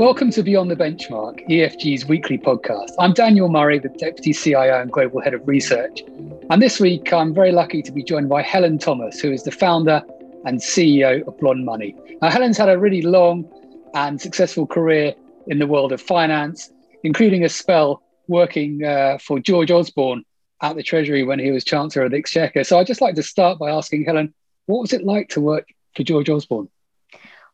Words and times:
Welcome 0.00 0.30
to 0.30 0.42
Beyond 0.42 0.70
the 0.70 0.76
Benchmark, 0.76 1.46
EFG's 1.46 2.06
weekly 2.06 2.38
podcast. 2.38 2.92
I'm 2.98 3.12
Daniel 3.12 3.50
Murray, 3.50 3.78
the 3.78 3.90
Deputy 3.90 4.32
CIO 4.32 4.80
and 4.80 4.90
Global 4.90 5.20
Head 5.20 5.34
of 5.34 5.46
Research. 5.46 6.00
And 6.48 6.62
this 6.62 6.80
week, 6.80 7.12
I'm 7.12 7.34
very 7.34 7.52
lucky 7.52 7.82
to 7.82 7.92
be 7.92 8.02
joined 8.02 8.30
by 8.30 8.40
Helen 8.40 8.78
Thomas, 8.78 9.20
who 9.20 9.30
is 9.30 9.42
the 9.42 9.50
founder 9.50 10.02
and 10.46 10.58
CEO 10.58 11.28
of 11.28 11.38
Blonde 11.38 11.66
Money. 11.66 11.94
Now, 12.22 12.30
Helen's 12.30 12.56
had 12.56 12.70
a 12.70 12.78
really 12.78 13.02
long 13.02 13.46
and 13.92 14.18
successful 14.18 14.66
career 14.66 15.14
in 15.48 15.58
the 15.58 15.66
world 15.66 15.92
of 15.92 16.00
finance, 16.00 16.72
including 17.04 17.44
a 17.44 17.50
spell 17.50 18.02
working 18.26 18.82
uh, 18.82 19.18
for 19.18 19.38
George 19.38 19.70
Osborne 19.70 20.24
at 20.62 20.76
the 20.76 20.82
Treasury 20.82 21.24
when 21.24 21.38
he 21.38 21.50
was 21.50 21.62
Chancellor 21.62 22.04
of 22.04 22.12
the 22.12 22.16
Exchequer. 22.16 22.64
So 22.64 22.78
I'd 22.78 22.86
just 22.86 23.02
like 23.02 23.16
to 23.16 23.22
start 23.22 23.58
by 23.58 23.70
asking 23.70 24.06
Helen, 24.06 24.32
what 24.64 24.80
was 24.80 24.94
it 24.94 25.04
like 25.04 25.28
to 25.28 25.42
work 25.42 25.68
for 25.94 26.04
George 26.04 26.30
Osborne? 26.30 26.70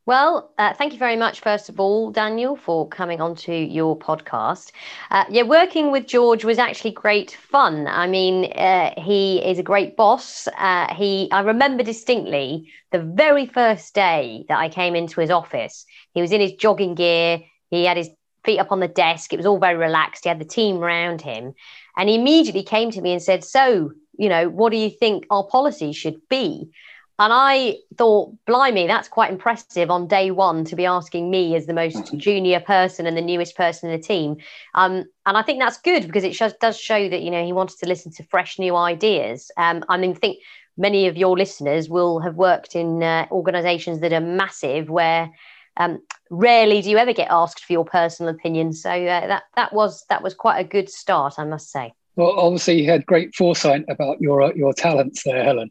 Well, 0.07 0.53
uh, 0.57 0.73
thank 0.73 0.93
you 0.93 1.01
very 1.01 1.17
much, 1.17 1.41
first 1.41 1.69
of 1.69 1.81
all, 1.81 2.13
Daniel, 2.13 2.55
for 2.55 2.87
coming 2.89 3.21
onto 3.21 3.51
your 3.53 3.99
podcast. 3.99 4.71
Uh, 5.11 5.25
yeah, 5.29 5.43
working 5.43 5.91
with 5.91 6.07
George 6.07 6.45
was 6.45 6.59
actually 6.61 6.93
great 6.93 7.33
fun. 7.33 7.89
I 7.89 8.07
mean, 8.07 8.53
uh, 8.53 8.95
he 8.97 9.45
is 9.45 9.59
a 9.59 9.65
great 9.65 9.97
boss. 9.97 10.47
Uh, 10.57 10.95
he, 10.95 11.29
I 11.33 11.41
remember 11.41 11.83
distinctly 11.83 12.71
the 12.93 13.01
very 13.01 13.47
first 13.47 13.97
day 13.97 14.45
that 14.49 14.59
I 14.59 14.69
came 14.69 14.95
into 14.95 15.21
his 15.21 15.31
office. 15.31 15.85
He 16.15 16.21
was 16.21 16.31
in 16.31 16.41
his 16.41 16.53
jogging 16.53 16.95
gear. 16.95 17.41
He 17.71 17.85
had 17.85 17.97
his 17.97 18.11
feet 18.45 18.61
up 18.61 18.71
on 18.71 18.79
the 18.79 18.87
desk. 18.87 19.33
It 19.33 19.39
was 19.39 19.47
all 19.47 19.59
very 19.59 19.77
relaxed. 19.77 20.23
He 20.23 20.29
had 20.29 20.39
the 20.39 20.45
team 20.45 20.77
around 20.77 21.21
him, 21.21 21.53
and 21.97 22.09
he 22.09 22.15
immediately 22.15 22.63
came 22.63 22.93
to 22.93 23.01
me 23.01 23.11
and 23.11 23.21
said, 23.21 23.43
"So, 23.43 23.91
you 24.17 24.29
know, 24.29 24.49
what 24.49 24.71
do 24.71 24.77
you 24.79 24.89
think 24.89 25.27
our 25.31 25.43
policy 25.45 25.93
should 25.93 26.21
be?" 26.29 26.71
And 27.19 27.33
I 27.33 27.79
thought, 27.97 28.35
blimey, 28.47 28.87
that's 28.87 29.09
quite 29.09 29.33
impressive 29.33 29.91
on 29.91 30.07
day 30.07 30.31
one 30.31 30.65
to 30.67 30.77
be 30.77 30.85
asking 30.85 31.31
me 31.31 31.57
as 31.57 31.65
the 31.65 31.73
most 31.73 32.15
junior 32.17 32.61
person 32.61 33.07
and 33.07 33.17
the 33.17 33.23
newest 33.23 33.57
person 33.57 33.91
in 33.91 33.99
the 33.99 34.07
team. 34.07 34.37
Um, 34.75 35.05
and 35.25 35.37
I 35.37 35.43
think 35.43 35.61
that's 35.61 35.79
good 35.79 36.07
because 36.07 36.25
it 36.25 36.35
shows, 36.35 36.53
does 36.61 36.79
show 36.79 37.09
that, 37.09 37.23
you 37.23 37.31
know, 37.31 37.45
he 37.45 37.55
wanted 37.55 37.79
to 37.79 37.89
listen 37.89 38.13
to 38.13 38.25
fresh 38.25 38.59
new 38.59 38.77
ideas. 38.77 39.51
Um, 39.57 39.83
I 39.89 39.97
mean, 39.97 40.15
think 40.15 40.39
many 40.77 41.07
of 41.07 41.17
your 41.17 41.39
listeners 41.39 41.89
will 41.89 42.21
have 42.21 42.35
worked 42.35 42.77
in 42.77 43.03
uh, 43.03 43.27
organizations 43.31 44.01
that 44.01 44.13
are 44.13 44.21
massive 44.21 44.91
where 44.91 45.31
um, 45.79 46.03
rarely 46.31 46.83
do 46.83 46.91
you 46.91 46.99
ever 46.99 47.15
get 47.15 47.29
asked 47.31 47.65
for 47.65 47.73
your 47.73 47.85
personal 47.87 48.35
opinion. 48.35 48.75
So 48.75 48.91
uh, 48.91 49.27
that, 49.27 49.45
that, 49.57 49.73
was, 49.73 50.05
that 50.11 50.23
was 50.23 50.35
quite 50.35 50.59
a 50.59 50.65
good 50.65 50.91
start, 50.91 51.35
I 51.39 51.45
must 51.45 51.71
say. 51.71 51.95
Well, 52.17 52.33
obviously, 52.39 52.81
you 52.81 52.91
had 52.91 53.05
great 53.05 53.35
foresight 53.35 53.85
about 53.91 54.23
your 54.23 54.51
your 54.57 54.73
talents 54.73 55.23
there, 55.23 55.45
Helen. 55.45 55.71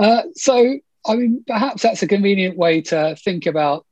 Uh, 0.00 0.22
so, 0.34 0.78
I 1.06 1.14
mean, 1.14 1.44
perhaps 1.46 1.82
that's 1.82 2.02
a 2.02 2.08
convenient 2.08 2.56
way 2.56 2.80
to 2.82 3.14
think 3.16 3.44
about 3.44 3.86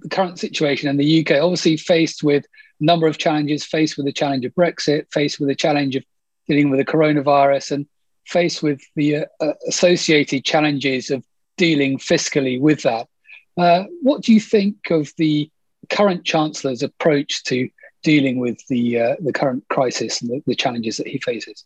the 0.00 0.10
current 0.10 0.38
situation 0.38 0.90
in 0.90 0.98
the 0.98 1.20
UK. 1.20 1.42
Obviously, 1.42 1.78
faced 1.78 2.22
with 2.22 2.44
a 2.80 2.84
number 2.84 3.06
of 3.06 3.16
challenges, 3.16 3.64
faced 3.64 3.96
with 3.96 4.04
the 4.04 4.12
challenge 4.12 4.44
of 4.44 4.54
Brexit, 4.54 5.10
faced 5.10 5.40
with 5.40 5.48
the 5.48 5.54
challenge 5.54 5.96
of 5.96 6.04
dealing 6.46 6.68
with 6.68 6.78
the 6.78 6.84
coronavirus, 6.84 7.72
and 7.72 7.86
faced 8.26 8.62
with 8.62 8.82
the 8.94 9.24
uh, 9.40 9.52
associated 9.66 10.44
challenges 10.44 11.10
of 11.10 11.24
dealing 11.56 11.98
fiscally 11.98 12.60
with 12.60 12.82
that. 12.82 13.08
Uh, 13.56 13.84
what 14.02 14.22
do 14.22 14.34
you 14.34 14.40
think 14.40 14.90
of 14.90 15.12
the 15.16 15.50
current 15.88 16.24
Chancellor's 16.24 16.82
approach 16.82 17.42
to 17.44 17.70
dealing 18.02 18.38
with 18.38 18.60
the 18.68 19.00
uh, 19.00 19.16
the 19.20 19.32
current 19.32 19.64
crisis 19.70 20.20
and 20.20 20.30
the, 20.30 20.42
the, 20.46 20.54
challenges 20.54 20.98
that 20.98 21.06
he 21.06 21.18
faces? 21.18 21.64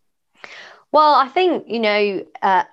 Well, 0.92 1.14
I 1.14 1.26
think 1.28 1.64
you 1.66 1.80
know 1.80 2.26
uh, 2.42 2.64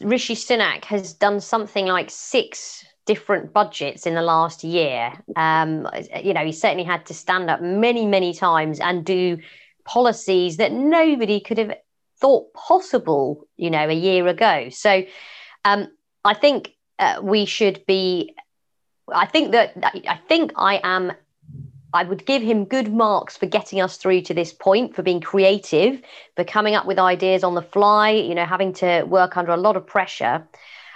Rishi 0.00 0.34
Sunak 0.34 0.84
has 0.84 1.12
done 1.12 1.40
something 1.40 1.86
like 1.86 2.10
six 2.10 2.84
different 3.06 3.52
budgets 3.52 4.06
in 4.06 4.14
the 4.14 4.22
last 4.22 4.64
year. 4.64 5.12
Um, 5.36 5.88
you 6.22 6.32
know, 6.32 6.44
he 6.44 6.52
certainly 6.52 6.84
had 6.84 7.06
to 7.06 7.14
stand 7.14 7.50
up 7.50 7.60
many, 7.60 8.06
many 8.06 8.32
times 8.32 8.80
and 8.80 9.04
do 9.04 9.38
policies 9.84 10.56
that 10.56 10.72
nobody 10.72 11.40
could 11.40 11.58
have 11.58 11.76
thought 12.18 12.52
possible. 12.54 13.46
You 13.56 13.70
know, 13.70 13.88
a 13.88 13.94
year 13.94 14.26
ago. 14.28 14.68
So, 14.70 15.04
um, 15.64 15.88
I 16.24 16.34
think 16.34 16.74
uh, 16.98 17.20
we 17.22 17.44
should 17.44 17.84
be. 17.86 18.34
I 19.12 19.26
think 19.26 19.52
that 19.52 19.74
I 20.08 20.18
think 20.28 20.52
I 20.56 20.80
am 20.82 21.12
I 21.94 22.02
would 22.02 22.26
give 22.26 22.42
him 22.42 22.64
good 22.64 22.92
marks 22.92 23.36
for 23.36 23.46
getting 23.46 23.80
us 23.80 23.96
through 23.96 24.22
to 24.22 24.34
this 24.34 24.52
point, 24.52 24.96
for 24.96 25.02
being 25.02 25.20
creative, 25.20 26.02
for 26.34 26.42
coming 26.42 26.74
up 26.74 26.86
with 26.86 26.98
ideas 26.98 27.44
on 27.44 27.54
the 27.54 27.62
fly, 27.62 28.10
you 28.10 28.34
know, 28.34 28.44
having 28.44 28.72
to 28.74 29.04
work 29.04 29.36
under 29.36 29.52
a 29.52 29.56
lot 29.56 29.76
of 29.76 29.86
pressure. 29.86 30.46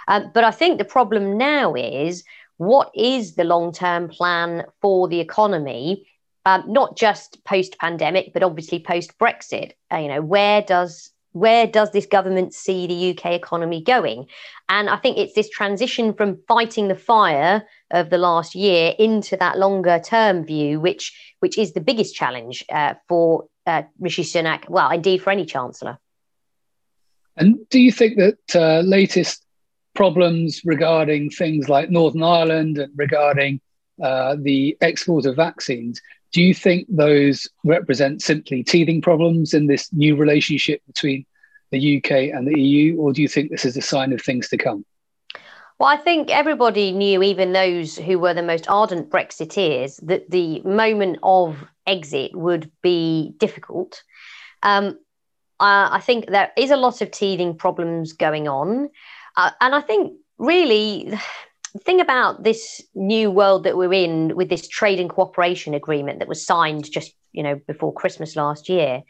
Um, 0.09 0.29
but 0.33 0.43
I 0.43 0.51
think 0.51 0.77
the 0.77 0.85
problem 0.85 1.37
now 1.37 1.73
is 1.73 2.25
what 2.57 2.91
is 2.93 3.35
the 3.35 3.45
long 3.45 3.71
term 3.71 4.09
plan 4.09 4.65
for 4.81 5.07
the 5.07 5.21
economy? 5.21 6.05
Um, 6.45 6.65
not 6.67 6.97
just 6.97 7.43
post 7.45 7.79
pandemic, 7.79 8.33
but 8.33 8.43
obviously 8.43 8.79
post 8.79 9.17
Brexit. 9.17 9.71
Uh, 9.91 9.97
you 9.97 10.09
know, 10.09 10.21
where 10.21 10.61
does 10.61 11.11
where 11.31 11.67
does 11.67 11.91
this 11.91 12.07
government 12.07 12.53
see 12.53 12.87
the 12.87 13.11
UK 13.11 13.33
economy 13.33 13.81
going? 13.81 14.25
And 14.67 14.89
I 14.89 14.97
think 14.97 15.17
it's 15.17 15.33
this 15.33 15.49
transition 15.49 16.13
from 16.13 16.39
fighting 16.47 16.87
the 16.87 16.95
fire 16.95 17.63
of 17.91 18.09
the 18.09 18.17
last 18.17 18.55
year 18.55 18.93
into 18.97 19.37
that 19.37 19.57
longer 19.57 19.99
term 19.99 20.45
view, 20.45 20.79
which 20.79 21.35
which 21.39 21.57
is 21.57 21.73
the 21.73 21.81
biggest 21.81 22.15
challenge 22.15 22.65
uh, 22.69 22.95
for 23.07 23.45
uh, 23.65 23.83
Rishi 23.99 24.23
Sunak. 24.23 24.69
Well, 24.69 24.89
indeed, 24.91 25.21
for 25.21 25.31
any 25.31 25.45
chancellor. 25.45 25.97
And 27.37 27.57
do 27.69 27.79
you 27.79 27.91
think 27.91 28.17
that 28.17 28.55
uh, 28.55 28.81
latest 28.81 29.45
problems 29.95 30.61
regarding 30.65 31.29
things 31.29 31.69
like 31.69 31.89
Northern 31.89 32.23
Ireland 32.23 32.77
and 32.77 32.91
regarding 32.95 33.61
uh, 34.01 34.35
the 34.39 34.77
export 34.81 35.25
of 35.25 35.35
vaccines 35.35 36.01
do 36.31 36.43
you 36.43 36.53
think 36.53 36.85
those 36.89 37.47
represent 37.63 38.21
simply 38.21 38.63
teething 38.63 39.01
problems 39.01 39.53
in 39.53 39.67
this 39.67 39.91
new 39.91 40.15
relationship 40.15 40.81
between 40.85 41.25
the 41.71 41.97
UK 41.97 42.11
and 42.33 42.47
the 42.47 42.59
EU, 42.59 42.97
or 42.97 43.13
do 43.13 43.21
you 43.21 43.27
think 43.27 43.49
this 43.49 43.65
is 43.65 43.77
a 43.77 43.81
sign 43.81 44.13
of 44.13 44.21
things 44.21 44.49
to 44.49 44.57
come? 44.57 44.85
Well, 45.79 45.87
I 45.89 45.95
think 45.95 46.29
everybody 46.29 46.91
knew, 46.91 47.23
even 47.23 47.53
those 47.53 47.97
who 47.97 48.19
were 48.19 48.33
the 48.33 48.43
most 48.43 48.69
ardent 48.69 49.09
Brexiteers, 49.09 50.05
that 50.05 50.29
the 50.29 50.61
moment 50.63 51.19
of 51.23 51.65
exit 51.87 52.35
would 52.35 52.69
be 52.81 53.33
difficult. 53.37 54.03
Um, 54.61 54.99
uh, 55.61 55.87
I 55.91 56.01
think 56.01 56.27
there 56.27 56.51
is 56.57 56.71
a 56.71 56.77
lot 56.77 57.01
of 57.01 57.11
teething 57.11 57.55
problems 57.55 58.11
going 58.11 58.49
on. 58.49 58.89
Uh, 59.37 59.51
and 59.61 59.73
I 59.73 59.79
think 59.79 60.13
really 60.37 61.11
the 61.73 61.79
thing 61.79 62.01
about 62.01 62.43
this 62.43 62.81
new 62.93 63.31
world 63.31 63.63
that 63.63 63.77
we're 63.77 63.93
in 63.93 64.35
with 64.35 64.49
this 64.49 64.67
trade 64.67 64.99
and 64.99 65.09
cooperation 65.09 65.73
agreement 65.73 66.19
that 66.19 66.27
was 66.27 66.45
signed 66.45 66.91
just 66.91 67.13
you 67.31 67.43
know 67.43 67.59
before 67.67 67.93
christmas 67.93 68.35
last 68.35 68.69
year 68.69 69.03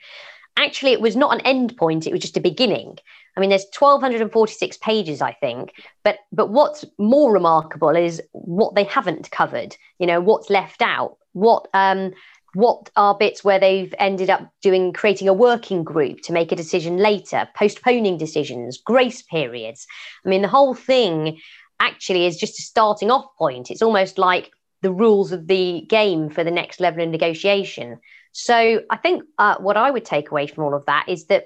actually 0.58 0.92
it 0.92 1.00
was 1.00 1.16
not 1.16 1.34
an 1.34 1.40
end 1.46 1.78
point 1.78 2.06
it 2.06 2.12
was 2.12 2.20
just 2.20 2.36
a 2.36 2.42
beginning 2.42 2.98
i 3.40 3.42
mean 3.42 3.50
there's 3.50 3.66
1246 3.78 4.78
pages 4.78 5.22
i 5.22 5.32
think 5.32 5.74
but 6.04 6.18
but 6.32 6.50
what's 6.50 6.86
more 6.98 7.32
remarkable 7.32 7.96
is 7.96 8.22
what 8.32 8.76
they 8.76 8.84
haven't 8.84 9.32
covered 9.32 9.76
you 10.00 10.08
know 10.08 10.20
what's 10.20 10.50
left 10.50 10.82
out 10.82 11.18
what 11.34 11.68
um 11.74 12.12
what 12.56 12.90
are 12.96 13.16
bits 13.16 13.44
where 13.44 13.60
they've 13.60 13.94
ended 14.00 14.30
up 14.30 14.52
doing 14.64 14.92
creating 14.92 15.28
a 15.28 15.34
working 15.34 15.84
group 15.84 16.20
to 16.22 16.34
make 16.34 16.52
a 16.52 16.56
decision 16.56 16.98
later 16.98 17.48
postponing 17.56 18.18
decisions 18.18 18.78
grace 18.84 19.22
periods 19.22 19.88
i 20.26 20.30
mean 20.30 20.42
the 20.42 20.48
whole 20.48 20.74
thing 20.74 21.40
actually 21.80 22.26
is 22.26 22.38
just 22.38 22.60
a 22.60 22.64
starting 22.64 23.12
off 23.12 23.26
point. 23.38 23.72
It's 23.72 23.82
almost 23.82 24.18
like 24.18 24.52
the 24.82 24.92
rules 24.92 25.32
of 25.32 25.48
the 25.48 25.86
game 25.90 26.30
for 26.30 26.44
the 26.44 26.52
next 26.52 26.80
level 26.80 27.04
of 27.04 27.10
negotiation. 27.10 28.00
So 28.32 28.82
I 28.90 28.98
think 28.98 29.24
uh, 29.38 29.56
what 29.60 29.78
I 29.78 29.92
would 29.92 30.06
take 30.06 30.32
away 30.32 30.48
from 30.48 30.64
all 30.64 30.76
of 30.76 30.86
that 30.86 31.06
is 31.08 31.26
that 31.28 31.46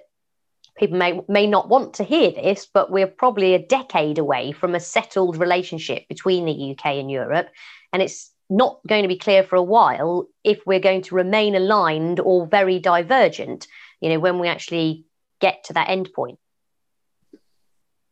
people 0.78 0.98
may 0.98 1.22
may 1.28 1.48
not 1.48 1.70
want 1.70 1.96
to 1.96 2.04
hear 2.04 2.32
this, 2.32 2.68
but 2.74 2.92
we're 2.92 3.08
probably 3.08 3.54
a 3.54 3.66
decade 3.66 4.18
away 4.18 4.52
from 4.52 4.76
a 4.76 4.80
settled 4.80 5.38
relationship 5.38 6.08
between 6.08 6.46
the 6.46 6.72
UK 6.72 6.98
and 6.98 7.12
Europe, 7.12 7.50
and 7.92 8.02
it's 8.02 8.32
not 8.50 8.80
going 8.88 9.04
to 9.04 9.08
be 9.08 9.18
clear 9.18 9.44
for 9.44 9.56
a 9.56 9.64
while 9.64 10.28
if 10.44 10.60
we're 10.66 10.80
going 10.80 11.02
to 11.04 11.16
remain 11.16 11.56
aligned 11.56 12.20
or 12.20 12.46
very 12.46 12.80
divergent. 12.80 13.68
You 14.02 14.10
know, 14.10 14.20
when 14.20 14.40
we 14.40 14.48
actually 14.48 15.06
get 15.40 15.64
to 15.66 15.74
that 15.74 15.90
end 15.90 16.10
point. 16.14 16.40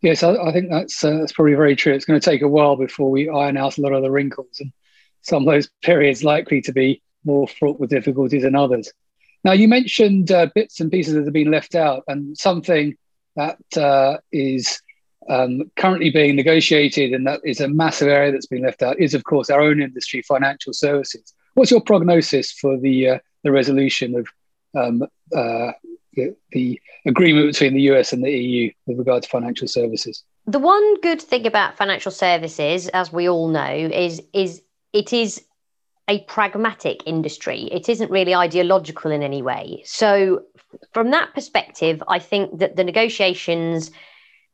Yes, 0.01 0.23
I, 0.23 0.33
I 0.35 0.51
think 0.51 0.69
that's 0.69 1.03
uh, 1.03 1.17
that's 1.19 1.33
probably 1.33 1.53
very 1.53 1.75
true. 1.75 1.93
It's 1.93 2.05
going 2.05 2.19
to 2.19 2.29
take 2.29 2.41
a 2.41 2.47
while 2.47 2.75
before 2.75 3.09
we 3.11 3.29
iron 3.29 3.57
out 3.57 3.77
a 3.77 3.81
lot 3.81 3.93
of 3.93 4.01
the 4.01 4.11
wrinkles, 4.11 4.59
and 4.59 4.71
some 5.21 5.47
of 5.47 5.53
those 5.53 5.69
periods 5.83 6.23
likely 6.23 6.61
to 6.61 6.73
be 6.73 7.01
more 7.23 7.47
fraught 7.47 7.79
with 7.79 7.89
difficulties 7.89 8.43
than 8.43 8.55
others. 8.55 8.91
Now, 9.43 9.53
you 9.53 9.67
mentioned 9.67 10.31
uh, 10.31 10.47
bits 10.53 10.79
and 10.79 10.91
pieces 10.91 11.15
that 11.15 11.23
have 11.25 11.33
been 11.33 11.51
left 11.51 11.75
out, 11.75 12.03
and 12.07 12.37
something 12.37 12.95
that 13.35 13.57
uh, 13.77 14.17
is 14.31 14.81
um, 15.29 15.71
currently 15.75 16.11
being 16.11 16.35
negotiated, 16.35 17.13
and 17.13 17.25
that 17.27 17.41
is 17.43 17.59
a 17.59 17.67
massive 17.67 18.07
area 18.07 18.31
that's 18.31 18.47
been 18.47 18.63
left 18.63 18.83
out, 18.83 18.99
is 18.99 19.13
of 19.13 19.23
course 19.23 19.49
our 19.49 19.61
own 19.61 19.81
industry, 19.81 20.21
financial 20.21 20.73
services. 20.73 21.33
What's 21.53 21.71
your 21.71 21.81
prognosis 21.81 22.51
for 22.51 22.77
the 22.77 23.09
uh, 23.09 23.19
the 23.43 23.51
resolution 23.51 24.15
of 24.15 24.27
um, 24.75 25.03
uh, 25.35 25.71
the, 26.13 26.35
the 26.51 26.79
agreement 27.05 27.47
between 27.47 27.73
the 27.73 27.81
US 27.93 28.13
and 28.13 28.23
the 28.23 28.31
EU 28.31 28.71
with 28.85 28.97
regard 28.99 29.23
to 29.23 29.29
financial 29.29 29.67
services? 29.67 30.23
The 30.47 30.59
one 30.59 30.99
good 31.01 31.21
thing 31.21 31.47
about 31.47 31.77
financial 31.77 32.11
services, 32.11 32.87
as 32.89 33.11
we 33.11 33.27
all 33.29 33.47
know, 33.47 33.73
is 33.73 34.21
is 34.33 34.61
it 34.93 35.13
is 35.13 35.43
a 36.11 36.19
pragmatic 36.25 37.03
industry. 37.05 37.69
It 37.71 37.87
isn't 37.87 38.11
really 38.11 38.35
ideological 38.35 39.11
in 39.11 39.23
any 39.23 39.41
way. 39.41 39.81
So, 39.85 40.43
from 40.93 41.11
that 41.11 41.33
perspective, 41.33 42.03
I 42.07 42.19
think 42.19 42.59
that 42.59 42.75
the 42.75 42.83
negotiations 42.83 43.91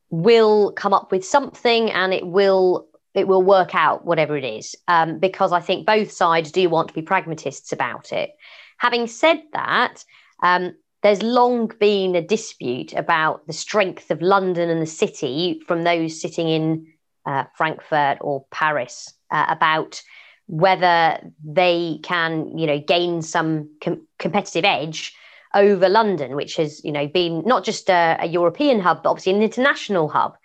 will 0.10 0.72
come 0.74 0.94
up 0.94 1.12
with 1.12 1.26
something 1.26 1.92
and 1.92 2.14
it 2.14 2.28
will 2.28 2.88
it 3.16 3.28
will 3.28 3.42
work 3.42 3.74
out 3.74 4.06
whatever 4.06 4.38
it 4.38 4.46
is 4.46 4.76
um, 4.88 5.20
because 5.20 5.52
i 5.52 5.60
think 5.60 5.86
both 5.86 6.12
sides 6.12 6.50
do 6.52 6.70
want 6.70 6.88
to 6.88 6.94
be 6.94 7.02
pragmatists 7.02 7.74
about 7.74 8.14
it 8.14 8.30
having 8.78 9.06
said 9.06 9.42
that 9.52 10.06
um, 10.44 10.74
there's 11.04 11.22
long 11.22 11.70
been 11.80 12.16
a 12.16 12.22
dispute 12.22 12.94
about 12.94 13.46
the 13.48 13.54
strength 13.54 14.10
of 14.12 14.22
london 14.22 14.70
and 14.70 14.82
the 14.82 14.86
city 15.04 15.62
from 15.68 15.84
those 15.84 16.22
sitting 16.22 16.48
in 16.48 16.88
uh, 17.26 17.44
frankfurt 17.58 18.18
or 18.22 18.46
paris 18.50 19.14
uh, 19.30 19.46
about 19.50 20.02
whether 20.48 21.20
they 21.44 22.00
can 22.04 22.58
you 22.58 22.66
know 22.66 22.80
gain 22.80 23.22
some 23.22 23.70
com- 23.82 24.08
competitive 24.18 24.66
edge 24.66 25.14
over 25.54 25.90
London, 25.90 26.36
which 26.36 26.56
has 26.56 26.84
you 26.84 26.92
know 26.92 27.08
been 27.08 27.44
not 27.46 27.64
just 27.64 27.90
a, 27.90 28.18
a 28.20 28.28
European 28.28 28.80
hub, 28.80 29.04
but 29.04 29.10
obviously 29.10 29.34
an 29.34 29.42
international 29.42 30.08
hub. 30.08 30.38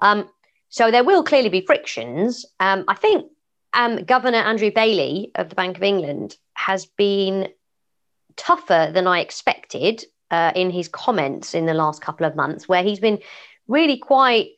Um, 0.00 0.28
so 0.68 0.90
there 0.90 1.04
will 1.04 1.24
clearly 1.24 1.48
be 1.48 1.62
frictions. 1.62 2.46
Um, 2.60 2.84
I 2.88 2.94
think 2.94 3.30
um, 3.72 4.04
Governor 4.04 4.38
Andrew 4.38 4.70
Bailey 4.70 5.32
of 5.34 5.48
the 5.48 5.54
Bank 5.54 5.76
of 5.76 5.82
England 5.82 6.36
has 6.54 6.86
been 6.86 7.48
tougher 8.36 8.90
than 8.92 9.06
I 9.06 9.20
expected 9.20 10.04
uh, 10.30 10.52
in 10.54 10.70
his 10.70 10.88
comments 10.88 11.54
in 11.54 11.66
the 11.66 11.74
last 11.74 12.00
couple 12.00 12.26
of 12.26 12.36
months, 12.36 12.68
where 12.68 12.82
he's 12.82 13.00
been 13.00 13.18
really 13.66 13.98
quite 13.98 14.50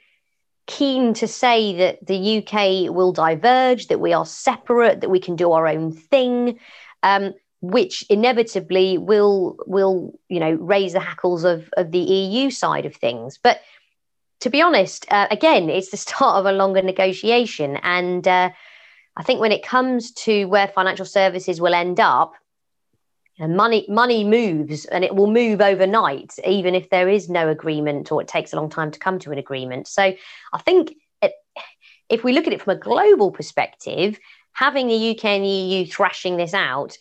keen 0.79 1.15
to 1.15 1.29
say 1.29 1.75
that 1.77 2.07
the 2.07 2.39
UK 2.39 2.95
will 2.95 3.13
diverge, 3.13 3.89
that 3.89 4.01
we 4.01 4.13
are 4.13 4.27
separate, 4.27 5.01
that 5.01 5.11
we 5.11 5.21
can 5.21 5.37
do 5.37 5.53
our 5.53 5.67
own 5.67 5.93
thing. 5.93 6.59
Um, 7.03 7.35
which 7.63 8.05
inevitably 8.11 8.99
will 8.99 9.57
will 9.67 10.13
you 10.29 10.41
know 10.41 10.53
raise 10.55 10.93
the 10.95 11.01
hackles 11.01 11.45
of 11.45 11.73
of 11.77 11.93
the 11.93 11.99
EU 11.99 12.51
side 12.51 12.87
of 12.87 12.95
things. 12.97 13.39
But 13.43 13.61
to 14.41 14.51
be 14.51 14.61
honest, 14.61 15.07
uh, 15.11 15.29
again, 15.31 15.71
it's 15.71 15.91
the 15.91 15.97
start 16.09 16.39
of 16.39 16.47
a 16.47 16.53
longer 16.53 16.83
negotiation, 16.83 17.77
and 17.83 18.27
uh, 18.27 18.51
I 19.17 19.23
think 19.23 19.41
when 19.41 19.53
it 19.53 19.63
comes 19.65 20.13
to 20.27 20.47
where 20.47 20.67
financial 20.67 21.07
services 21.07 21.61
will 21.61 21.75
end 21.75 22.01
up, 22.01 22.35
and 23.39 23.57
money 23.57 23.87
money 23.89 24.25
moves 24.25 24.85
and 24.87 25.05
it 25.05 25.15
will 25.15 25.31
move 25.31 25.61
overnight 25.61 26.35
even 26.47 26.75
if 26.75 26.91
there 26.91 27.09
is 27.09 27.29
no 27.29 27.49
agreement 27.49 28.13
or 28.13 28.21
it 28.21 28.29
takes 28.29 28.53
a 28.53 28.57
long 28.57 28.71
time 28.71 28.91
to 28.91 28.99
come 28.99 29.19
to 29.19 29.33
an 29.33 29.39
agreement 29.39 29.89
so 29.89 30.03
i 30.53 30.59
think 30.59 30.95
it, 31.23 31.33
if 32.09 32.25
we 32.25 32.33
look 32.33 32.47
at 32.47 32.53
it 32.53 32.61
from 32.61 32.77
a 32.77 32.81
global 32.81 33.31
perspective 33.31 34.19
having 34.53 34.87
the 34.87 35.11
uk 35.11 35.25
and 35.25 35.45
the 35.45 35.49
eu 35.49 35.87
thrashing 35.87 36.37
this 36.37 36.55
out 36.55 36.97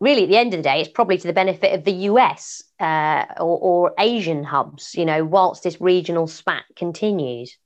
really 0.00 0.22
at 0.24 0.28
the 0.28 0.36
end 0.36 0.54
of 0.54 0.58
the 0.58 0.62
day, 0.62 0.80
it's 0.80 0.88
probably 0.88 1.18
to 1.18 1.26
the 1.26 1.32
benefit 1.32 1.74
of 1.74 1.84
the 1.84 1.92
US 1.92 2.62
uh, 2.80 3.26
or, 3.38 3.58
or, 3.58 3.94
Asian 3.98 4.42
hubs, 4.42 4.94
you 4.94 5.04
know, 5.04 5.24
whilst 5.24 5.62
this 5.62 5.80
regional 5.80 6.26
spat 6.26 6.64
continues. 6.74 7.56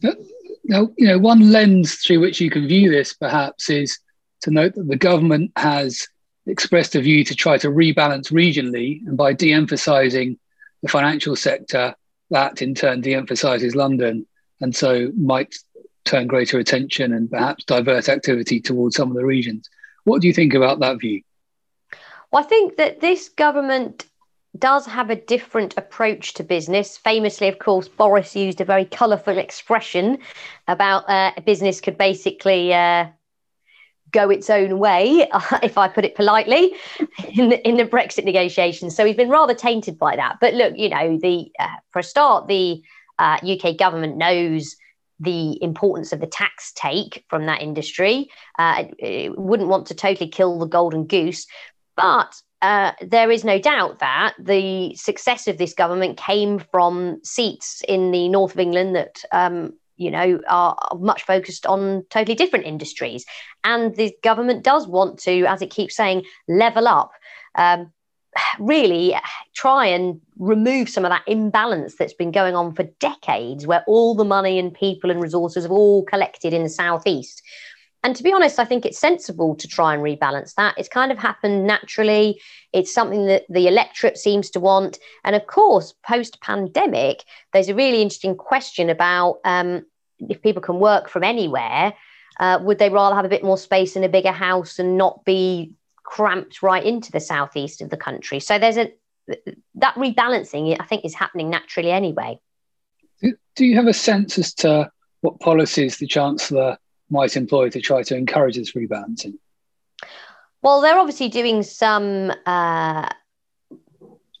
Now, 0.00 0.90
you 0.96 1.08
know, 1.08 1.18
one 1.18 1.50
lens 1.50 1.96
through 1.96 2.20
which 2.20 2.40
you 2.40 2.50
can 2.50 2.68
view 2.68 2.90
this 2.90 3.14
perhaps 3.14 3.68
is 3.68 3.98
to 4.42 4.50
note 4.50 4.74
that 4.76 4.86
the 4.86 4.96
government 4.96 5.50
has 5.56 6.06
expressed 6.48 6.96
a 6.96 7.00
view 7.00 7.24
to 7.24 7.34
try 7.34 7.58
to 7.58 7.68
rebalance 7.68 8.32
regionally, 8.32 9.06
and 9.06 9.16
by 9.16 9.32
de 9.32 9.52
emphasizing 9.52 10.38
the 10.82 10.88
financial 10.88 11.36
sector, 11.36 11.94
that 12.30 12.62
in 12.62 12.74
turn 12.74 13.00
de 13.00 13.14
emphasizes 13.14 13.76
London, 13.76 14.26
and 14.60 14.74
so 14.74 15.12
might 15.16 15.54
turn 16.04 16.26
greater 16.26 16.58
attention 16.58 17.12
and 17.12 17.30
perhaps 17.30 17.64
divert 17.64 18.08
activity 18.08 18.60
towards 18.60 18.96
some 18.96 19.10
of 19.10 19.16
the 19.16 19.24
regions. 19.24 19.68
What 20.04 20.22
do 20.22 20.26
you 20.26 20.32
think 20.32 20.54
about 20.54 20.80
that 20.80 20.98
view? 21.00 21.22
Well, 22.32 22.42
I 22.42 22.46
think 22.46 22.76
that 22.76 23.00
this 23.00 23.28
government 23.28 24.06
does 24.58 24.86
have 24.86 25.10
a 25.10 25.16
different 25.16 25.74
approach 25.76 26.34
to 26.34 26.42
business. 26.42 26.96
Famously, 26.96 27.48
of 27.48 27.58
course, 27.58 27.88
Boris 27.88 28.34
used 28.34 28.60
a 28.60 28.64
very 28.64 28.84
colourful 28.84 29.38
expression 29.38 30.18
about 30.66 31.08
uh, 31.08 31.32
business 31.44 31.80
could 31.80 31.98
basically 31.98 32.72
uh, 32.72 33.06
go 34.10 34.30
its 34.30 34.50
own 34.50 34.78
way, 34.78 35.28
if 35.62 35.78
I 35.78 35.88
put 35.88 36.04
it 36.04 36.14
politely, 36.14 36.74
in 37.34 37.50
the, 37.50 37.68
in 37.68 37.76
the 37.76 37.84
Brexit 37.84 38.24
negotiations. 38.24 38.96
So 38.96 39.04
he's 39.04 39.16
been 39.16 39.30
rather 39.30 39.54
tainted 39.54 39.98
by 39.98 40.16
that. 40.16 40.38
But 40.40 40.54
look, 40.54 40.76
you 40.76 40.88
know, 40.88 41.18
the 41.20 41.50
uh, 41.58 41.68
for 41.90 42.00
a 42.00 42.04
start, 42.04 42.48
the 42.48 42.82
UK 43.18 43.64
uh, 43.64 43.72
government 43.72 44.16
knows 44.16 44.76
the 45.20 45.60
importance 45.62 46.12
of 46.12 46.20
the 46.20 46.26
tax 46.26 46.72
take 46.74 47.24
from 47.28 47.46
that 47.46 47.60
industry. 47.60 48.30
Uh, 48.58 48.84
it 48.98 49.36
wouldn't 49.36 49.68
want 49.68 49.86
to 49.88 49.94
totally 49.94 50.28
kill 50.28 50.58
the 50.58 50.66
golden 50.66 51.06
goose, 51.06 51.46
but 51.96 52.34
uh, 52.62 52.92
there 53.00 53.30
is 53.30 53.44
no 53.44 53.58
doubt 53.58 53.98
that 54.00 54.34
the 54.38 54.94
success 54.94 55.48
of 55.48 55.58
this 55.58 55.74
government 55.74 56.16
came 56.16 56.58
from 56.58 57.20
seats 57.24 57.82
in 57.86 58.10
the 58.10 58.28
north 58.28 58.52
of 58.52 58.60
England 58.60 58.96
that. 58.96 59.22
Um, 59.32 59.74
you 59.98 60.10
know, 60.10 60.40
are 60.48 60.76
much 60.98 61.22
focused 61.22 61.66
on 61.66 62.04
totally 62.08 62.34
different 62.34 62.66
industries. 62.66 63.26
And 63.64 63.94
the 63.96 64.14
government 64.22 64.64
does 64.64 64.86
want 64.86 65.18
to, 65.20 65.44
as 65.44 65.60
it 65.60 65.70
keeps 65.70 65.96
saying, 65.96 66.24
level 66.48 66.88
up. 66.88 67.10
Um, 67.56 67.92
really 68.58 69.16
try 69.54 69.86
and 69.86 70.20
remove 70.38 70.88
some 70.88 71.04
of 71.04 71.10
that 71.10 71.24
imbalance 71.26 71.96
that's 71.96 72.14
been 72.14 72.30
going 72.30 72.54
on 72.54 72.74
for 72.74 72.84
decades, 73.00 73.66
where 73.66 73.84
all 73.86 74.14
the 74.14 74.24
money 74.24 74.58
and 74.58 74.72
people 74.72 75.10
and 75.10 75.20
resources 75.20 75.64
have 75.64 75.72
all 75.72 76.04
collected 76.04 76.54
in 76.54 76.62
the 76.62 76.68
southeast. 76.68 77.42
And 78.04 78.14
to 78.14 78.22
be 78.22 78.32
honest, 78.32 78.58
I 78.58 78.64
think 78.64 78.86
it's 78.86 78.98
sensible 78.98 79.56
to 79.56 79.66
try 79.66 79.92
and 79.92 80.02
rebalance 80.02 80.54
that. 80.54 80.74
It's 80.78 80.88
kind 80.88 81.10
of 81.10 81.18
happened 81.18 81.66
naturally. 81.66 82.40
It's 82.72 82.94
something 82.94 83.26
that 83.26 83.44
the 83.48 83.66
electorate 83.66 84.18
seems 84.18 84.50
to 84.50 84.60
want. 84.60 84.98
And 85.24 85.34
of 85.34 85.46
course, 85.46 85.94
post 86.06 86.40
pandemic, 86.40 87.24
there's 87.52 87.68
a 87.68 87.74
really 87.74 88.00
interesting 88.00 88.36
question 88.36 88.88
about 88.88 89.40
um, 89.44 89.84
if 90.20 90.40
people 90.42 90.62
can 90.62 90.78
work 90.78 91.08
from 91.08 91.24
anywhere, 91.24 91.92
uh, 92.38 92.60
would 92.62 92.78
they 92.78 92.88
rather 92.88 93.16
have 93.16 93.24
a 93.24 93.28
bit 93.28 93.42
more 93.42 93.58
space 93.58 93.96
in 93.96 94.04
a 94.04 94.08
bigger 94.08 94.32
house 94.32 94.78
and 94.78 94.96
not 94.96 95.24
be 95.24 95.72
cramped 96.04 96.62
right 96.62 96.84
into 96.84 97.10
the 97.12 97.20
southeast 97.20 97.82
of 97.82 97.90
the 97.90 97.96
country. 97.96 98.40
So 98.40 98.58
there's 98.58 98.78
a 98.78 98.92
that 99.74 99.94
rebalancing, 99.94 100.74
I 100.80 100.84
think, 100.84 101.04
is 101.04 101.14
happening 101.14 101.50
naturally 101.50 101.90
anyway. 101.90 102.40
Do 103.20 103.66
you 103.66 103.76
have 103.76 103.88
a 103.88 103.92
sense 103.92 104.38
as 104.38 104.54
to 104.54 104.90
what 105.20 105.38
policies 105.40 105.98
the 105.98 106.06
chancellor 106.06 106.78
might 107.10 107.36
employ 107.36 107.70
to 107.70 107.80
try 107.80 108.02
to 108.02 108.16
encourage 108.16 108.56
this 108.56 108.72
rebalancing? 108.72 109.38
Well, 110.62 110.80
they're 110.80 110.98
obviously 110.98 111.28
doing 111.28 111.62
some. 111.62 112.32
Uh, 112.46 113.08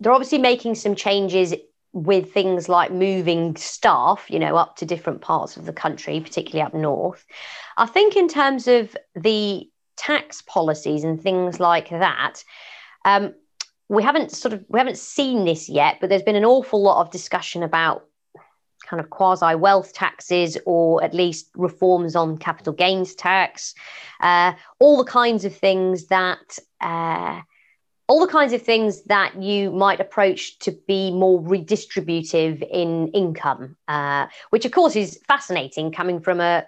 they're 0.00 0.12
obviously 0.12 0.38
making 0.38 0.74
some 0.74 0.94
changes 0.94 1.54
with 1.92 2.32
things 2.32 2.68
like 2.68 2.92
moving 2.92 3.56
staff, 3.56 4.26
you 4.28 4.38
know, 4.38 4.56
up 4.56 4.76
to 4.76 4.86
different 4.86 5.20
parts 5.20 5.56
of 5.56 5.64
the 5.64 5.72
country, 5.72 6.20
particularly 6.20 6.62
up 6.62 6.74
north. 6.74 7.24
I 7.76 7.86
think 7.86 8.16
in 8.16 8.28
terms 8.28 8.68
of 8.68 8.96
the 9.14 9.68
tax 9.98 10.42
policies 10.42 11.04
and 11.04 11.20
things 11.20 11.60
like 11.60 11.90
that. 11.90 12.42
Um, 13.04 13.34
we 13.88 14.02
haven't 14.02 14.30
sort 14.30 14.54
of 14.54 14.64
we 14.68 14.78
haven't 14.78 14.98
seen 14.98 15.44
this 15.44 15.68
yet, 15.68 15.98
but 16.00 16.08
there's 16.08 16.22
been 16.22 16.36
an 16.36 16.44
awful 16.44 16.82
lot 16.82 17.00
of 17.00 17.10
discussion 17.10 17.62
about 17.62 18.04
kind 18.88 19.00
of 19.00 19.10
quasi 19.10 19.54
wealth 19.54 19.92
taxes 19.92 20.56
or 20.66 21.02
at 21.04 21.14
least 21.14 21.50
reforms 21.54 22.16
on 22.16 22.38
capital 22.38 22.72
gains 22.72 23.14
tax, 23.14 23.74
uh, 24.20 24.52
all 24.78 24.96
the 24.96 25.10
kinds 25.10 25.44
of 25.44 25.54
things 25.54 26.06
that. 26.06 26.58
Uh, 26.80 27.40
all 28.10 28.20
the 28.20 28.32
kinds 28.32 28.54
of 28.54 28.62
things 28.62 29.02
that 29.02 29.42
you 29.42 29.70
might 29.70 30.00
approach 30.00 30.58
to 30.60 30.72
be 30.88 31.10
more 31.10 31.42
redistributive 31.42 32.66
in 32.72 33.08
income, 33.08 33.76
uh, 33.86 34.26
which 34.48 34.64
of 34.64 34.72
course 34.72 34.96
is 34.96 35.20
fascinating 35.28 35.92
coming 35.92 36.18
from 36.18 36.40
a, 36.40 36.64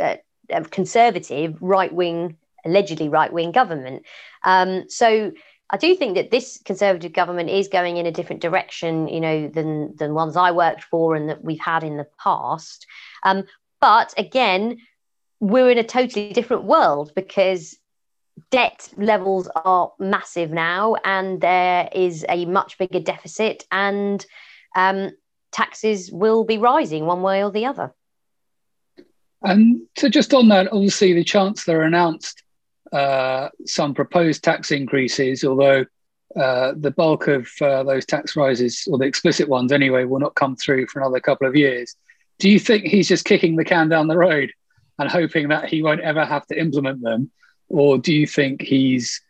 a, 0.00 0.18
a 0.48 0.64
conservative 0.64 1.56
right 1.60 1.92
wing 1.94 2.36
allegedly 2.64 3.08
right 3.08 3.32
wing 3.32 3.52
government. 3.52 4.04
Um, 4.42 4.88
so 4.88 5.32
I 5.72 5.76
do 5.76 5.94
think 5.94 6.16
that 6.16 6.30
this 6.30 6.60
conservative 6.64 7.12
government 7.12 7.48
is 7.48 7.68
going 7.68 7.96
in 7.96 8.06
a 8.06 8.12
different 8.12 8.42
direction, 8.42 9.06
you 9.06 9.20
know, 9.20 9.48
than 9.48 9.94
than 9.96 10.14
ones 10.14 10.36
I 10.36 10.50
worked 10.50 10.82
for 10.84 11.14
and 11.14 11.28
that 11.28 11.44
we've 11.44 11.60
had 11.60 11.84
in 11.84 11.96
the 11.96 12.08
past. 12.22 12.86
Um, 13.22 13.44
but 13.80 14.12
again, 14.18 14.78
we're 15.38 15.70
in 15.70 15.78
a 15.78 15.84
totally 15.84 16.32
different 16.32 16.64
world 16.64 17.12
because 17.14 17.78
debt 18.50 18.88
levels 18.96 19.48
are 19.54 19.92
massive 19.98 20.50
now, 20.50 20.96
and 21.04 21.40
there 21.40 21.88
is 21.92 22.24
a 22.28 22.46
much 22.46 22.76
bigger 22.76 23.00
deficit, 23.00 23.64
and 23.70 24.24
um, 24.74 25.10
taxes 25.52 26.10
will 26.10 26.44
be 26.44 26.58
rising 26.58 27.06
one 27.06 27.22
way 27.22 27.44
or 27.44 27.50
the 27.50 27.66
other. 27.66 27.94
And 29.42 29.82
so, 29.96 30.08
just 30.08 30.34
on 30.34 30.48
that, 30.48 30.68
obviously, 30.72 31.14
the 31.14 31.24
Chancellor 31.24 31.82
announced 31.82 32.42
uh, 32.92 33.48
some 33.66 33.94
proposed 33.94 34.42
tax 34.42 34.70
increases, 34.70 35.44
although 35.44 35.84
uh, 36.36 36.72
the 36.76 36.90
bulk 36.90 37.28
of 37.28 37.48
uh, 37.60 37.82
those 37.82 38.06
tax 38.06 38.36
rises, 38.36 38.86
or 38.90 38.98
the 38.98 39.04
explicit 39.04 39.48
ones 39.48 39.72
anyway, 39.72 40.04
will 40.04 40.20
not 40.20 40.34
come 40.34 40.56
through 40.56 40.86
for 40.86 41.00
another 41.00 41.20
couple 41.20 41.46
of 41.46 41.56
years. 41.56 41.96
Do 42.38 42.48
you 42.48 42.58
think 42.58 42.84
he's 42.84 43.08
just 43.08 43.24
kicking 43.24 43.56
the 43.56 43.64
can 43.64 43.88
down 43.88 44.08
the 44.08 44.16
road 44.16 44.52
and 44.98 45.10
hoping 45.10 45.48
that 45.48 45.68
he 45.68 45.82
won't 45.82 46.00
ever 46.00 46.24
have 46.24 46.46
to 46.46 46.58
implement 46.58 47.02
them? 47.02 47.30
or 47.70 47.96
do 47.96 48.12
you 48.12 48.26
think 48.26 48.60
he's 48.60 49.22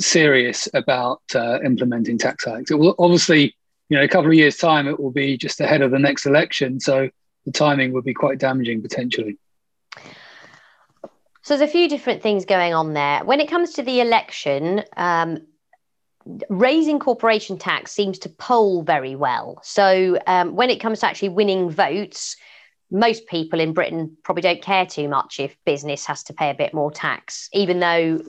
serious 0.00 0.68
about 0.74 1.20
uh, 1.34 1.60
implementing 1.62 2.18
tax 2.18 2.44
hikes? 2.44 2.70
It 2.70 2.78
will 2.78 2.96
obviously, 2.98 3.54
you 3.88 3.96
know, 3.96 4.02
a 4.02 4.08
couple 4.08 4.30
of 4.30 4.34
years' 4.34 4.56
time, 4.56 4.88
it 4.88 4.98
will 4.98 5.12
be 5.12 5.36
just 5.36 5.60
ahead 5.60 5.82
of 5.82 5.92
the 5.92 5.98
next 5.98 6.26
election, 6.26 6.80
so 6.80 7.08
the 7.44 7.52
timing 7.52 7.92
would 7.92 8.04
be 8.04 8.14
quite 8.14 8.38
damaging 8.38 8.82
potentially. 8.82 9.38
So 11.46 11.56
there's 11.56 11.70
a 11.70 11.72
few 11.72 11.88
different 11.88 12.24
things 12.24 12.44
going 12.44 12.74
on 12.74 12.94
there. 12.94 13.24
When 13.24 13.38
it 13.38 13.48
comes 13.48 13.72
to 13.74 13.82
the 13.84 14.00
election, 14.00 14.82
um, 14.96 15.46
raising 16.48 16.98
corporation 16.98 17.56
tax 17.56 17.92
seems 17.92 18.18
to 18.18 18.28
poll 18.28 18.82
very 18.82 19.14
well. 19.14 19.60
So 19.62 20.18
um, 20.26 20.56
when 20.56 20.70
it 20.70 20.80
comes 20.80 20.98
to 20.98 21.06
actually 21.06 21.28
winning 21.28 21.70
votes, 21.70 22.36
most 22.90 23.28
people 23.28 23.60
in 23.60 23.74
Britain 23.74 24.16
probably 24.24 24.42
don't 24.42 24.60
care 24.60 24.86
too 24.86 25.06
much 25.06 25.38
if 25.38 25.56
business 25.64 26.04
has 26.06 26.24
to 26.24 26.32
pay 26.32 26.50
a 26.50 26.54
bit 26.54 26.74
more 26.74 26.90
tax, 26.90 27.48
even 27.52 27.78
though 27.78 28.20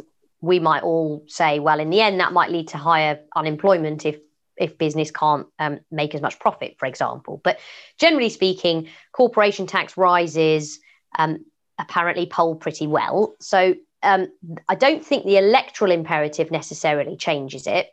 we 0.41 0.59
might 0.59 0.83
all 0.83 1.23
say, 1.25 1.57
well, 1.57 1.79
in 1.79 1.89
the 1.89 2.01
end, 2.01 2.19
that 2.19 2.33
might 2.33 2.51
lead 2.51 2.67
to 2.67 2.77
higher 2.77 3.19
unemployment 3.35 4.05
if 4.05 4.17
if 4.57 4.77
business 4.77 5.09
can't 5.09 5.47
um, 5.57 5.79
make 5.89 6.13
as 6.13 6.21
much 6.21 6.37
profit, 6.37 6.75
for 6.77 6.85
example. 6.85 7.41
But 7.43 7.57
generally 7.97 8.29
speaking, 8.29 8.89
corporation 9.11 9.65
tax 9.65 9.97
rises 9.97 10.79
um, 11.17 11.43
apparently 11.79 12.25
poll 12.25 12.55
pretty 12.55 12.87
well. 12.87 13.35
So 13.39 13.75
um, 14.03 14.27
I 14.69 14.75
don't 14.75 15.05
think 15.05 15.25
the 15.25 15.37
electoral 15.37 15.91
imperative 15.91 16.51
necessarily 16.51 17.17
changes 17.17 17.67
it. 17.67 17.87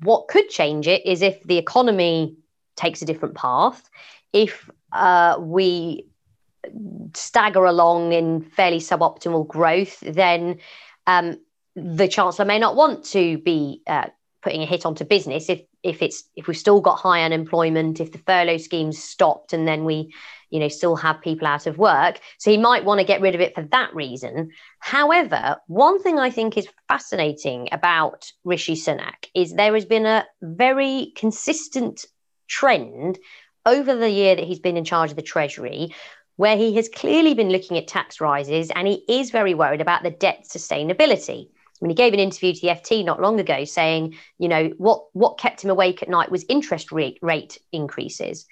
What 0.00 0.28
could 0.28 0.48
change 0.48 0.86
it 0.88 1.06
is 1.06 1.22
if 1.22 1.42
the 1.44 1.58
economy 1.58 2.36
takes 2.76 3.00
a 3.02 3.06
different 3.06 3.34
path, 3.34 3.88
if 4.32 4.68
uh, 4.92 5.36
we 5.38 6.06
stagger 7.14 7.64
along 7.64 8.12
in 8.12 8.42
fairly 8.42 8.78
suboptimal 8.78 9.46
growth, 9.46 10.00
then 10.00 10.58
um, 11.06 11.38
the 11.76 12.08
chancellor 12.08 12.44
may 12.44 12.58
not 12.58 12.76
want 12.76 13.04
to 13.04 13.38
be 13.38 13.82
uh, 13.86 14.06
putting 14.42 14.62
a 14.62 14.66
hit 14.66 14.84
onto 14.84 15.04
business 15.04 15.48
if 15.48 15.62
if 15.82 16.02
it's 16.02 16.24
if 16.34 16.46
we've 16.46 16.56
still 16.56 16.80
got 16.80 16.96
high 16.96 17.22
unemployment, 17.22 18.00
if 18.00 18.12
the 18.12 18.18
furlough 18.18 18.56
scheme's 18.56 19.02
stopped, 19.02 19.52
and 19.52 19.68
then 19.68 19.84
we 19.84 20.12
you 20.54 20.60
know 20.60 20.68
still 20.68 20.94
have 20.94 21.20
people 21.20 21.48
out 21.48 21.66
of 21.66 21.78
work. 21.78 22.20
So 22.38 22.50
he 22.50 22.56
might 22.56 22.84
want 22.84 23.00
to 23.00 23.04
get 23.04 23.20
rid 23.20 23.34
of 23.34 23.40
it 23.40 23.56
for 23.56 23.62
that 23.72 23.92
reason. 23.92 24.52
However 24.78 25.56
one 25.66 26.00
thing 26.00 26.18
i 26.18 26.30
think 26.30 26.56
is 26.56 26.68
fascinating 26.88 27.68
about 27.72 28.30
rishi 28.44 28.76
sunak 28.76 29.26
is 29.34 29.54
there 29.54 29.74
has 29.74 29.84
been 29.84 30.06
a 30.06 30.24
very 30.40 31.12
consistent 31.16 32.06
trend 32.46 33.18
over 33.66 33.96
the 33.96 34.10
year 34.10 34.36
that 34.36 34.44
he's 34.44 34.60
been 34.60 34.76
in 34.76 34.84
charge 34.84 35.10
of 35.10 35.16
the 35.16 35.22
treasury 35.22 35.88
where 36.36 36.56
he 36.56 36.74
has 36.76 36.88
clearly 36.88 37.34
been 37.34 37.50
looking 37.50 37.78
at 37.78 37.88
tax 37.88 38.20
rises 38.20 38.70
and 38.74 38.86
he 38.86 39.04
is 39.08 39.30
very 39.30 39.54
worried 39.54 39.80
about 39.80 40.02
the 40.02 40.10
debt 40.10 40.44
sustainability. 40.48 41.48
I 41.48 41.84
mean, 41.84 41.90
he 41.90 41.94
gave 41.94 42.12
an 42.12 42.20
interview 42.20 42.52
to 42.52 42.60
the 42.60 42.68
FT 42.68 43.04
not 43.04 43.20
long 43.20 43.40
ago 43.40 43.64
saying, 43.64 44.16
you 44.38 44.48
know, 44.48 44.72
what 44.78 45.06
what 45.12 45.38
kept 45.38 45.62
him 45.62 45.70
awake 45.70 46.02
at 46.02 46.08
night 46.08 46.30
was 46.30 46.44
interest 46.48 46.92
rate 46.92 47.18
rate 47.22 47.58
increases. 47.72 48.46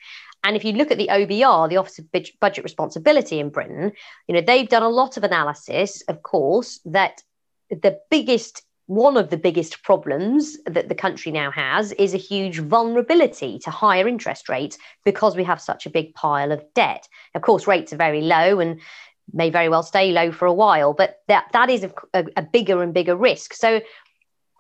And 0.45 0.57
if 0.57 0.65
you 0.65 0.73
look 0.73 0.91
at 0.91 0.99
the 0.99 1.09
OBR, 1.09 1.69
the 1.69 1.77
Office 1.77 1.99
of 1.99 2.11
Budget 2.41 2.65
Responsibility 2.65 3.39
in 3.39 3.51
Britain, 3.51 3.93
you 4.27 4.35
know, 4.35 4.41
they've 4.41 4.69
done 4.69 4.83
a 4.83 4.89
lot 4.89 5.17
of 5.17 5.25
analysis, 5.25 6.03
of 6.09 6.23
course, 6.23 6.81
that 6.85 7.23
the 7.71 7.99
biggest 8.11 8.63
one 8.87 9.17
of 9.17 9.31
the 9.31 9.37
biggest 9.37 9.83
problems 9.83 10.59
that 10.67 10.89
the 10.89 10.95
country 10.95 11.33
now 11.33 11.51
has 11.51 11.93
is 11.93 12.13
a 12.13 12.19
huge 12.19 12.59
vulnerability 12.59 13.59
to 13.61 13.71
higher 13.71 14.09
interest 14.09 14.49
rates 14.49 14.77
because 15.05 15.37
we 15.37 15.45
have 15.45 15.61
such 15.61 15.87
a 15.87 15.91
big 15.91 16.15
pile 16.15 16.53
of 16.53 16.63
debt. 16.75 17.09
Of 17.35 17.43
course, 17.43 17.67
rates 17.67 17.93
are 17.93 17.97
very 17.97 18.21
low 18.21 18.59
and 18.59 18.81
may 19.33 19.51
very 19.51 19.69
well 19.69 19.83
stay 19.83 20.11
low 20.11 20.33
for 20.33 20.47
a 20.47 20.53
while, 20.53 20.93
but 20.93 21.21
that 21.29 21.47
that 21.53 21.71
is 21.71 21.85
a, 21.85 22.25
a, 22.37 22.43
bigger 22.43 22.83
and 22.83 22.93
bigger 22.93 23.17
risk. 23.17 23.55
So 23.55 23.81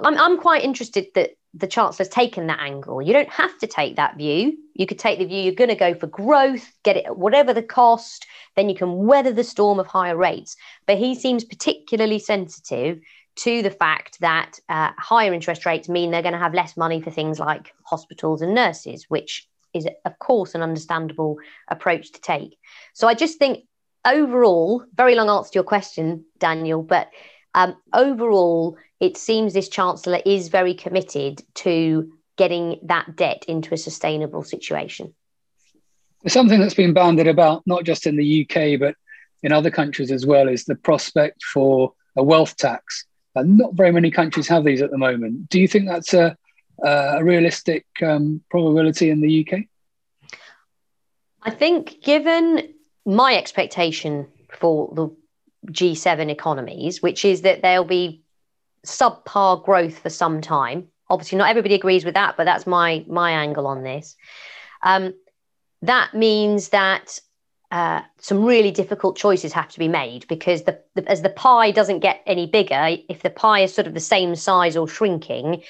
I'm 0.02 0.16
I'm 0.16 0.38
quite 0.38 0.64
interested 0.64 1.08
that 1.14 1.32
the 1.54 1.66
chancellor's 1.66 2.09
taken 2.09 2.47
that 2.47 2.61
angle. 2.61 3.02
You 3.02 3.12
don't 3.12 3.28
have 3.28 3.59
to 3.59 3.66
take 3.66 3.97
that 3.97 4.16
view. 4.16 4.56
You 4.75 4.87
could 4.87 4.99
take 4.99 5.18
the 5.18 5.26
view 5.26 5.42
you're 5.42 5.54
going 5.54 5.68
to 5.68 5.76
go 5.76 5.94
for 5.94 6.06
growth, 6.06 6.73
get 6.82 6.97
it 6.97 7.04
at 7.04 7.18
whatever 7.18 7.52
the 7.52 7.62
cost, 7.62 8.26
then 8.56 8.68
you 8.68 8.75
can 8.75 9.04
weather 9.04 9.32
the 9.32 9.44
storm 9.44 9.78
of 9.78 9.87
higher 9.87 10.16
rates. 10.16 10.56
But 10.87 10.99
he 10.99 11.14
seems 11.14 11.44
particularly 11.44 12.18
sensitive 12.18 13.00
to 13.35 13.62
the 13.62 13.71
fact 13.71 14.21
that 14.21 14.59
uh, 14.68 14.90
higher 14.99 15.32
interest 15.32 15.66
rates 15.66 15.88
mean 15.88 16.11
they're 16.11 16.23
going 16.23 16.32
to 16.32 16.38
have 16.38 16.54
less 16.54 16.76
money 16.76 17.00
for 17.00 17.11
things 17.11 17.38
like 17.38 17.73
hospitals 17.85 18.42
and 18.42 18.54
nurses, 18.54 19.06
which 19.09 19.47
is, 19.75 19.87
of 20.04 20.18
course, 20.18 20.54
an 20.54 20.62
understandable 20.62 21.38
approach 21.68 22.12
to 22.12 22.21
take. 22.21 22.59
So 22.94 23.09
I 23.09 23.14
just 23.14 23.38
think 23.38 23.64
overall, 24.06 24.85
very 24.94 25.14
long 25.14 25.28
answer 25.28 25.50
to 25.50 25.56
your 25.56 25.64
question, 25.64 26.25
Daniel, 26.38 26.82
but 26.82 27.09
um, 27.54 27.76
overall, 27.92 28.76
it 29.02 29.16
seems 29.16 29.52
this 29.52 29.68
chancellor 29.68 30.21
is 30.25 30.47
very 30.47 30.75
committed 30.75 31.42
to 31.54 32.12
getting 32.37 32.78
that 32.85 33.16
debt 33.16 33.44
into 33.49 33.75
a 33.75 33.76
sustainable 33.76 34.44
situation. 34.44 35.12
Something 36.28 36.61
that's 36.61 36.73
been 36.75 36.94
bandied 36.94 37.26
about, 37.26 37.64
not 37.66 37.82
just 37.82 38.06
in 38.06 38.16
the 38.16 38.47
UK, 38.49 38.78
but 38.78 38.94
in 39.42 39.50
other 39.50 39.73
countries 39.73 40.12
as 40.12 40.25
well, 40.25 40.49
is 40.49 40.66
the 40.66 40.76
prospect 40.76 41.42
for 41.42 41.92
a 42.16 42.23
wealth 42.23 42.56
tax. 42.56 43.04
And 43.35 43.59
not 43.59 43.75
very 43.75 43.90
many 43.90 44.12
countries 44.12 44.47
have 44.47 44.64
these 44.64 44.80
at 44.80 44.92
the 44.92 44.99
moment. 44.99 45.49
Do 45.49 45.59
you 45.59 45.66
think 45.66 45.88
that's 45.88 46.14
a, 46.14 46.37
a 46.85 47.25
realistic 47.25 47.85
um, 48.02 48.40
probability 48.50 49.11
in 49.11 49.21
the 49.21 49.44
UK? 49.44 49.62
I 51.42 51.50
think, 51.50 52.02
given 52.04 52.73
my 53.04 53.35
expectation 53.35 54.28
for 54.52 54.92
the 54.94 55.09
G7 55.73 56.30
economies, 56.30 57.02
which 57.02 57.25
is 57.25 57.42
that 57.42 57.62
there'll 57.62 57.85
be 57.85 58.22
subpar 58.86 59.64
growth 59.64 59.98
for 59.98 60.10
some 60.10 60.40
time. 60.40 60.88
Obviously, 61.08 61.38
not 61.38 61.50
everybody 61.50 61.74
agrees 61.74 62.04
with 62.04 62.14
that, 62.14 62.36
but 62.36 62.44
that's 62.44 62.66
my 62.66 63.04
my 63.08 63.32
angle 63.32 63.66
on 63.66 63.82
this. 63.82 64.16
Um, 64.82 65.14
that 65.82 66.14
means 66.14 66.70
that 66.70 67.18
uh, 67.70 68.02
some 68.18 68.44
really 68.44 68.70
difficult 68.70 69.16
choices 69.16 69.52
have 69.52 69.68
to 69.68 69.78
be 69.78 69.88
made 69.88 70.28
because 70.28 70.64
the, 70.64 70.78
the, 70.94 71.10
as 71.10 71.22
the 71.22 71.30
pie 71.30 71.70
doesn't 71.70 72.00
get 72.00 72.20
any 72.26 72.46
bigger, 72.46 72.98
if 73.08 73.22
the 73.22 73.30
pie 73.30 73.60
is 73.60 73.74
sort 73.74 73.86
of 73.86 73.94
the 73.94 74.00
same 74.00 74.36
size 74.36 74.76
or 74.76 74.86
shrinking, 74.86 75.62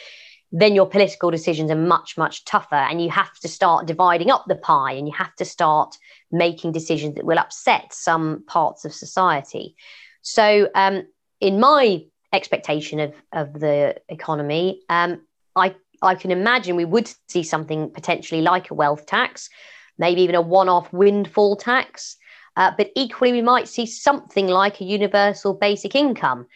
then 0.50 0.74
your 0.74 0.86
political 0.86 1.30
decisions 1.30 1.70
are 1.70 1.76
much 1.76 2.18
much 2.18 2.44
tougher, 2.44 2.74
and 2.74 3.00
you 3.00 3.08
have 3.08 3.32
to 3.38 3.48
start 3.48 3.86
dividing 3.86 4.30
up 4.30 4.44
the 4.46 4.56
pie, 4.56 4.92
and 4.92 5.06
you 5.06 5.14
have 5.14 5.34
to 5.36 5.44
start 5.44 5.96
making 6.30 6.72
decisions 6.72 7.14
that 7.14 7.24
will 7.24 7.38
upset 7.38 7.92
some 7.92 8.44
parts 8.46 8.84
of 8.84 8.92
society. 8.92 9.74
So, 10.20 10.68
um, 10.74 11.06
in 11.40 11.58
my 11.58 12.04
expectation 12.32 13.00
of, 13.00 13.14
of 13.32 13.52
the 13.52 13.96
economy, 14.08 14.82
um, 14.88 15.20
I, 15.56 15.74
I 16.00 16.14
can 16.14 16.30
imagine 16.30 16.76
we 16.76 16.84
would 16.84 17.12
see 17.28 17.42
something 17.42 17.90
potentially 17.90 18.40
like 18.40 18.70
a 18.70 18.74
wealth 18.74 19.06
tax, 19.06 19.50
maybe 19.98 20.22
even 20.22 20.34
a 20.34 20.40
one 20.40 20.68
off 20.68 20.92
windfall 20.92 21.56
tax. 21.56 22.16
Uh, 22.56 22.72
but 22.76 22.90
equally, 22.94 23.32
we 23.32 23.42
might 23.42 23.68
see 23.68 23.86
something 23.86 24.46
like 24.46 24.80
a 24.80 24.84
universal 24.84 25.54
basic 25.54 25.94
income. 25.94 26.46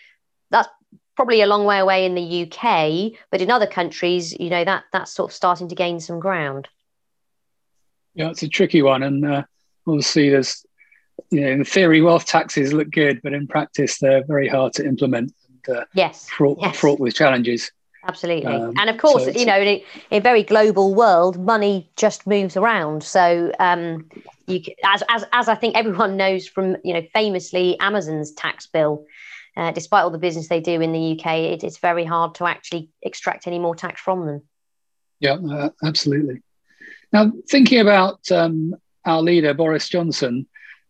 That's 0.51 0.69
probably 1.17 1.41
a 1.41 1.47
long 1.47 1.65
way 1.65 1.79
away 1.79 2.05
in 2.05 2.15
the 2.15 2.43
UK, 2.43 3.19
but 3.31 3.41
in 3.41 3.51
other 3.51 3.67
countries, 3.67 4.39
you 4.39 4.51
know, 4.51 4.65
that 4.65 4.85
that's 4.93 5.13
sort 5.13 5.31
of 5.31 5.35
starting 5.35 5.69
to 5.69 5.75
gain 5.75 5.99
some 5.99 6.21
ground. 6.21 6.69
Yeah, 8.15 8.31
it's 8.31 8.43
a 8.43 8.49
tricky 8.49 8.83
one. 8.83 9.03
And 9.03 9.25
uh, 9.25 9.43
obviously, 9.87 10.31
there's, 10.31 10.65
you 11.31 11.41
know, 11.41 11.49
in 11.49 11.65
theory, 11.65 12.03
wealth 12.03 12.27
taxes 12.27 12.73
look 12.73 12.91
good, 12.91 13.21
but 13.23 13.33
in 13.33 13.47
practice, 13.47 13.99
they're 13.99 14.25
very 14.25 14.49
hard 14.49 14.75
to 14.75 14.87
implement 14.87 15.33
uh, 15.69 15.85
yes, 15.95 16.29
fraught, 16.29 16.59
yes. 16.61 16.77
fraught 16.77 17.01
with 17.01 17.15
challenges. 17.15 17.71
Absolutely. 18.09 18.53
Um, 18.53 18.73
and 18.79 18.89
of 18.89 18.99
course, 18.99 19.25
so 19.25 19.31
you 19.31 19.45
know, 19.45 19.57
in 19.57 19.67
a, 19.67 19.85
in 20.11 20.19
a, 20.19 20.21
very 20.21 20.43
global 20.43 20.95
world, 20.95 21.39
money 21.45 21.91
just 21.97 22.27
moves 22.27 22.57
around. 22.57 23.03
So, 23.03 23.51
um, 23.59 24.09
you, 24.47 24.61
as, 24.85 25.03
as, 25.09 25.25
as 25.33 25.49
I 25.49 25.57
think 25.57 25.77
everyone 25.77 26.17
knows 26.17 26.47
from, 26.47 26.77
you 26.85 26.95
know, 26.95 27.03
famously 27.13 27.77
Amazon's 27.81 28.31
tax 28.33 28.67
bill, 28.67 29.05
uh, 29.57 29.73
despite 29.73 30.05
all 30.05 30.11
the 30.11 30.19
business 30.19 30.49
they 30.49 30.61
do 30.61 30.81
in 30.81 30.93
the 30.93 31.19
UK, 31.19 31.27
it, 31.39 31.65
it's 31.65 31.79
very 31.79 32.05
hard 32.05 32.37
to 32.37 32.47
actually 32.47 32.91
extract 33.03 33.47
any 33.47 33.59
more 33.59 33.75
tax 33.75 34.01
from 34.01 34.27
them. 34.27 34.43
Yeah, 35.19 35.35
uh, 35.35 35.71
absolutely. 35.83 36.43
Now, 37.13 37.33
thinking 37.49 37.81
about 37.81 38.31
um, 38.31 38.77
our 39.05 39.23
leader, 39.23 39.55
Boris 39.55 39.89
Johnson, 39.89 40.47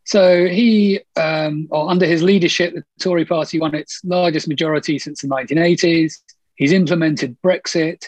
so 0.06 0.46
he, 0.46 1.00
um, 1.16 1.66
or 1.72 1.90
under 1.90 2.06
his 2.06 2.22
leadership, 2.22 2.74
the 2.74 2.84
Tory 3.00 3.24
party 3.24 3.58
won 3.58 3.74
its 3.74 4.00
largest 4.04 4.46
majority 4.46 5.00
since 5.00 5.20
the 5.20 5.28
1980s. 5.28 6.14
He's 6.54 6.72
implemented 6.72 7.36
Brexit, 7.42 8.04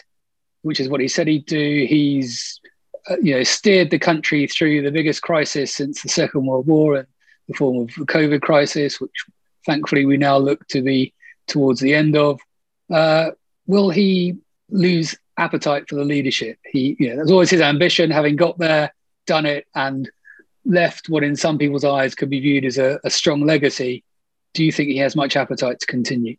which 0.61 0.79
is 0.79 0.87
what 0.87 1.01
he 1.01 1.09
said 1.09 1.27
he'd 1.27 1.45
do. 1.45 1.85
He's, 1.89 2.61
uh, 3.09 3.17
you 3.21 3.35
know, 3.35 3.43
steered 3.43 3.91
the 3.91 3.99
country 3.99 4.47
through 4.47 4.81
the 4.81 4.91
biggest 4.91 5.21
crisis 5.21 5.73
since 5.73 6.01
the 6.01 6.07
Second 6.07 6.45
World 6.45 6.67
War 6.67 6.95
in 6.99 7.05
the 7.49 7.53
form 7.53 7.81
of 7.81 7.87
the 7.87 8.05
COVID 8.05 8.41
crisis, 8.41 9.01
which 9.01 9.25
thankfully 9.65 10.05
we 10.05 10.15
now 10.15 10.37
look 10.37 10.65
to 10.69 10.81
be 10.81 11.13
towards 11.47 11.81
the 11.81 11.93
end 11.93 12.15
of. 12.15 12.39
Uh, 12.89 13.31
will 13.67 13.89
he 13.89 14.37
lose 14.69 15.17
appetite 15.37 15.89
for 15.89 15.95
the 15.95 16.05
leadership? 16.05 16.59
He, 16.63 16.95
you 16.97 17.09
know, 17.09 17.17
that's 17.17 17.31
always 17.31 17.49
his 17.49 17.59
ambition, 17.59 18.09
having 18.09 18.37
got 18.37 18.57
there, 18.57 18.93
done 19.27 19.45
it, 19.45 19.67
and 19.75 20.09
left 20.69 21.09
what 21.09 21.23
in 21.23 21.35
some 21.35 21.57
people's 21.57 21.83
eyes 21.83 22.15
could 22.15 22.29
be 22.29 22.39
viewed 22.39 22.63
as 22.63 22.77
a, 22.77 22.99
a 23.03 23.09
strong 23.09 23.45
legacy. 23.45 24.03
do 24.53 24.63
you 24.63 24.71
think 24.71 24.89
he 24.89 24.97
has 24.97 25.15
much 25.15 25.35
appetite 25.35 25.79
to 25.79 25.85
continue? 25.85 26.35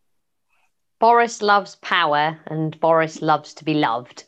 Boris 0.98 1.42
loves 1.42 1.76
power 1.76 2.38
and 2.46 2.78
Boris 2.80 3.22
loves 3.22 3.54
to 3.54 3.64
be 3.64 3.74
loved. 3.74 4.24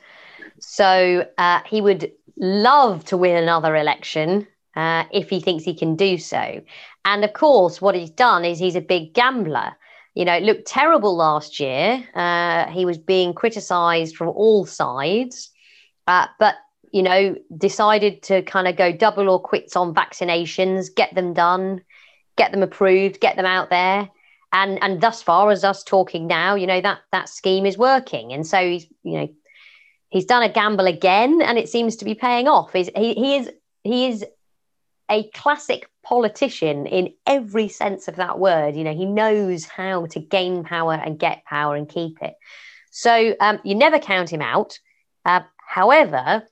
So 0.60 1.26
uh, 1.38 1.60
he 1.66 1.80
would 1.80 2.12
love 2.36 3.04
to 3.06 3.16
win 3.16 3.36
another 3.36 3.76
election 3.76 4.46
uh, 4.76 5.04
if 5.12 5.28
he 5.28 5.40
thinks 5.40 5.64
he 5.64 5.74
can 5.74 5.96
do 5.96 6.18
so. 6.18 6.62
And 7.04 7.24
of 7.24 7.32
course, 7.32 7.82
what 7.82 7.94
he's 7.94 8.10
done 8.10 8.44
is 8.44 8.58
he's 8.58 8.76
a 8.76 8.80
big 8.80 9.12
gambler. 9.12 9.72
You 10.14 10.24
know, 10.24 10.34
it 10.34 10.42
looked 10.42 10.66
terrible 10.66 11.16
last 11.16 11.60
year. 11.60 12.04
Uh, 12.14 12.66
he 12.68 12.84
was 12.84 12.98
being 12.98 13.34
criticized 13.34 14.16
from 14.16 14.28
all 14.28 14.66
sides, 14.66 15.50
uh, 16.06 16.26
but, 16.38 16.54
you 16.92 17.02
know, 17.02 17.34
decided 17.56 18.22
to 18.22 18.42
kind 18.42 18.68
of 18.68 18.76
go 18.76 18.92
double 18.92 19.28
or 19.28 19.40
quits 19.40 19.76
on 19.76 19.94
vaccinations, 19.94 20.94
get 20.94 21.14
them 21.14 21.32
done, 21.32 21.80
get 22.36 22.52
them 22.52 22.62
approved, 22.62 23.18
get 23.18 23.36
them 23.36 23.46
out 23.46 23.70
there. 23.70 24.08
And, 24.52 24.78
and 24.82 25.00
thus 25.00 25.22
far 25.22 25.50
as 25.50 25.64
us 25.64 25.82
talking 25.82 26.26
now, 26.26 26.54
you 26.54 26.66
know, 26.66 26.82
that, 26.82 27.00
that 27.10 27.30
scheme 27.30 27.64
is 27.64 27.78
working. 27.78 28.34
And 28.34 28.46
so 28.46 28.58
he's, 28.58 28.86
you 29.02 29.18
know, 29.18 29.28
he's 30.10 30.26
done 30.26 30.42
a 30.42 30.52
gamble 30.52 30.86
again 30.86 31.40
and 31.40 31.58
it 31.58 31.70
seems 31.70 31.96
to 31.96 32.04
be 32.04 32.14
paying 32.14 32.46
off. 32.46 32.74
He's, 32.74 32.90
he, 32.94 33.14
he 33.14 33.36
is, 33.36 33.50
he 33.82 34.08
is 34.08 34.26
a 35.10 35.30
classic 35.30 35.88
politician 36.04 36.86
in 36.86 37.14
every 37.26 37.68
sense 37.68 38.06
of 38.06 38.16
that 38.16 38.38
word. 38.38 38.76
You 38.76 38.84
know, 38.84 38.94
he 38.94 39.06
knows 39.06 39.64
how 39.64 40.04
to 40.06 40.20
gain 40.20 40.64
power 40.64 40.92
and 40.92 41.18
get 41.18 41.46
power 41.46 41.74
and 41.74 41.88
keep 41.88 42.20
it. 42.20 42.34
So 42.90 43.34
um, 43.40 43.60
you 43.64 43.74
never 43.74 43.98
count 43.98 44.30
him 44.30 44.42
out. 44.42 44.78
Uh, 45.24 45.40
however, 45.66 46.46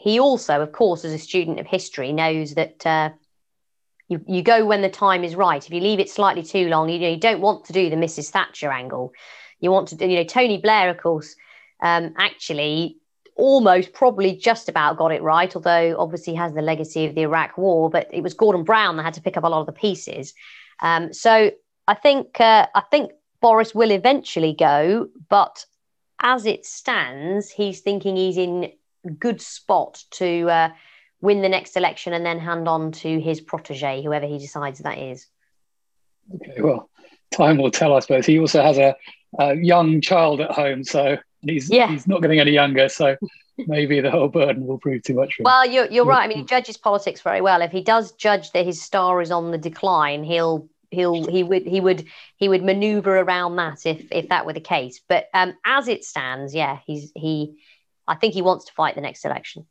he 0.00 0.18
also, 0.18 0.62
of 0.62 0.72
course, 0.72 1.04
as 1.04 1.12
a 1.12 1.18
student 1.18 1.60
of 1.60 1.66
history, 1.66 2.10
knows 2.10 2.54
that 2.54 2.86
uh, 2.86 3.10
you, 4.08 4.24
you 4.26 4.42
go 4.42 4.64
when 4.64 4.80
the 4.80 4.88
time 4.88 5.24
is 5.24 5.36
right. 5.36 5.62
If 5.62 5.70
you 5.70 5.80
leave 5.80 6.00
it 6.00 6.08
slightly 6.08 6.42
too 6.42 6.68
long, 6.68 6.88
you, 6.88 6.98
know, 6.98 7.10
you 7.10 7.20
don't 7.20 7.42
want 7.42 7.66
to 7.66 7.74
do 7.74 7.90
the 7.90 7.96
Mrs. 7.96 8.30
Thatcher 8.30 8.72
angle. 8.72 9.12
You 9.60 9.70
want 9.70 9.88
to 9.88 10.08
you 10.08 10.16
know, 10.16 10.24
Tony 10.24 10.56
Blair, 10.56 10.88
of 10.88 10.96
course, 10.96 11.36
um, 11.82 12.14
actually 12.16 12.96
almost 13.36 13.92
probably 13.92 14.34
just 14.34 14.70
about 14.70 14.96
got 14.96 15.12
it 15.12 15.22
right, 15.22 15.54
although 15.54 15.94
obviously 15.98 16.34
has 16.34 16.54
the 16.54 16.62
legacy 16.62 17.04
of 17.04 17.14
the 17.14 17.22
Iraq 17.22 17.58
War. 17.58 17.90
But 17.90 18.08
it 18.10 18.22
was 18.22 18.32
Gordon 18.32 18.64
Brown 18.64 18.96
that 18.96 19.02
had 19.02 19.14
to 19.14 19.22
pick 19.22 19.36
up 19.36 19.44
a 19.44 19.48
lot 19.48 19.60
of 19.60 19.66
the 19.66 19.72
pieces. 19.72 20.32
Um, 20.80 21.12
so 21.12 21.50
I 21.86 21.94
think 21.94 22.40
uh, 22.40 22.68
I 22.74 22.80
think 22.90 23.12
Boris 23.42 23.74
will 23.74 23.90
eventually 23.90 24.54
go, 24.54 25.08
but 25.28 25.66
as 26.22 26.46
it 26.46 26.64
stands, 26.64 27.50
he's 27.50 27.80
thinking 27.80 28.16
he's 28.16 28.38
in 28.38 28.72
good 29.08 29.40
spot 29.40 30.02
to 30.10 30.48
uh, 30.50 30.68
win 31.20 31.42
the 31.42 31.48
next 31.48 31.76
election 31.76 32.12
and 32.12 32.24
then 32.24 32.38
hand 32.38 32.68
on 32.68 32.92
to 32.92 33.20
his 33.20 33.40
protege, 33.40 34.02
whoever 34.02 34.26
he 34.26 34.38
decides 34.38 34.80
that 34.80 34.98
is. 34.98 35.26
Okay, 36.34 36.60
well, 36.60 36.88
time 37.30 37.58
will 37.58 37.70
tell, 37.70 37.94
I 37.94 38.00
suppose. 38.00 38.26
He 38.26 38.38
also 38.38 38.62
has 38.62 38.78
a, 38.78 38.94
a 39.38 39.56
young 39.56 40.00
child 40.00 40.40
at 40.40 40.50
home, 40.50 40.84
so 40.84 41.16
he's 41.42 41.70
yeah. 41.70 41.88
he's 41.88 42.06
not 42.06 42.22
getting 42.22 42.40
any 42.40 42.52
younger. 42.52 42.88
So 42.88 43.16
maybe 43.66 44.00
the 44.00 44.10
whole 44.10 44.28
burden 44.28 44.66
will 44.66 44.78
prove 44.78 45.02
too 45.02 45.14
much 45.14 45.34
for 45.34 45.42
him. 45.42 45.44
Well, 45.44 45.68
you're, 45.68 45.90
you're 45.90 46.04
right. 46.04 46.24
I 46.24 46.28
mean, 46.28 46.38
he 46.38 46.44
judges 46.44 46.76
politics 46.76 47.20
very 47.20 47.40
well. 47.40 47.62
If 47.62 47.72
he 47.72 47.82
does 47.82 48.12
judge 48.12 48.52
that 48.52 48.64
his 48.64 48.80
star 48.80 49.20
is 49.20 49.30
on 49.30 49.50
the 49.50 49.58
decline, 49.58 50.24
he'll 50.24 50.68
he'll 50.90 51.26
he 51.26 51.42
would 51.42 51.66
he 51.66 51.80
would 51.80 52.06
he 52.36 52.48
would 52.48 52.62
maneuver 52.62 53.18
around 53.18 53.56
that 53.56 53.86
if 53.86 54.06
if 54.10 54.28
that 54.28 54.46
were 54.46 54.52
the 54.52 54.60
case. 54.60 55.00
But 55.06 55.28
um, 55.34 55.54
as 55.64 55.88
it 55.88 56.04
stands, 56.04 56.54
yeah, 56.54 56.78
he's 56.86 57.12
he. 57.14 57.58
I 58.10 58.16
think 58.16 58.34
he 58.34 58.42
wants 58.42 58.64
to 58.64 58.72
fight 58.72 58.96
the 58.96 59.00
next 59.00 59.24
election. 59.24 59.66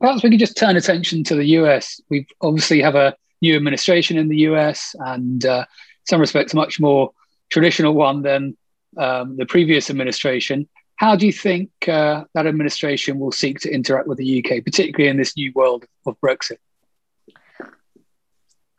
Perhaps 0.00 0.24
we 0.24 0.30
could 0.30 0.40
just 0.40 0.56
turn 0.56 0.76
attention 0.76 1.22
to 1.24 1.36
the 1.36 1.44
US. 1.58 2.00
We 2.10 2.26
obviously 2.40 2.82
have 2.82 2.96
a 2.96 3.16
new 3.40 3.54
administration 3.54 4.18
in 4.18 4.28
the 4.28 4.38
US, 4.48 4.96
and 4.98 5.44
uh, 5.46 5.64
some 6.04 6.20
respects, 6.20 6.54
a 6.54 6.56
much 6.56 6.80
more 6.80 7.12
traditional 7.50 7.94
one 7.94 8.22
than 8.22 8.56
um, 8.96 9.36
the 9.36 9.46
previous 9.46 9.90
administration. 9.90 10.68
How 10.96 11.14
do 11.14 11.24
you 11.24 11.32
think 11.32 11.70
uh, 11.86 12.24
that 12.34 12.48
administration 12.48 13.20
will 13.20 13.32
seek 13.32 13.60
to 13.60 13.72
interact 13.72 14.08
with 14.08 14.18
the 14.18 14.44
UK, 14.44 14.64
particularly 14.64 15.08
in 15.08 15.16
this 15.16 15.36
new 15.36 15.52
world 15.54 15.84
of 16.04 16.16
Brexit? 16.20 16.58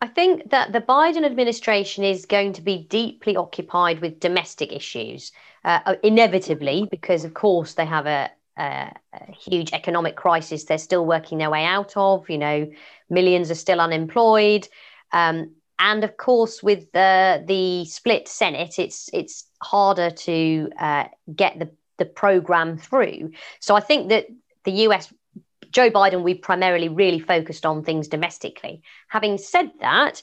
I 0.04 0.08
think 0.08 0.50
that 0.50 0.74
the 0.74 0.82
Biden 0.82 1.24
administration 1.24 2.04
is 2.04 2.26
going 2.26 2.52
to 2.54 2.62
be 2.62 2.86
deeply 2.90 3.38
occupied 3.38 4.02
with 4.02 4.20
domestic 4.20 4.74
issues, 4.74 5.32
uh, 5.64 5.96
inevitably, 6.04 6.90
because 6.92 7.24
of 7.24 7.34
course 7.34 7.76
they 7.76 7.86
have 7.86 8.06
a, 8.06 8.30
a, 8.58 8.92
a, 9.14 9.32
huge 9.32 9.72
economic 9.72 10.18
crisis 10.18 10.66
they're 10.66 10.78
still 10.78 11.06
working 11.06 11.38
their 11.38 11.50
way 11.50 11.64
out 11.64 11.96
of. 11.96 12.30
You 12.30 12.38
know, 12.38 12.70
millions 13.10 13.50
are 13.50 13.56
still 13.56 13.80
unemployed. 13.80 14.68
Um, 15.14 15.56
and 15.80 16.04
of 16.04 16.18
course, 16.18 16.62
with 16.62 16.92
the 16.92 17.42
the 17.48 17.86
split 17.86 18.28
Senate, 18.28 18.80
it's 18.80 19.10
it's 19.14 19.46
harder 19.62 20.10
to 20.10 20.70
uh, 20.82 21.06
get 21.34 21.60
the 21.60 21.72
the 21.98 22.06
program 22.06 22.78
through. 22.78 23.32
So 23.62 23.74
I 23.74 23.80
think 23.80 24.10
that 24.10 24.28
the 24.66 24.72
US, 24.88 25.14
Joe 25.74 25.90
Biden, 25.90 26.24
we 26.24 26.36
primarily 26.36 26.88
really 26.88 27.20
focused 27.20 27.66
on 27.66 27.84
things 27.84 28.08
domestically. 28.08 28.84
Having 29.10 29.40
said 29.40 29.72
that, 29.82 30.22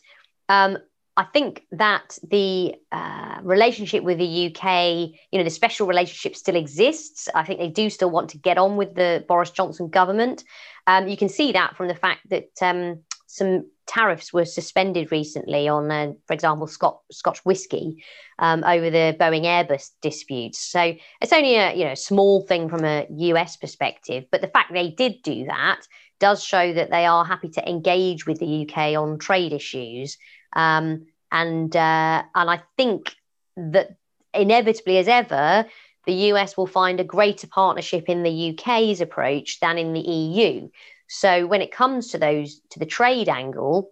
um, 0.48 0.78
I 1.16 1.24
think 1.24 1.66
that 1.72 2.18
the 2.22 2.76
uh, 2.92 3.40
relationship 3.42 4.04
with 4.04 4.18
the 4.18 4.46
UK, 4.46 5.10
you 5.30 5.38
know, 5.38 5.44
the 5.44 5.50
special 5.50 5.86
relationship 5.86 6.36
still 6.36 6.56
exists. 6.56 7.28
I 7.34 7.44
think 7.44 7.58
they 7.58 7.68
do 7.68 7.90
still 7.90 8.10
want 8.10 8.30
to 8.30 8.38
get 8.38 8.56
on 8.56 8.76
with 8.76 8.94
the 8.94 9.24
Boris 9.28 9.50
Johnson 9.50 9.88
government. 9.88 10.44
Um, 10.86 11.08
you 11.08 11.16
can 11.16 11.28
see 11.28 11.52
that 11.52 11.76
from 11.76 11.88
the 11.88 11.94
fact 11.94 12.30
that 12.30 12.50
um, 12.62 13.00
some 13.26 13.66
tariffs 13.90 14.32
were 14.32 14.44
suspended 14.44 15.10
recently 15.10 15.66
on, 15.66 15.90
uh, 15.90 16.12
for 16.26 16.32
example, 16.32 16.68
Scotch, 16.68 17.00
Scotch 17.10 17.40
whiskey 17.44 18.04
um, 18.38 18.62
over 18.62 18.88
the 18.88 19.16
Boeing 19.18 19.42
Airbus 19.42 19.90
disputes. 20.00 20.60
So 20.60 20.94
it's 21.20 21.32
only 21.32 21.56
a 21.56 21.74
you 21.74 21.84
know 21.84 21.94
small 21.94 22.42
thing 22.46 22.68
from 22.68 22.84
a 22.84 23.06
US 23.10 23.56
perspective, 23.56 24.24
but 24.30 24.40
the 24.40 24.48
fact 24.48 24.72
they 24.72 24.90
did 24.90 25.22
do 25.22 25.46
that 25.46 25.80
does 26.20 26.44
show 26.44 26.72
that 26.72 26.90
they 26.90 27.04
are 27.06 27.24
happy 27.24 27.48
to 27.48 27.68
engage 27.68 28.26
with 28.26 28.38
the 28.38 28.68
UK 28.68 28.94
on 28.96 29.18
trade 29.18 29.52
issues. 29.52 30.16
Um, 30.54 31.06
and 31.32 31.74
uh, 31.74 32.22
and 32.34 32.50
I 32.50 32.62
think 32.76 33.14
that 33.56 33.96
inevitably, 34.32 34.98
as 34.98 35.08
ever, 35.08 35.66
the 36.06 36.14
US 36.32 36.56
will 36.56 36.68
find 36.68 37.00
a 37.00 37.04
greater 37.04 37.48
partnership 37.48 38.08
in 38.08 38.22
the 38.22 38.50
UK's 38.50 39.00
approach 39.00 39.58
than 39.60 39.78
in 39.78 39.92
the 39.92 40.00
EU. 40.00 40.68
So 41.12 41.44
when 41.44 41.60
it 41.60 41.72
comes 41.72 42.12
to 42.12 42.18
those 42.18 42.60
to 42.70 42.78
the 42.78 42.86
trade 42.86 43.28
angle, 43.28 43.90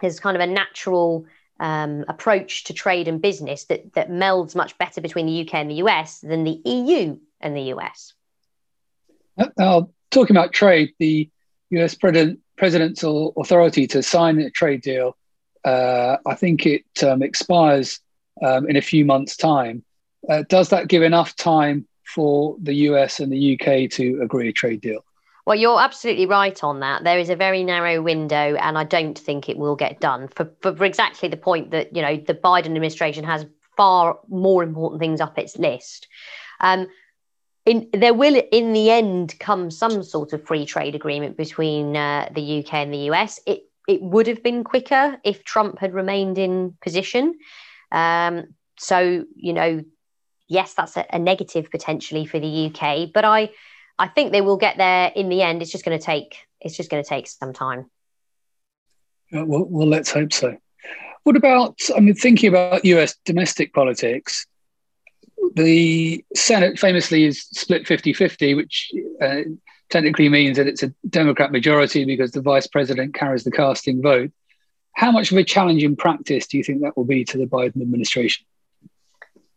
there's 0.00 0.20
kind 0.20 0.36
of 0.36 0.40
a 0.40 0.46
natural 0.46 1.26
um, 1.58 2.04
approach 2.06 2.62
to 2.64 2.72
trade 2.72 3.08
and 3.08 3.20
business 3.20 3.64
that 3.64 3.92
that 3.94 4.08
melds 4.08 4.54
much 4.54 4.78
better 4.78 5.00
between 5.00 5.26
the 5.26 5.40
UK 5.40 5.54
and 5.54 5.68
the 5.68 5.82
US 5.86 6.20
than 6.20 6.44
the 6.44 6.62
EU 6.64 7.18
and 7.40 7.56
the 7.56 7.74
US. 7.74 8.12
Now, 9.58 9.90
talking 10.12 10.36
about 10.36 10.52
trade, 10.52 10.94
the 11.00 11.28
US 11.70 11.96
president, 11.96 12.38
president's 12.56 13.02
authority 13.02 13.88
to 13.88 14.00
sign 14.00 14.38
a 14.38 14.48
trade 14.48 14.82
deal, 14.82 15.16
uh, 15.64 16.18
I 16.24 16.36
think 16.36 16.66
it 16.66 16.84
um, 17.02 17.20
expires 17.24 17.98
um, 18.42 18.68
in 18.68 18.76
a 18.76 18.80
few 18.80 19.04
months' 19.04 19.36
time. 19.36 19.82
Uh, 20.28 20.44
does 20.48 20.68
that 20.68 20.86
give 20.86 21.02
enough 21.02 21.34
time 21.34 21.88
for 22.06 22.56
the 22.62 22.74
US 22.90 23.18
and 23.18 23.32
the 23.32 23.54
UK 23.54 23.90
to 23.90 24.20
agree 24.22 24.48
a 24.48 24.52
trade 24.52 24.80
deal? 24.80 25.04
Well, 25.46 25.56
you're 25.56 25.80
absolutely 25.80 26.26
right 26.26 26.62
on 26.64 26.80
that. 26.80 27.04
There 27.04 27.18
is 27.18 27.28
a 27.28 27.36
very 27.36 27.64
narrow 27.64 28.00
window, 28.00 28.56
and 28.56 28.78
I 28.78 28.84
don't 28.84 29.18
think 29.18 29.48
it 29.48 29.58
will 29.58 29.76
get 29.76 30.00
done 30.00 30.28
for, 30.28 30.50
for, 30.62 30.74
for 30.74 30.84
exactly 30.84 31.28
the 31.28 31.36
point 31.36 31.70
that 31.72 31.94
you 31.94 32.00
know 32.00 32.16
the 32.16 32.34
Biden 32.34 32.66
administration 32.66 33.24
has 33.24 33.46
far 33.76 34.18
more 34.28 34.62
important 34.62 35.00
things 35.00 35.20
up 35.20 35.38
its 35.38 35.58
list. 35.58 36.08
Um, 36.60 36.88
in, 37.66 37.88
there 37.92 38.14
will, 38.14 38.40
in 38.52 38.72
the 38.72 38.90
end, 38.90 39.38
come 39.38 39.70
some 39.70 40.02
sort 40.02 40.32
of 40.32 40.46
free 40.46 40.66
trade 40.66 40.94
agreement 40.94 41.36
between 41.36 41.96
uh, 41.96 42.28
the 42.34 42.60
UK 42.60 42.74
and 42.74 42.92
the 42.92 43.10
US. 43.10 43.40
It 43.46 43.64
it 43.86 44.00
would 44.00 44.26
have 44.28 44.42
been 44.42 44.64
quicker 44.64 45.18
if 45.24 45.44
Trump 45.44 45.78
had 45.78 45.92
remained 45.92 46.38
in 46.38 46.74
position. 46.80 47.34
Um, 47.92 48.54
so 48.78 49.26
you 49.36 49.52
know, 49.52 49.84
yes, 50.48 50.72
that's 50.72 50.96
a, 50.96 51.04
a 51.10 51.18
negative 51.18 51.70
potentially 51.70 52.24
for 52.24 52.40
the 52.40 52.72
UK, 52.72 53.10
but 53.12 53.26
I 53.26 53.50
I 53.98 54.08
think 54.08 54.32
they 54.32 54.40
will 54.40 54.56
get 54.56 54.76
there 54.76 55.12
in 55.14 55.28
the 55.28 55.42
end. 55.42 55.62
It's 55.62 55.70
just 55.70 55.84
going 55.84 55.98
to 55.98 56.04
take 56.04 56.36
it's 56.60 56.76
just 56.76 56.90
going 56.90 57.02
to 57.02 57.08
take 57.08 57.28
some 57.28 57.52
time. 57.52 57.90
Uh, 59.32 59.44
well, 59.44 59.64
well, 59.68 59.86
let's 59.86 60.10
hope 60.10 60.32
so. 60.32 60.56
What 61.24 61.36
about? 61.36 61.78
I 61.94 62.00
mean, 62.00 62.14
thinking 62.14 62.48
about 62.48 62.84
U.S. 62.84 63.16
domestic 63.24 63.72
politics, 63.72 64.46
the 65.54 66.24
Senate 66.34 66.78
famously 66.78 67.24
is 67.24 67.42
split 67.42 67.84
50-50, 67.86 68.56
which 68.56 68.90
uh, 69.22 69.40
technically 69.90 70.28
means 70.28 70.56
that 70.56 70.66
it's 70.66 70.82
a 70.82 70.92
Democrat 71.08 71.52
majority 71.52 72.04
because 72.04 72.32
the 72.32 72.42
vice 72.42 72.66
president 72.66 73.14
carries 73.14 73.44
the 73.44 73.50
casting 73.50 74.02
vote. 74.02 74.32
How 74.92 75.10
much 75.10 75.32
of 75.32 75.38
a 75.38 75.44
challenge 75.44 75.82
in 75.82 75.96
practice 75.96 76.46
do 76.46 76.58
you 76.58 76.64
think 76.64 76.82
that 76.82 76.96
will 76.96 77.04
be 77.04 77.24
to 77.24 77.38
the 77.38 77.46
Biden 77.46 77.82
administration? 77.82 78.46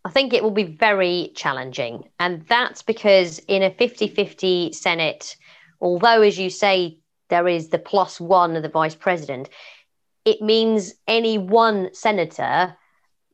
I 0.08 0.10
think 0.10 0.34
it 0.34 0.42
will 0.42 0.52
be 0.52 0.64
very 0.64 1.34
challenging. 1.36 2.06
And 2.18 2.46
that's 2.48 2.82
because 2.82 3.40
in 3.40 3.62
a 3.62 3.72
50 3.72 4.08
50 4.08 4.72
Senate, 4.72 5.36
although, 5.82 6.22
as 6.22 6.40
you 6.40 6.50
say, 6.50 7.00
there 7.28 7.46
is 7.46 7.68
the 7.68 7.78
plus 7.78 8.18
one 8.22 8.56
of 8.56 8.64
the 8.64 8.70
vice 8.70 8.96
president, 8.96 9.50
it 10.24 10.42
means 10.42 10.94
any 11.10 11.38
one 11.38 11.94
senator 11.94 12.78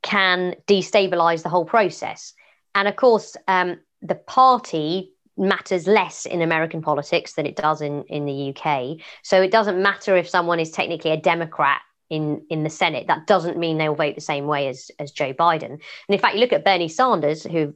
can 0.02 0.56
destabilize 0.66 1.44
the 1.44 1.50
whole 1.50 1.64
process. 1.64 2.34
And 2.74 2.88
of 2.88 2.96
course, 2.96 3.38
um, 3.48 3.80
the 4.02 4.16
party 4.16 5.12
matters 5.38 5.86
less 5.86 6.26
in 6.26 6.42
American 6.42 6.82
politics 6.82 7.34
than 7.34 7.46
it 7.46 7.56
does 7.56 7.84
in, 7.84 8.04
in 8.06 8.26
the 8.26 8.50
UK. 8.50 8.98
So 9.22 9.44
it 9.44 9.52
doesn't 9.52 9.80
matter 9.80 10.18
if 10.18 10.28
someone 10.28 10.60
is 10.60 10.72
technically 10.72 11.12
a 11.12 11.18
Democrat 11.18 11.82
in, 12.14 12.46
in 12.50 12.64
the 12.64 12.70
Senate. 12.70 13.08
That 13.08 13.26
doesn't 13.26 13.58
mean 13.58 13.78
they'll 13.78 13.96
vote 13.96 14.16
the 14.16 14.22
same 14.22 14.46
way 14.46 14.68
as, 14.68 14.92
as 15.00 15.12
Joe 15.12 15.34
Biden. 15.34 15.72
And 15.72 15.82
in 16.10 16.20
fact, 16.20 16.36
you 16.36 16.42
look 16.42 16.54
at 16.54 16.64
Bernie 16.64 16.88
Sanders, 16.88 17.44
who 17.44 17.74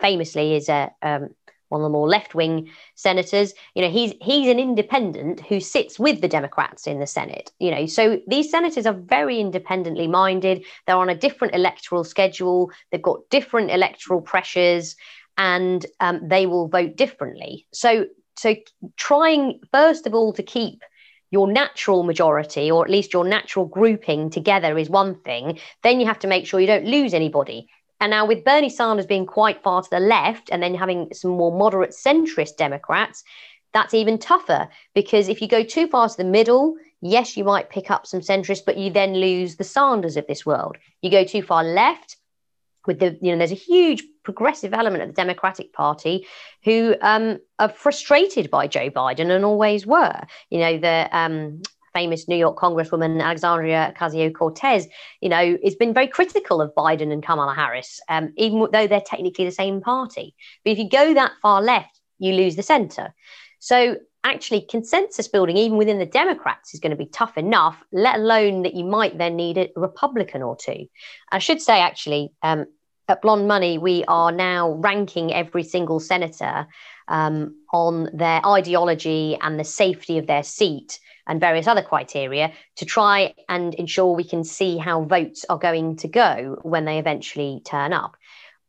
famously 0.00 0.56
is 0.56 0.68
a 0.68 0.90
um, 1.02 1.30
one 1.68 1.80
of 1.80 1.84
the 1.84 1.90
more 1.90 2.08
left-wing 2.08 2.70
senators. 2.94 3.54
You 3.74 3.82
know, 3.82 3.90
he's 3.90 4.14
he's 4.20 4.48
an 4.48 4.58
independent 4.58 5.40
who 5.40 5.60
sits 5.60 5.98
with 5.98 6.20
the 6.20 6.28
Democrats 6.28 6.86
in 6.86 6.98
the 6.98 7.06
Senate. 7.06 7.52
You 7.58 7.70
know, 7.70 7.86
so 7.86 8.20
these 8.26 8.50
senators 8.50 8.86
are 8.86 8.92
very 8.92 9.38
independently 9.40 10.08
minded. 10.08 10.64
They're 10.86 10.96
on 10.96 11.08
a 11.08 11.14
different 11.14 11.54
electoral 11.54 12.04
schedule. 12.04 12.70
They've 12.90 13.00
got 13.02 13.28
different 13.30 13.70
electoral 13.70 14.20
pressures, 14.20 14.96
and 15.38 15.86
um, 16.00 16.26
they 16.26 16.46
will 16.46 16.68
vote 16.68 16.96
differently. 16.96 17.66
So, 17.72 18.06
so 18.36 18.56
trying 18.96 19.60
first 19.72 20.06
of 20.06 20.14
all 20.14 20.32
to 20.32 20.42
keep 20.42 20.82
your 21.30 21.50
natural 21.50 22.02
majority 22.02 22.70
or 22.70 22.84
at 22.84 22.90
least 22.90 23.12
your 23.12 23.24
natural 23.24 23.66
grouping 23.66 24.30
together 24.30 24.78
is 24.78 24.88
one 24.88 25.14
thing. 25.20 25.58
Then 25.82 26.00
you 26.00 26.06
have 26.06 26.20
to 26.20 26.28
make 26.28 26.46
sure 26.46 26.60
you 26.60 26.66
don't 26.66 26.86
lose 26.86 27.14
anybody. 27.14 27.68
And 28.00 28.10
now, 28.10 28.26
with 28.26 28.44
Bernie 28.44 28.68
Sanders 28.68 29.06
being 29.06 29.26
quite 29.26 29.62
far 29.62 29.82
to 29.82 29.90
the 29.90 30.00
left 30.00 30.50
and 30.52 30.62
then 30.62 30.74
having 30.74 31.08
some 31.12 31.30
more 31.30 31.56
moderate 31.56 31.90
centrist 31.90 32.56
Democrats, 32.56 33.24
that's 33.72 33.94
even 33.94 34.18
tougher 34.18 34.68
because 34.94 35.28
if 35.28 35.40
you 35.40 35.48
go 35.48 35.62
too 35.62 35.86
far 35.86 36.08
to 36.08 36.16
the 36.16 36.24
middle, 36.24 36.76
yes, 37.00 37.36
you 37.36 37.44
might 37.44 37.70
pick 37.70 37.90
up 37.90 38.06
some 38.06 38.20
centrists, 38.20 38.64
but 38.64 38.76
you 38.76 38.90
then 38.90 39.14
lose 39.14 39.56
the 39.56 39.64
Sanders 39.64 40.16
of 40.16 40.26
this 40.26 40.44
world. 40.44 40.76
You 41.02 41.10
go 41.10 41.24
too 41.24 41.42
far 41.42 41.64
left, 41.64 42.16
with 42.86 43.00
the, 43.00 43.18
you 43.20 43.32
know, 43.32 43.38
there's 43.38 43.52
a 43.52 43.54
huge 43.54 44.04
progressive 44.26 44.74
element 44.74 45.02
of 45.02 45.08
the 45.08 45.14
Democratic 45.14 45.72
Party 45.72 46.26
who 46.64 46.96
um, 47.00 47.38
are 47.60 47.68
frustrated 47.68 48.50
by 48.50 48.66
Joe 48.66 48.90
Biden 48.90 49.30
and 49.30 49.44
always 49.44 49.86
were. 49.86 50.20
You 50.50 50.58
know, 50.58 50.78
the 50.78 51.08
um, 51.16 51.62
famous 51.94 52.26
New 52.26 52.36
York 52.36 52.58
Congresswoman 52.58 53.22
Alexandria 53.22 53.94
Ocasio 53.96 54.34
Cortez, 54.34 54.88
you 55.20 55.28
know, 55.28 55.56
has 55.62 55.76
been 55.76 55.94
very 55.94 56.08
critical 56.08 56.60
of 56.60 56.74
Biden 56.74 57.12
and 57.12 57.22
Kamala 57.22 57.54
Harris, 57.54 58.00
um, 58.08 58.32
even 58.36 58.66
though 58.72 58.88
they're 58.88 59.00
technically 59.00 59.44
the 59.44 59.52
same 59.52 59.80
party. 59.80 60.34
But 60.64 60.72
if 60.72 60.78
you 60.78 60.90
go 60.90 61.14
that 61.14 61.32
far 61.40 61.62
left, 61.62 62.00
you 62.18 62.32
lose 62.34 62.56
the 62.56 62.64
center. 62.64 63.14
So 63.60 63.96
actually, 64.24 64.62
consensus 64.62 65.28
building, 65.28 65.56
even 65.56 65.78
within 65.78 66.00
the 66.00 66.04
Democrats, 66.04 66.74
is 66.74 66.80
going 66.80 66.90
to 66.90 66.96
be 66.96 67.06
tough 67.06 67.38
enough, 67.38 67.80
let 67.92 68.16
alone 68.16 68.62
that 68.62 68.74
you 68.74 68.84
might 68.84 69.16
then 69.16 69.36
need 69.36 69.56
a 69.56 69.70
Republican 69.76 70.42
or 70.42 70.56
two. 70.56 70.86
I 71.30 71.38
should 71.38 71.62
say, 71.62 71.80
actually, 71.80 72.32
um, 72.42 72.66
at 73.08 73.22
Blonde 73.22 73.46
Money, 73.46 73.78
we 73.78 74.04
are 74.08 74.32
now 74.32 74.72
ranking 74.72 75.32
every 75.32 75.62
single 75.62 76.00
senator 76.00 76.66
um, 77.08 77.54
on 77.72 78.10
their 78.12 78.44
ideology 78.44 79.38
and 79.40 79.58
the 79.58 79.64
safety 79.64 80.18
of 80.18 80.26
their 80.26 80.42
seat 80.42 80.98
and 81.26 81.40
various 81.40 81.66
other 81.66 81.82
criteria 81.82 82.52
to 82.76 82.84
try 82.84 83.34
and 83.48 83.74
ensure 83.74 84.14
we 84.14 84.24
can 84.24 84.44
see 84.44 84.76
how 84.78 85.02
votes 85.02 85.44
are 85.48 85.58
going 85.58 85.96
to 85.96 86.08
go 86.08 86.58
when 86.62 86.84
they 86.84 86.98
eventually 86.98 87.62
turn 87.64 87.92
up. 87.92 88.16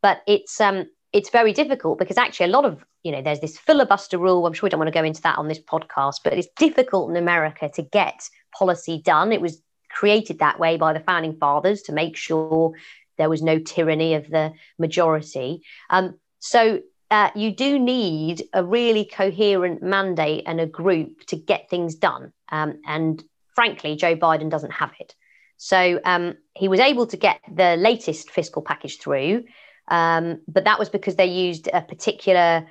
But 0.02 0.22
it's 0.26 0.60
um, 0.60 0.86
it's 1.12 1.30
very 1.30 1.52
difficult 1.52 1.98
because 1.98 2.18
actually 2.18 2.46
a 2.46 2.50
lot 2.50 2.64
of 2.64 2.84
you 3.02 3.12
know 3.12 3.22
there's 3.22 3.40
this 3.40 3.58
filibuster 3.58 4.18
rule. 4.18 4.46
I'm 4.46 4.52
sure 4.52 4.66
we 4.66 4.70
don't 4.70 4.78
want 4.78 4.92
to 4.92 4.98
go 4.98 5.04
into 5.04 5.22
that 5.22 5.38
on 5.38 5.48
this 5.48 5.60
podcast, 5.60 6.20
but 6.22 6.34
it's 6.34 6.48
difficult 6.56 7.10
in 7.10 7.16
America 7.16 7.68
to 7.74 7.82
get 7.82 8.28
policy 8.56 9.02
done. 9.04 9.32
It 9.32 9.40
was 9.40 9.60
created 9.90 10.38
that 10.38 10.60
way 10.60 10.76
by 10.76 10.92
the 10.92 11.00
founding 11.00 11.36
fathers 11.36 11.82
to 11.82 11.92
make 11.92 12.16
sure 12.16 12.74
there 13.18 13.28
was 13.28 13.42
no 13.42 13.58
tyranny 13.58 14.14
of 14.14 14.28
the 14.30 14.52
majority. 14.78 15.62
Um, 15.90 16.18
so 16.38 16.80
uh, 17.10 17.30
you 17.34 17.54
do 17.54 17.78
need 17.78 18.44
a 18.52 18.64
really 18.64 19.04
coherent 19.04 19.82
mandate 19.82 20.44
and 20.46 20.60
a 20.60 20.66
group 20.66 21.26
to 21.26 21.36
get 21.36 21.68
things 21.68 21.94
done. 21.94 22.32
Um, 22.50 22.80
and 22.86 23.22
frankly, 23.54 23.96
Joe 23.96 24.16
Biden 24.16 24.50
doesn't 24.50 24.72
have 24.72 24.92
it. 24.98 25.14
So 25.56 26.00
um, 26.04 26.36
he 26.54 26.68
was 26.68 26.80
able 26.80 27.06
to 27.06 27.16
get 27.16 27.40
the 27.52 27.76
latest 27.76 28.30
fiscal 28.30 28.62
package 28.62 28.98
through, 29.00 29.44
um, 29.88 30.40
but 30.46 30.64
that 30.64 30.78
was 30.78 30.88
because 30.88 31.16
they 31.16 31.26
used 31.26 31.68
a 31.72 31.82
particular 31.82 32.68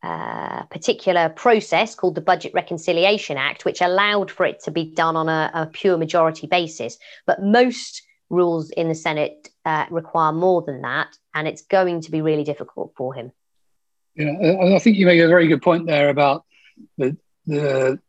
uh, 0.00 0.62
particular 0.66 1.28
process 1.28 1.96
called 1.96 2.14
the 2.14 2.20
Budget 2.20 2.52
Reconciliation 2.54 3.36
Act, 3.36 3.64
which 3.64 3.80
allowed 3.80 4.30
for 4.30 4.46
it 4.46 4.62
to 4.62 4.70
be 4.70 4.84
done 4.84 5.16
on 5.16 5.28
a, 5.28 5.50
a 5.52 5.66
pure 5.66 5.98
majority 5.98 6.46
basis. 6.46 6.98
But 7.26 7.42
most 7.42 8.02
rules 8.30 8.70
in 8.70 8.88
the 8.88 8.94
Senate 8.94 9.48
uh, 9.64 9.86
require 9.90 10.32
more 10.32 10.62
than 10.62 10.82
that, 10.82 11.16
and 11.34 11.48
it's 11.48 11.62
going 11.62 12.00
to 12.02 12.10
be 12.10 12.20
really 12.20 12.44
difficult 12.44 12.92
for 12.96 13.14
him. 13.14 13.32
Yeah, 14.14 14.34
I 14.74 14.78
think 14.80 14.96
you 14.96 15.06
make 15.06 15.20
a 15.20 15.28
very 15.28 15.46
good 15.46 15.62
point 15.62 15.86
there 15.86 16.08
about 16.08 16.44
the 16.96 17.16
the 17.46 18.00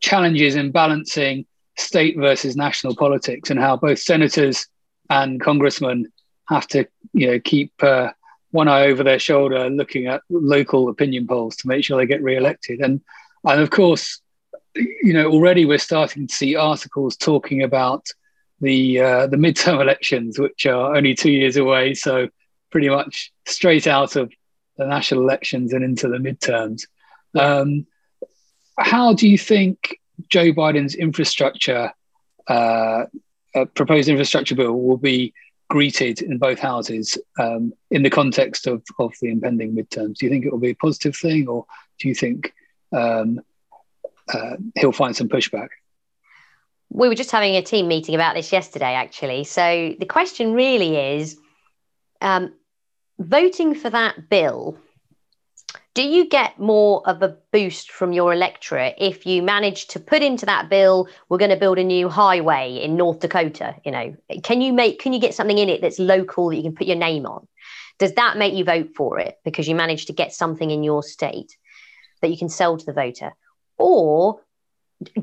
challenges 0.00 0.56
in 0.56 0.70
balancing 0.70 1.46
state 1.76 2.16
versus 2.16 2.56
national 2.56 2.94
politics 2.96 3.50
and 3.50 3.58
how 3.58 3.76
both 3.76 3.98
senators 3.98 4.66
and 5.10 5.40
congressmen 5.40 6.12
have 6.48 6.66
to 6.68 6.86
you 7.12 7.26
know 7.26 7.40
keep 7.40 7.72
uh, 7.82 8.10
one 8.50 8.68
eye 8.68 8.86
over 8.86 9.02
their 9.02 9.18
shoulder 9.18 9.68
looking 9.70 10.06
at 10.06 10.22
local 10.28 10.88
opinion 10.88 11.26
polls 11.26 11.56
to 11.56 11.68
make 11.68 11.84
sure 11.84 11.96
they 11.96 12.06
get 12.06 12.22
re-elected 12.22 12.80
and 12.80 13.00
and 13.44 13.60
of 13.60 13.70
course 13.70 14.20
you 14.74 15.12
know 15.12 15.26
already 15.30 15.64
we're 15.64 15.78
starting 15.78 16.26
to 16.26 16.34
see 16.34 16.54
articles 16.54 17.16
talking 17.16 17.62
about 17.62 18.06
the 18.64 19.00
uh, 19.00 19.26
the 19.28 19.36
midterm 19.36 19.80
elections 19.86 20.38
which 20.38 20.66
are 20.66 20.96
only 20.96 21.14
two 21.14 21.30
years 21.30 21.56
away 21.56 21.94
so 21.94 22.28
pretty 22.70 22.88
much 22.88 23.32
straight 23.46 23.86
out 23.86 24.16
of 24.16 24.32
the 24.76 24.86
national 24.86 25.22
elections 25.22 25.72
and 25.72 25.84
into 25.84 26.08
the 26.08 26.16
midterms. 26.16 26.82
Um, 27.38 27.86
how 28.78 29.12
do 29.12 29.28
you 29.28 29.38
think 29.38 29.96
Joe 30.28 30.52
Biden's 30.52 30.94
infrastructure, 30.94 31.92
uh, 32.48 33.04
uh, 33.54 33.64
proposed 33.74 34.08
infrastructure 34.08 34.56
bill, 34.56 34.72
will 34.72 34.96
be 34.96 35.32
greeted 35.70 36.20
in 36.22 36.38
both 36.38 36.58
houses 36.58 37.16
um, 37.38 37.72
in 37.90 38.02
the 38.02 38.10
context 38.10 38.66
of, 38.66 38.82
of 38.98 39.14
the 39.20 39.28
impending 39.28 39.74
midterms? 39.76 40.16
Do 40.16 40.26
you 40.26 40.30
think 40.30 40.44
it 40.44 40.50
will 40.50 40.58
be 40.58 40.70
a 40.70 40.74
positive 40.74 41.16
thing, 41.16 41.46
or 41.46 41.66
do 42.00 42.08
you 42.08 42.14
think 42.14 42.52
um, 42.92 43.40
uh, 44.32 44.56
he'll 44.76 44.92
find 44.92 45.14
some 45.14 45.28
pushback? 45.28 45.68
We 46.94 47.08
were 47.08 47.16
just 47.16 47.32
having 47.32 47.56
a 47.56 47.62
team 47.62 47.88
meeting 47.88 48.14
about 48.14 48.36
this 48.36 48.52
yesterday, 48.52 48.94
actually. 48.94 49.42
So 49.44 49.94
the 49.98 50.06
question 50.06 50.52
really 50.54 50.96
is 50.96 51.36
um, 52.20 52.54
voting 53.18 53.74
for 53.74 53.90
that 53.90 54.28
bill, 54.30 54.78
do 55.94 56.02
you 56.02 56.28
get 56.28 56.58
more 56.58 57.02
of 57.08 57.20
a 57.22 57.36
boost 57.52 57.90
from 57.90 58.12
your 58.12 58.32
electorate 58.32 58.94
if 58.98 59.26
you 59.26 59.42
manage 59.42 59.88
to 59.88 60.00
put 60.00 60.22
into 60.22 60.46
that 60.46 60.68
bill 60.68 61.08
we're 61.28 61.38
going 61.38 61.50
to 61.50 61.56
build 61.56 61.78
a 61.78 61.84
new 61.84 62.08
highway 62.08 62.80
in 62.82 62.96
north 62.96 63.20
dakota 63.20 63.74
you 63.84 63.92
know? 63.92 64.16
Can 64.42 64.60
you 64.60 64.72
make 64.72 64.98
can 64.98 65.12
you 65.12 65.20
get 65.20 65.34
something 65.34 65.58
in 65.58 65.68
it 65.68 65.80
that's 65.80 65.98
local 65.98 66.50
that 66.50 66.56
you 66.56 66.62
can 66.62 66.74
put 66.74 66.86
your 66.86 66.96
name 66.96 67.26
on? 67.26 67.46
Does 67.98 68.12
that 68.14 68.36
make 68.36 68.54
you 68.54 68.64
vote 68.64 68.90
for 68.96 69.20
it 69.20 69.38
because 69.44 69.68
you 69.68 69.74
managed 69.74 70.08
to 70.08 70.12
get 70.12 70.32
something 70.32 70.70
in 70.70 70.82
your 70.82 71.02
state 71.02 71.56
that 72.20 72.30
you 72.30 72.36
can 72.36 72.48
sell 72.48 72.76
to 72.76 72.84
the 72.84 72.92
voter? 72.92 73.32
Or 73.78 74.40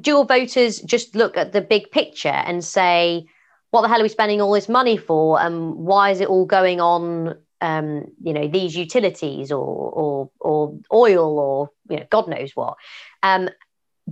your 0.05 0.25
voters 0.25 0.81
just 0.81 1.15
look 1.15 1.37
at 1.37 1.53
the 1.53 1.61
big 1.61 1.89
picture 1.91 2.29
and 2.29 2.63
say 2.63 3.25
what 3.71 3.81
the 3.81 3.87
hell 3.87 3.99
are 3.99 4.03
we 4.03 4.09
spending 4.09 4.41
all 4.41 4.51
this 4.51 4.69
money 4.69 4.97
for 4.97 5.39
and 5.39 5.75
why 5.75 6.11
is 6.11 6.19
it 6.19 6.27
all 6.27 6.45
going 6.45 6.81
on 6.81 7.35
um, 7.61 8.05
you 8.21 8.33
know 8.33 8.47
these 8.47 8.75
utilities 8.75 9.51
or 9.51 9.59
or 9.59 10.29
or 10.39 10.77
oil 10.91 11.39
or 11.39 11.69
you 11.89 11.97
know 11.97 12.05
God 12.09 12.27
knows 12.27 12.51
what. 12.55 12.75
Um, 13.23 13.49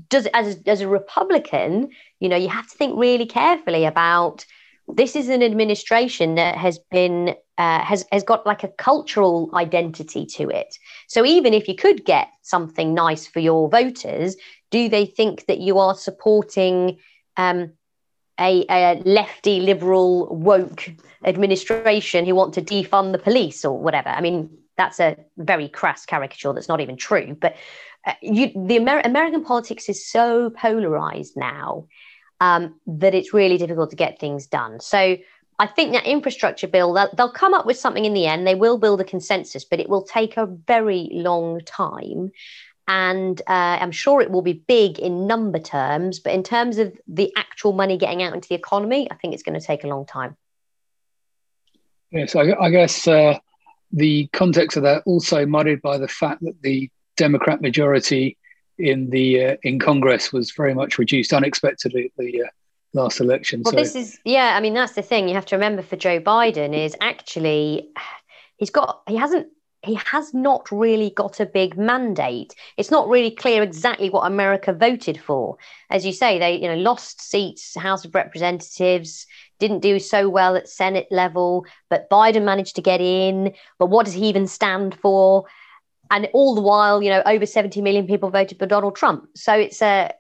does 0.08 0.28
as 0.28 0.62
as 0.66 0.82
a 0.82 0.88
Republican, 0.88 1.90
you 2.20 2.30
know, 2.30 2.38
you 2.38 2.48
have 2.48 2.70
to 2.70 2.78
think 2.78 2.98
really 2.98 3.26
carefully 3.26 3.86
about 3.86 4.46
this 4.96 5.16
is 5.16 5.30
an 5.30 5.44
administration 5.44 6.36
that 6.36 6.56
has 6.56 6.80
been 6.92 7.36
uh, 7.58 7.84
has 7.84 8.06
has 8.12 8.24
got 8.24 8.46
like 8.46 8.64
a 8.64 8.70
cultural 8.70 9.50
identity 9.54 10.26
to 10.26 10.50
it. 10.50 10.76
So 11.08 11.26
even 11.26 11.54
if 11.54 11.68
you 11.68 11.76
could 11.76 12.06
get 12.06 12.30
something 12.42 12.94
nice 12.94 13.28
for 13.28 13.40
your 13.40 13.70
voters, 13.70 14.36
do 14.72 14.90
they 14.90 15.06
think 15.06 15.46
that 15.48 15.60
you 15.60 15.80
are 15.80 15.96
supporting 15.96 16.98
um, 17.38 17.74
a, 18.40 18.66
a 18.70 19.02
lefty 19.06 19.60
liberal 19.60 20.28
woke 20.36 20.90
administration 21.26 22.26
who 22.26 22.36
want 22.36 22.54
to 22.54 22.62
defund 22.62 23.12
the 23.12 23.20
police 23.20 23.66
or 23.66 23.78
whatever. 23.78 24.10
I 24.10 24.22
mean, 24.22 24.50
that's 24.78 25.00
a 25.00 25.18
very 25.38 25.68
crass 25.68 26.06
caricature 26.06 26.54
that's 26.54 26.70
not 26.70 26.80
even 26.80 26.96
true. 26.96 27.36
But 27.40 27.58
uh, 28.08 28.14
you, 28.22 28.52
the 28.56 28.78
Amer- 28.78 29.02
American 29.04 29.44
politics 29.44 29.90
is 29.90 30.08
so 30.08 30.50
polarized 30.50 31.36
now 31.36 31.88
um, 32.40 32.76
that 32.88 33.14
it's 33.14 33.34
really 33.34 33.58
difficult 33.58 33.90
to 33.90 33.96
get 33.96 34.20
things 34.20 34.48
done. 34.48 34.80
So 34.80 35.18
I 35.60 35.68
think 35.68 35.92
that 35.92 36.06
infrastructure 36.06 36.68
bill, 36.68 36.94
they'll, 36.94 37.10
they'll 37.16 37.32
come 37.32 37.54
up 37.54 37.66
with 37.66 37.78
something 37.78 38.06
in 38.06 38.14
the 38.14 38.26
end. 38.26 38.48
They 38.48 38.56
will 38.56 38.78
build 38.78 39.02
a 39.02 39.04
consensus, 39.04 39.66
but 39.66 39.80
it 39.80 39.90
will 39.90 40.04
take 40.04 40.38
a 40.38 40.46
very 40.46 41.10
long 41.12 41.60
time. 41.66 42.32
And 42.88 43.40
uh, 43.42 43.78
I'm 43.80 43.92
sure 43.92 44.22
it 44.22 44.32
will 44.32 44.42
be 44.42 44.64
big 44.68 44.98
in 44.98 45.28
number 45.28 45.60
terms, 45.60 46.20
but 46.20 46.34
in 46.34 46.42
terms 46.42 46.80
of 46.80 46.98
the 47.08 47.32
actual 47.36 47.74
money 47.74 47.98
getting 47.98 48.24
out 48.24 48.34
into 48.34 48.50
the 48.50 48.56
economy, 48.56 49.08
I 49.12 49.16
think 49.16 49.34
it's 49.34 49.44
going 49.44 49.60
to 49.60 49.66
take 49.66 49.84
a 49.84 49.88
long 49.88 50.08
time. 50.08 50.38
Yes, 52.10 52.36
I, 52.36 52.54
I 52.60 52.72
guess 52.72 53.08
uh, 53.08 53.38
the 53.92 54.28
context 54.34 54.76
of 54.76 54.84
that 54.84 55.04
also 55.06 55.46
muddied 55.46 55.84
by 55.84 56.00
the 56.00 56.08
fact 56.08 56.42
that 56.42 56.60
the 56.64 56.90
Democrat 57.16 57.62
majority 57.62 58.39
in 58.80 59.10
the 59.10 59.46
uh, 59.46 59.58
in 59.64 59.80
Congress 59.80 60.32
was 60.32 60.52
very 60.52 60.74
much 60.74 60.98
reduced 60.98 61.34
unexpectedly 61.34 62.06
at 62.06 62.12
the 62.18 62.44
uh, 62.44 62.48
last 62.94 63.20
election. 63.20 63.62
Well, 63.64 63.74
so, 63.74 63.80
this 63.80 63.96
is 63.96 64.20
yeah. 64.26 64.56
I 64.56 64.62
mean, 64.62 64.74
that's 64.74 64.94
the 64.94 65.02
thing 65.02 65.28
you 65.28 65.36
have 65.36 65.46
to 65.48 65.56
remember 65.56 65.82
for 65.82 65.96
Joe 65.96 66.20
Biden 66.20 66.74
is 66.74 66.96
actually 67.02 67.90
he's 68.58 68.70
got 68.70 69.02
he 69.08 69.16
hasn't 69.16 69.48
he 69.82 69.96
has 69.96 70.34
not 70.34 70.70
really 70.72 71.10
got 71.12 71.40
a 71.40 71.46
big 71.46 71.78
mandate. 71.78 72.54
It's 72.76 72.92
not 72.92 73.08
really 73.08 73.32
clear 73.32 73.64
exactly 73.64 74.10
what 74.10 74.28
America 74.28 74.74
voted 74.74 75.20
for. 75.20 75.58
As 75.90 76.06
you 76.06 76.12
say, 76.12 76.38
they 76.38 76.56
you 76.56 76.68
know 76.68 76.76
lost 76.76 77.22
seats, 77.22 77.76
House 77.78 78.06
of 78.06 78.16
Representatives, 78.16 79.26
didn't 79.60 79.80
do 79.80 80.00
so 80.00 80.30
well 80.30 80.56
at 80.56 80.70
Senate 80.70 81.08
level, 81.12 81.66
but 81.90 82.10
Biden 82.10 82.44
managed 82.44 82.76
to 82.76 82.82
get 82.82 83.02
in. 83.02 83.54
But 83.78 83.88
what 83.88 84.06
does 84.06 84.16
he 84.16 84.26
even 84.28 84.48
stand 84.48 84.96
for? 84.96 85.46
And 86.12 86.28
all 86.34 86.56
the 86.56 86.62
while, 86.62 87.04
you 87.04 87.10
know, 87.10 87.22
over 87.26 87.46
70 87.46 87.82
million 87.82 88.08
people 88.08 88.32
voted 88.32 88.58
for 88.58 88.66
Donald 88.66 88.96
Trump. 88.96 89.30
So 89.36 89.54
it's 89.54 89.82
a 89.82 90.12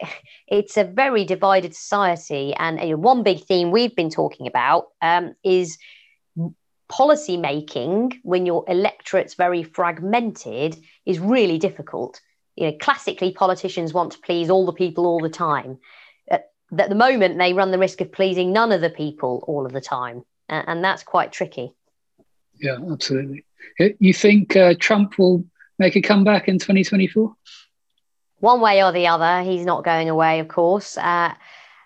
it's 0.47 0.78
a 0.78 0.84
very 0.84 1.25
divided 1.25 1.75
society. 1.75 2.54
And 2.58 2.80
you 2.80 2.91
know, 2.91 2.97
one 2.97 3.23
big 3.23 3.43
theme 3.43 3.71
we've 3.71 3.95
been 3.95 4.10
talking 4.10 4.47
about 4.47 4.88
um, 5.02 5.34
is 5.43 5.78
policy 6.89 7.38
making 7.38 8.19
when 8.23 8.45
your 8.45 8.65
electorate's 8.67 9.36
very 9.36 9.63
fragmented 9.63 10.75
is 11.06 11.19
really 11.19 11.58
difficult. 11.58 12.19
You 12.56 12.67
know, 12.71 12.78
classically, 12.82 13.32
politicians 13.32 13.93
want 13.93 14.12
to 14.13 14.19
please 14.19 14.49
all 14.49 14.65
the 14.65 14.73
people 14.73 15.06
all 15.06 15.19
the 15.19 15.30
time. 15.30 15.78
At, 16.30 16.49
at 16.78 16.89
the 16.89 16.95
moment, 16.95 17.38
they 17.38 17.54
run 17.54 17.71
the 17.71 17.78
risk 17.80 18.02
of 18.02 18.12
pleasing 18.12 18.52
none 18.52 18.71
of 18.71 18.82
the 18.82 18.89
people 18.89 19.43
all 19.47 19.65
of 19.65 19.71
the 19.71 19.82
time, 19.82 20.25
uh, 20.49 20.63
and 20.67 20.84
that's 20.84 21.04
quite 21.04 21.32
tricky. 21.32 21.73
Yeah, 22.60 22.78
absolutely. 22.91 23.45
You 23.99 24.13
think 24.13 24.56
uh, 24.56 24.73
Trump 24.78 25.17
will 25.17 25.45
make 25.80 25.96
a 25.96 26.02
comeback 26.02 26.48
in 26.48 26.60
2024? 26.60 27.34
One 28.39 28.62
way 28.62 28.84
or 28.84 28.92
the 28.92 29.08
other, 29.08 29.42
he's 29.42 29.65
not 29.65 29.84
going 29.84 30.10
away, 30.10 30.39
of 30.39 30.48
course. 30.48 30.98
Uh, 30.98 31.34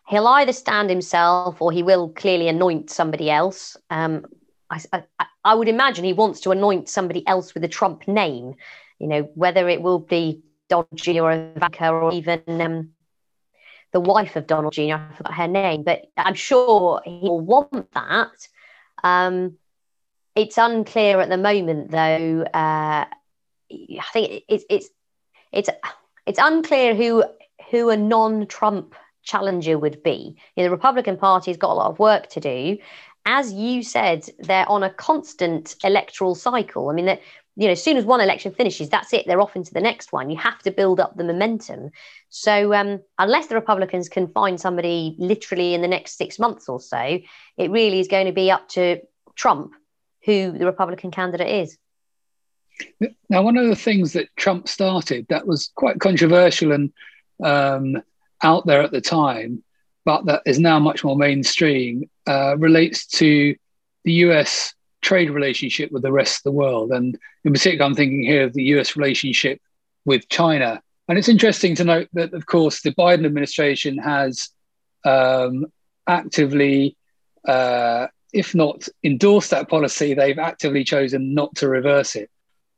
he'll 0.07 0.27
either 0.27 0.53
stand 0.53 0.89
himself 0.89 1.61
or 1.61 1.71
he 1.71 1.83
will 1.83 2.09
clearly 2.09 2.47
anoint 2.47 2.89
somebody 2.89 3.29
else. 3.29 3.77
Um, 3.89 4.25
I, 4.69 4.81
I, 4.91 5.25
I 5.43 5.55
would 5.55 5.69
imagine 5.69 6.03
he 6.03 6.13
wants 6.13 6.41
to 6.41 6.51
anoint 6.51 6.89
somebody 6.89 7.25
else 7.27 7.53
with 7.53 7.63
a 7.63 7.67
Trump 7.67 8.07
name, 8.07 8.55
you 8.99 9.07
know, 9.07 9.21
whether 9.35 9.67
it 9.69 9.81
will 9.81 9.99
be 9.99 10.43
Jr. 10.69 11.21
or 11.21 11.31
Ivanka 11.31 11.89
or 11.89 12.13
even 12.13 12.41
um, 12.47 12.89
the 13.91 13.99
wife 13.99 14.35
of 14.35 14.47
Donald 14.47 14.73
Jr. 14.73 14.93
I 14.93 15.13
forgot 15.15 15.33
her 15.33 15.47
name, 15.47 15.83
but 15.83 16.05
I'm 16.17 16.33
sure 16.33 17.01
he 17.05 17.19
will 17.21 17.39
want 17.39 17.91
that. 17.93 18.47
Um, 19.03 19.57
it's 20.35 20.57
unclear 20.57 21.19
at 21.21 21.29
the 21.29 21.37
moment, 21.37 21.91
though. 21.91 22.43
Uh, 22.43 23.05
I 23.71 24.05
think 24.11 24.43
it's 24.47 24.65
it's 24.69 24.89
it's 25.51 25.69
it's 26.25 26.39
unclear 26.41 26.95
who 26.95 27.23
who 27.69 27.89
a 27.89 27.97
non-Trump 27.97 28.95
challenger 29.23 29.77
would 29.77 30.03
be. 30.03 30.35
You 30.55 30.63
know, 30.63 30.69
the 30.69 30.75
Republican 30.75 31.17
Party 31.17 31.51
has 31.51 31.57
got 31.57 31.71
a 31.71 31.73
lot 31.73 31.89
of 31.89 31.99
work 31.99 32.29
to 32.31 32.39
do, 32.39 32.77
as 33.25 33.53
you 33.53 33.83
said, 33.83 34.29
they're 34.39 34.69
on 34.69 34.83
a 34.83 34.89
constant 34.89 35.75
electoral 35.83 36.35
cycle. 36.35 36.89
I 36.89 36.93
mean, 36.93 37.05
that 37.05 37.21
you 37.55 37.67
know, 37.67 37.73
as 37.73 37.83
soon 37.83 37.97
as 37.97 38.05
one 38.05 38.19
election 38.19 38.51
finishes, 38.51 38.89
that's 38.89 39.13
it. 39.13 39.25
They're 39.27 39.41
off 39.41 39.55
into 39.55 39.73
the 39.73 39.81
next 39.81 40.11
one. 40.11 40.31
You 40.31 40.37
have 40.37 40.59
to 40.63 40.71
build 40.71 40.99
up 40.99 41.15
the 41.15 41.23
momentum. 41.23 41.91
So, 42.29 42.73
um, 42.73 43.01
unless 43.19 43.47
the 43.47 43.55
Republicans 43.55 44.09
can 44.09 44.27
find 44.27 44.59
somebody 44.59 45.15
literally 45.19 45.75
in 45.75 45.81
the 45.81 45.87
next 45.87 46.17
six 46.17 46.39
months 46.39 46.67
or 46.67 46.79
so, 46.79 47.19
it 47.57 47.71
really 47.71 47.99
is 47.99 48.07
going 48.07 48.25
to 48.25 48.31
be 48.31 48.49
up 48.49 48.69
to 48.69 49.01
Trump 49.35 49.73
who 50.25 50.57
the 50.57 50.65
Republican 50.65 51.11
candidate 51.11 51.63
is. 51.63 51.77
Now, 53.29 53.43
one 53.43 53.57
of 53.57 53.67
the 53.67 53.75
things 53.75 54.13
that 54.13 54.35
Trump 54.35 54.67
started 54.67 55.27
that 55.29 55.47
was 55.47 55.71
quite 55.75 55.99
controversial 55.99 56.71
and 56.71 56.93
um, 57.43 58.01
out 58.41 58.65
there 58.65 58.81
at 58.81 58.91
the 58.91 59.01
time 59.01 59.63
but 60.05 60.25
that 60.25 60.41
is 60.45 60.59
now 60.59 60.79
much 60.79 61.03
more 61.03 61.15
mainstream, 61.15 62.09
uh, 62.27 62.57
relates 62.57 63.05
to 63.05 63.55
the 64.03 64.13
US 64.13 64.73
trade 65.01 65.29
relationship 65.29 65.91
with 65.91 66.03
the 66.03 66.11
rest 66.11 66.39
of 66.39 66.43
the 66.43 66.51
world. 66.51 66.91
And 66.91 67.17
in 67.43 67.53
particular, 67.53 67.85
I'm 67.85 67.95
thinking 67.95 68.23
here 68.23 68.43
of 68.43 68.53
the 68.53 68.63
US 68.75 68.95
relationship 68.95 69.61
with 70.05 70.27
China. 70.29 70.81
And 71.07 71.17
it's 71.17 71.29
interesting 71.29 71.75
to 71.75 71.83
note 71.83 72.09
that, 72.13 72.33
of 72.33 72.45
course, 72.45 72.81
the 72.81 72.91
Biden 72.91 73.25
administration 73.25 73.97
has 73.97 74.49
um, 75.05 75.65
actively, 76.07 76.97
uh, 77.47 78.07
if 78.33 78.55
not 78.55 78.87
endorsed 79.03 79.51
that 79.51 79.69
policy, 79.69 80.13
they've 80.13 80.39
actively 80.39 80.83
chosen 80.83 81.33
not 81.33 81.55
to 81.55 81.67
reverse 81.67 82.15
it. 82.15 82.29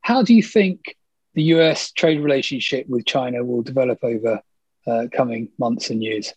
How 0.06 0.22
do 0.22 0.32
you 0.34 0.42
think 0.42 0.96
the 1.34 1.42
US 1.54 1.90
trade 1.90 2.20
relationship 2.20 2.88
with 2.88 3.06
China 3.06 3.42
will 3.42 3.62
develop 3.62 3.98
over 4.04 4.40
uh, 4.86 5.06
coming 5.12 5.48
months 5.58 5.90
and 5.90 6.00
years? 6.00 6.32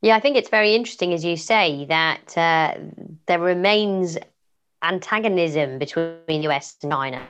Yeah, 0.00 0.16
I 0.16 0.20
think 0.20 0.36
it's 0.36 0.48
very 0.48 0.74
interesting, 0.74 1.14
as 1.14 1.24
you 1.24 1.36
say, 1.36 1.84
that 1.84 2.36
uh, 2.36 2.74
there 3.26 3.38
remains 3.38 4.18
antagonism 4.82 5.78
between 5.78 6.16
the 6.26 6.48
US 6.48 6.76
and 6.82 6.90
China. 6.90 7.22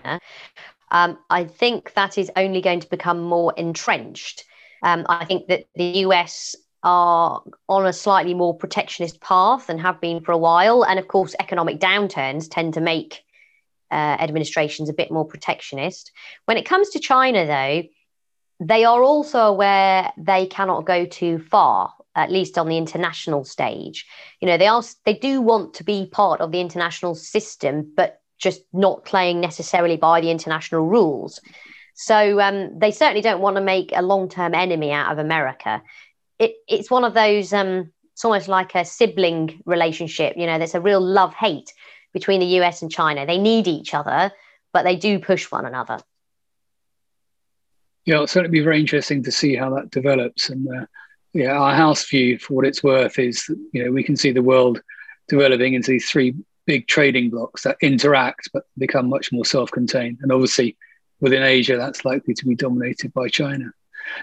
Um, 0.90 1.18
I 1.28 1.44
think 1.44 1.92
that 1.92 2.16
is 2.16 2.30
only 2.34 2.62
going 2.62 2.80
to 2.80 2.88
become 2.88 3.20
more 3.20 3.52
entrenched. 3.58 4.44
Um, 4.82 5.04
I 5.10 5.26
think 5.26 5.48
that 5.48 5.66
the 5.74 5.98
US 6.06 6.56
are 6.82 7.42
on 7.68 7.84
a 7.84 7.92
slightly 7.92 8.32
more 8.32 8.56
protectionist 8.56 9.20
path 9.20 9.68
and 9.68 9.78
have 9.82 10.00
been 10.00 10.22
for 10.22 10.32
a 10.32 10.38
while. 10.38 10.82
And 10.82 10.98
of 10.98 11.08
course, 11.08 11.34
economic 11.38 11.78
downturns 11.78 12.48
tend 12.50 12.72
to 12.72 12.80
make 12.80 13.22
uh, 13.92 14.16
administrations 14.18 14.88
a 14.88 14.94
bit 14.94 15.10
more 15.10 15.24
protectionist. 15.24 16.10
When 16.46 16.56
it 16.56 16.64
comes 16.64 16.90
to 16.90 16.98
China, 16.98 17.46
though, 17.46 17.82
they 18.66 18.84
are 18.84 19.02
also 19.02 19.40
aware 19.40 20.12
they 20.16 20.46
cannot 20.46 20.86
go 20.86 21.04
too 21.04 21.38
far 21.38 21.92
at 22.14 22.30
least 22.30 22.58
on 22.58 22.68
the 22.68 22.76
international 22.76 23.44
stage. 23.44 24.06
You 24.40 24.48
know, 24.48 24.58
they 24.58 24.66
are 24.66 24.82
they 25.04 25.14
do 25.14 25.40
want 25.40 25.74
to 25.74 25.84
be 25.84 26.06
part 26.06 26.40
of 26.40 26.52
the 26.52 26.60
international 26.60 27.14
system, 27.14 27.92
but 27.96 28.20
just 28.38 28.62
not 28.72 29.04
playing 29.04 29.40
necessarily 29.40 29.96
by 29.96 30.20
the 30.20 30.30
international 30.30 30.86
rules. 30.86 31.40
So 31.94 32.40
um, 32.40 32.78
they 32.78 32.90
certainly 32.90 33.22
don't 33.22 33.40
want 33.40 33.56
to 33.56 33.62
make 33.62 33.92
a 33.94 34.02
long 34.02 34.28
term 34.28 34.54
enemy 34.54 34.92
out 34.92 35.12
of 35.12 35.18
America. 35.18 35.82
It, 36.38 36.54
it's 36.68 36.90
one 36.90 37.04
of 37.04 37.14
those. 37.14 37.52
Um, 37.52 37.92
it's 38.12 38.24
almost 38.24 38.48
like 38.48 38.74
a 38.74 38.84
sibling 38.84 39.62
relationship. 39.64 40.34
You 40.36 40.46
know, 40.46 40.58
there's 40.58 40.74
a 40.74 40.80
real 40.80 41.00
love 41.00 41.34
hate 41.34 41.72
between 42.12 42.40
the 42.40 42.60
US 42.60 42.82
and 42.82 42.90
China. 42.90 43.26
They 43.26 43.38
need 43.38 43.66
each 43.66 43.94
other, 43.94 44.32
but 44.72 44.82
they 44.84 44.96
do 44.96 45.18
push 45.18 45.50
one 45.50 45.66
another. 45.66 45.98
Yeah, 48.04 48.14
it'll 48.16 48.26
certainly 48.26 48.58
be 48.58 48.64
very 48.64 48.80
interesting 48.80 49.22
to 49.24 49.32
see 49.32 49.54
how 49.54 49.74
that 49.76 49.90
develops. 49.90 50.50
And 50.50 50.66
uh, 50.68 50.86
yeah, 51.32 51.52
our 51.52 51.74
house 51.74 52.08
view, 52.08 52.38
for 52.38 52.54
what 52.54 52.66
it's 52.66 52.82
worth, 52.82 53.18
is 53.18 53.48
you 53.72 53.84
know 53.84 53.90
we 53.90 54.02
can 54.02 54.16
see 54.16 54.32
the 54.32 54.42
world 54.42 54.82
developing 55.28 55.74
into 55.74 55.90
these 55.90 56.10
three 56.10 56.34
big 56.66 56.86
trading 56.86 57.30
blocks 57.30 57.62
that 57.62 57.76
interact 57.80 58.48
but 58.52 58.64
become 58.78 59.08
much 59.08 59.32
more 59.32 59.44
self-contained. 59.44 60.18
And 60.22 60.32
obviously, 60.32 60.76
within 61.20 61.42
Asia, 61.42 61.76
that's 61.76 62.04
likely 62.04 62.34
to 62.34 62.44
be 62.44 62.54
dominated 62.54 63.12
by 63.12 63.28
China. 63.28 63.72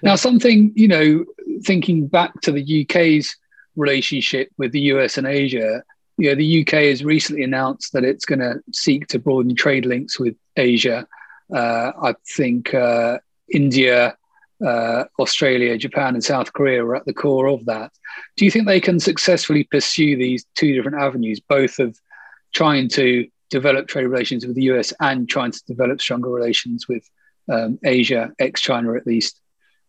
Now, 0.03 0.15
something 0.15 0.71
you 0.75 0.87
know, 0.87 1.25
thinking 1.63 2.07
back 2.07 2.39
to 2.41 2.51
the 2.51 2.85
UK's 2.85 3.35
relationship 3.75 4.49
with 4.57 4.71
the 4.71 4.81
US 4.93 5.17
and 5.17 5.25
Asia, 5.25 5.83
you 6.19 6.29
know, 6.29 6.35
the 6.35 6.61
UK 6.61 6.73
has 6.85 7.03
recently 7.03 7.43
announced 7.43 7.93
that 7.93 8.03
it's 8.03 8.25
going 8.25 8.39
to 8.39 8.61
seek 8.73 9.07
to 9.07 9.19
broaden 9.19 9.55
trade 9.55 9.85
links 9.85 10.19
with 10.19 10.35
Asia. 10.57 11.07
Uh, 11.53 11.91
I 12.01 12.15
think 12.35 12.73
uh, 12.73 13.19
India 13.51 14.17
uh, 14.65 15.05
Australia, 15.19 15.77
Japan, 15.77 16.15
and 16.15 16.23
South 16.23 16.51
Korea 16.51 16.83
are 16.83 16.95
at 16.97 17.05
the 17.05 17.13
core 17.13 17.47
of 17.47 17.65
that. 17.65 17.91
Do 18.35 18.45
you 18.45 18.51
think 18.51 18.67
they 18.67 18.81
can 18.81 18.99
successfully 18.99 19.63
pursue 19.63 20.17
these 20.17 20.45
two 20.55 20.73
different 20.73 21.01
avenues, 21.01 21.39
both 21.39 21.79
of 21.79 21.97
trying 22.53 22.89
to 22.89 23.27
develop 23.49 23.87
trade 23.87 24.05
relations 24.05 24.45
with 24.45 24.55
the 24.55 24.63
US 24.63 24.93
and 24.99 25.29
trying 25.29 25.51
to 25.51 25.61
develop 25.65 26.01
stronger 26.01 26.29
relations 26.29 26.87
with 26.87 27.09
um, 27.49 27.79
Asia, 27.83 28.31
ex 28.37 28.61
China 28.61 28.95
at 28.95 29.07
least, 29.07 29.39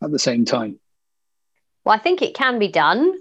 at 0.02 0.12
the 0.12 0.18
same 0.18 0.44
time? 0.44 0.78
Well, 1.84 1.94
I 1.94 1.98
think 1.98 2.22
it 2.22 2.34
can 2.34 2.58
be 2.58 2.68
done. 2.68 3.12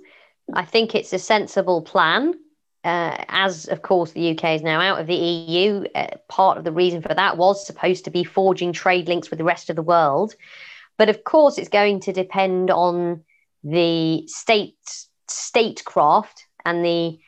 I 0.53 0.65
think 0.65 0.93
it's 0.93 1.13
a 1.13 1.19
sensible 1.19 1.81
plan. 1.81 2.35
Uh, 2.83 3.25
as 3.27 3.67
of 3.67 3.81
course 3.81 4.11
the 4.11 4.31
UK 4.31 4.55
is 4.55 4.61
now 4.61 4.79
out 4.79 5.01
of 5.01 5.07
the 5.07 5.13
EU, 5.15 5.83
uh, 5.95 6.07
part 6.29 6.57
of 6.57 6.63
the 6.63 6.71
reason 6.71 7.01
for 7.01 7.13
that 7.13 7.37
was 7.37 7.67
supposed 7.67 8.05
to 8.05 8.11
be 8.11 8.23
forging 8.23 8.71
trade 8.71 9.09
links 9.09 9.29
with 9.29 9.37
the 9.37 9.43
rest 9.43 9.69
of 9.69 9.75
the 9.75 9.81
world. 9.81 10.33
But 10.97 11.09
of 11.09 11.23
course, 11.23 11.57
it's 11.57 11.69
going 11.69 11.99
to 12.01 12.13
depend 12.13 12.71
on 12.71 13.23
the 13.63 14.25
state 14.27 14.77
statecraft 15.27 16.45
and 16.65 16.83
the 16.83 17.19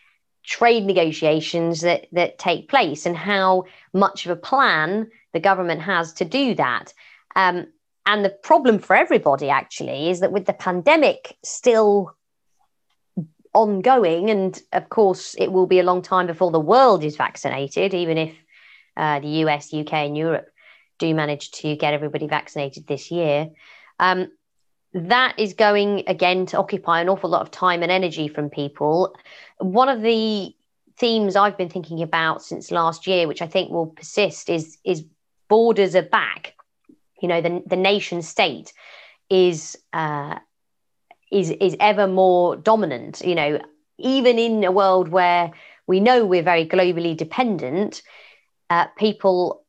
trade 0.44 0.86
negotiations 0.86 1.82
that 1.82 2.08
that 2.12 2.40
take 2.40 2.70
place 2.70 3.06
and 3.06 3.16
how 3.16 3.66
much 3.94 4.26
of 4.26 4.32
a 4.32 4.36
plan 4.36 5.10
the 5.34 5.40
government 5.40 5.82
has 5.82 6.14
to 6.14 6.26
do 6.26 6.56
that. 6.56 6.94
Um, 7.36 7.68
and 8.06 8.26
the 8.26 8.30
problem 8.30 8.80
for 8.80 8.96
everybody 8.96 9.50
actually 9.50 10.10
is 10.10 10.22
that 10.22 10.32
with 10.32 10.46
the 10.46 10.54
pandemic 10.54 11.38
still 11.44 12.16
ongoing, 13.54 14.30
and 14.30 14.62
of 14.72 14.90
course, 14.90 15.36
it 15.38 15.52
will 15.52 15.68
be 15.68 15.80
a 15.80 15.84
long 15.84 16.02
time 16.02 16.28
before 16.28 16.52
the 16.52 16.60
world 16.60 17.04
is 17.04 17.16
vaccinated, 17.16 17.94
even 17.94 18.18
if 18.18 18.36
uh, 18.98 19.20
the 19.20 19.28
US, 19.46 19.74
UK, 19.74 19.94
and 19.94 20.18
Europe 20.18 20.48
do 21.00 21.14
manage 21.14 21.52
to 21.52 21.76
get 21.76 21.94
everybody 21.94 22.28
vaccinated 22.28 22.88
this 22.88 23.12
year. 23.12 23.50
Um, 24.00 24.32
that 24.94 25.40
is 25.40 25.54
going 25.54 26.04
again 26.08 26.46
to 26.48 26.58
occupy 26.58 27.02
an 27.02 27.10
awful 27.10 27.30
lot 27.30 27.42
of 27.42 27.52
time 27.52 27.82
and 27.82 27.92
energy 27.92 28.28
from 28.28 28.50
people. 28.50 29.16
One 29.60 29.90
of 29.90 30.02
the 30.02 30.54
themes 30.98 31.36
I've 31.36 31.58
been 31.58 31.70
thinking 31.70 32.02
about 32.02 32.44
since 32.44 32.72
last 32.72 33.08
year, 33.08 33.28
which 33.28 33.42
I 33.42 33.48
think 33.48 33.72
will 33.72 33.88
persist, 33.88 34.50
is 34.50 34.78
is 34.84 35.04
borders 35.48 35.96
are 35.96 36.02
back. 36.02 36.56
You 37.22 37.28
know, 37.28 37.42
the 37.42 37.64
the 37.66 37.78
nation 37.78 38.22
state 38.22 38.74
is 39.30 39.78
uh, 39.94 40.40
is 41.32 41.50
is 41.50 41.76
ever 41.80 42.08
more 42.08 42.56
dominant. 42.56 43.22
You 43.22 43.36
know, 43.36 43.60
even 43.98 44.38
in 44.38 44.64
a 44.64 44.72
world 44.72 45.08
where 45.10 45.52
we 45.88 46.00
know 46.00 46.26
we're 46.26 46.44
very 46.44 46.66
globally 46.66 47.16
dependent, 47.16 48.02
uh, 48.70 48.86
people 48.98 49.64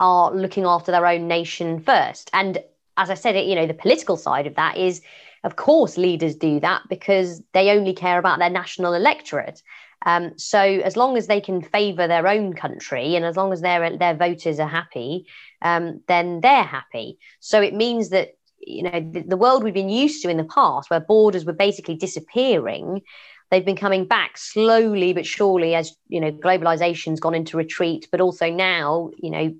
are 0.00 0.32
looking 0.34 0.64
after 0.64 0.92
their 0.92 1.06
own 1.06 1.28
nation 1.28 1.80
first. 1.80 2.30
And 2.32 2.58
as 2.96 3.10
I 3.10 3.14
said, 3.14 3.36
it 3.36 3.46
you 3.46 3.54
know 3.54 3.66
the 3.66 3.74
political 3.74 4.16
side 4.16 4.46
of 4.46 4.54
that 4.56 4.76
is, 4.76 5.00
of 5.44 5.56
course, 5.56 5.96
leaders 5.96 6.36
do 6.36 6.60
that 6.60 6.82
because 6.88 7.42
they 7.52 7.70
only 7.70 7.94
care 7.94 8.18
about 8.18 8.38
their 8.38 8.50
national 8.50 8.94
electorate. 8.94 9.62
Um, 10.04 10.36
so 10.36 10.58
as 10.58 10.96
long 10.96 11.16
as 11.16 11.28
they 11.28 11.40
can 11.40 11.62
favour 11.62 12.08
their 12.08 12.26
own 12.26 12.54
country 12.54 13.14
and 13.14 13.24
as 13.24 13.36
long 13.36 13.52
as 13.52 13.60
their 13.60 13.96
their 13.96 14.14
voters 14.14 14.58
are 14.58 14.68
happy, 14.68 15.26
um, 15.62 16.00
then 16.08 16.40
they're 16.40 16.64
happy. 16.64 17.18
So 17.40 17.62
it 17.62 17.74
means 17.74 18.10
that 18.10 18.36
you 18.66 18.82
know 18.82 19.10
the, 19.12 19.22
the 19.22 19.36
world 19.36 19.62
we've 19.62 19.74
been 19.74 19.88
used 19.88 20.22
to 20.22 20.28
in 20.28 20.36
the 20.36 20.44
past, 20.44 20.90
where 20.90 21.00
borders 21.00 21.44
were 21.44 21.52
basically 21.52 21.96
disappearing, 21.96 23.02
they've 23.50 23.64
been 23.64 23.76
coming 23.76 24.06
back 24.06 24.38
slowly 24.38 25.12
but 25.12 25.26
surely 25.26 25.74
as 25.74 25.94
you 26.08 26.20
know 26.20 26.32
globalization's 26.32 27.20
gone 27.20 27.34
into 27.34 27.56
retreat. 27.56 28.08
But 28.10 28.20
also 28.20 28.50
now, 28.50 29.10
you 29.18 29.30
know, 29.30 29.54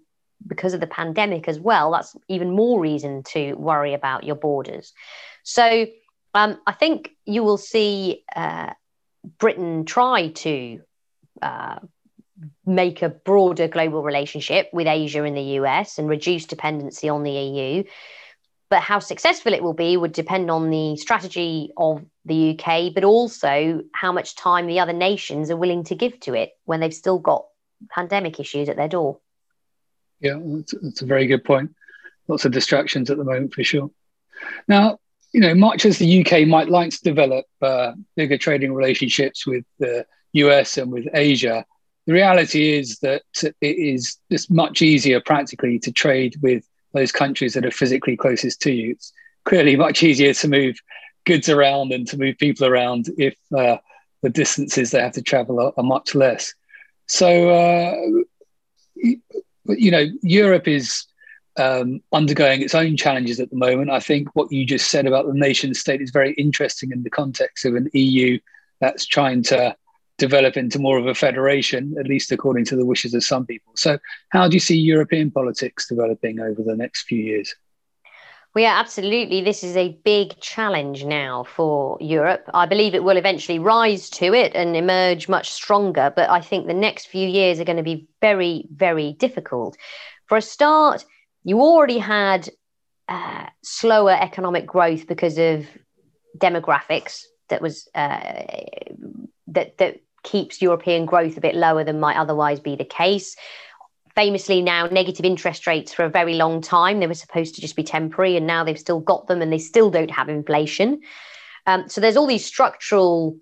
because 0.47 0.75
of 0.75 0.81
the 0.81 0.87
pandemic 0.87 1.49
as 1.49 1.59
well, 1.59 1.93
that's 1.93 2.17
even 2.29 2.51
more 2.51 2.81
reason 2.81 3.23
to 3.25 3.55
worry 3.55 3.95
about 3.95 4.25
your 4.25 4.37
borders. 4.37 4.93
So 5.43 5.87
um, 6.35 6.59
I 6.67 6.73
think 6.73 7.11
you 7.27 7.43
will 7.43 7.59
see 7.59 8.25
uh, 8.35 8.73
Britain 9.39 9.85
try 9.85 10.29
to 10.29 10.81
uh, 11.41 11.79
make 12.65 13.03
a 13.03 13.09
broader 13.09 13.69
global 13.69 14.03
relationship 14.03 14.69
with 14.73 14.87
Asia 14.87 15.23
and 15.23 15.37
the 15.37 15.59
US 15.61 15.99
and 15.99 16.09
reduce 16.09 16.47
dependency 16.47 17.09
on 17.09 17.23
the 17.23 17.31
EU. 17.31 17.85
But 18.73 18.81
how 18.81 19.01
successful 19.01 19.53
it 19.53 19.63
will 19.63 19.75
be 19.75 19.99
would 19.99 20.13
depend 20.13 20.51
on 20.51 20.71
the 20.71 20.97
strategy 20.97 21.75
of 21.77 22.03
the 22.25 22.59
UK, 22.59 22.95
but 22.95 23.05
also 23.05 23.83
how 23.93 24.13
much 24.13 24.35
time 24.35 24.67
the 24.67 24.81
other 24.81 24.95
nations 24.95 25.51
are 25.51 25.59
willing 25.59 25.85
to 25.85 25.95
give 25.95 26.19
to 26.21 26.33
it 26.33 26.53
when 26.65 26.81
they've 26.81 26.95
still 26.95 27.19
got 27.19 27.45
pandemic 27.91 28.41
issues 28.41 28.71
at 28.71 28.77
their 28.77 28.89
door. 28.89 29.19
Yeah, 30.21 30.39
that's, 30.43 31.03
a 31.03 31.05
very 31.05 31.27
good 31.27 31.45
point. 31.45 31.75
Lots 32.29 32.47
of 32.47 32.53
distractions 32.53 33.11
at 33.11 33.19
the 33.19 33.25
moment 33.25 33.53
for 33.53 33.63
sure. 33.63 33.91
Now, 34.67 35.01
you 35.35 35.43
know, 35.43 35.55
much 35.55 35.85
as 35.85 35.99
the 35.99 36.25
UK 36.25 36.49
might 36.49 36.71
like 36.71 36.93
to 36.93 37.03
develop 37.03 37.45
uh, 37.61 37.93
bigger 38.17 38.39
trading 38.39 38.73
relationships 38.73 39.47
with 39.47 39.67
the 39.81 40.07
US 40.33 40.79
and 40.79 40.91
with 40.91 41.09
Asia, 41.13 41.67
the 42.07 42.15
reality 42.15 42.73
is 42.73 43.01
that 43.01 43.23
it 43.43 43.55
is 43.61 44.17
just 44.31 44.51
much 44.51 44.81
easier 44.81 45.21
practically 45.21 45.79
to 45.81 45.93
trade 45.93 46.37
with 46.41 46.65
those 46.93 47.13
countries 47.13 47.55
that 47.55 47.65
are 47.65 47.71
physically 47.71 48.17
closest 48.17 48.61
to 48.63 48.73
you. 48.73 48.93
It's 48.93 49.13
clearly 49.45 49.77
much 49.77 50.03
easier 50.03 50.35
to 50.35 50.49
move 50.49 50.77
goods 51.25 51.49
around 51.49 51.93
and 51.93 52.07
to 52.09 52.19
move 52.19 52.39
people 52.39 52.67
around 52.67 53.09
if 53.19 53.37
uh, 53.57 53.77
the 54.23 54.31
distances 54.31 54.91
they 54.91 55.01
have 55.01 55.13
to 55.13 55.23
travel 55.23 55.61
are, 55.61 55.73
are 55.77 55.85
much 55.85 56.15
less. 56.15 56.55
So, 57.07 57.51
uh, 57.51 57.97
you 58.95 59.91
know, 59.91 60.07
Europe 60.23 60.69
is 60.69 61.05
um, 61.57 62.01
undergoing 62.13 62.63
its 62.63 62.75
own 62.75 62.97
challenges 62.97 63.41
at 63.41 63.51
the 63.51 63.57
moment. 63.57 63.91
I 63.91 64.01
think 64.01 64.35
what 64.35 64.51
you 64.51 64.65
just 64.65 64.91
said 64.91 65.07
about 65.07 65.27
the 65.27 65.35
nation 65.35 65.75
state 65.75 66.01
is 66.01 66.11
very 66.11 66.33
interesting 66.35 66.93
in 66.93 67.03
the 67.03 67.11
context 67.11 67.65
of 67.65 67.75
an 67.75 67.89
EU 67.93 68.39
that's 68.81 69.07
trying 69.07 69.43
to 69.45 69.77
develop 70.19 70.57
into 70.57 70.79
more 70.79 70.99
of 70.99 71.07
a 71.07 71.15
federation, 71.15 71.95
at 71.99 72.07
least 72.07 72.33
according 72.33 72.65
to 72.67 72.77
the 72.77 72.87
wishes 72.87 73.15
of 73.15 73.25
some 73.25 73.47
people. 73.47 73.73
So, 73.77 73.99
how 74.31 74.49
do 74.49 74.55
you 74.55 74.61
see 74.61 74.77
European 74.77 75.31
politics 75.31 75.89
developing 75.89 76.41
over 76.41 76.63
the 76.63 76.77
next 76.77 77.03
few 77.03 77.19
years? 77.19 77.55
Well, 78.55 78.63
yeah, 78.65 78.79
absolutely. 78.79 79.41
This 79.41 79.65
is 79.65 79.77
a 79.79 79.99
big 80.05 80.39
challenge 80.39 81.07
now 81.07 81.45
for 81.45 81.97
Europe. 82.01 82.45
I 82.53 82.67
believe 82.67 82.95
it 82.95 83.03
will 83.03 83.17
eventually 83.17 83.59
rise 83.59 84.11
to 84.11 84.35
it 84.35 84.53
and 84.55 84.77
emerge 84.77 85.27
much 85.27 85.51
stronger. 85.51 86.13
But 86.15 86.29
I 86.29 86.43
think 86.43 86.67
the 86.67 86.75
next 86.75 87.07
few 87.07 87.27
years 87.27 87.59
are 87.59 87.65
going 87.65 87.79
to 87.79 87.83
be 87.83 88.07
very, 88.21 88.67
very 88.71 89.15
difficult. 89.15 89.79
For 90.27 90.37
a 90.37 90.43
start, 90.43 91.07
you 91.45 91.61
already 91.61 91.97
had 91.97 92.51
uh, 93.09 93.47
slower 93.63 94.13
economic 94.13 94.67
growth 94.67 95.07
because 95.07 95.39
of 95.39 95.67
demographics 96.37 97.23
that 97.49 97.63
was 97.63 97.89
uh, 97.95 98.43
that 99.55 99.79
that 99.79 100.01
keeps 100.23 100.63
European 100.63 101.05
growth 101.05 101.37
a 101.37 101.41
bit 101.41 101.55
lower 101.55 101.85
than 101.85 102.01
might 102.01 102.17
otherwise 102.17 102.61
be 102.61 102.77
the 102.77 102.85
case. 102.85 103.37
Famously, 104.15 104.61
now 104.61 104.87
negative 104.87 105.25
interest 105.25 105.67
rates 105.67 105.93
for 105.93 106.05
a 106.05 106.11
very 106.11 106.35
long 106.35 106.61
time. 106.61 107.01
They 107.01 107.07
were 107.07 107.15
supposed 107.15 107.55
to 107.55 107.61
just 107.61 107.77
be 107.77 107.83
temporary, 107.83 108.37
and 108.37 108.47
now 108.47 108.63
they've 108.63 108.79
still 108.79 109.01
got 109.01 109.27
them, 109.27 109.41
and 109.43 109.53
they 109.53 109.59
still 109.59 109.91
don't 109.91 110.11
have 110.11 110.29
inflation. 110.29 111.01
Um, 111.67 111.89
so 111.89 112.01
there's 112.01 112.17
all 112.17 112.27
these 112.27 112.45
structural, 112.45 113.39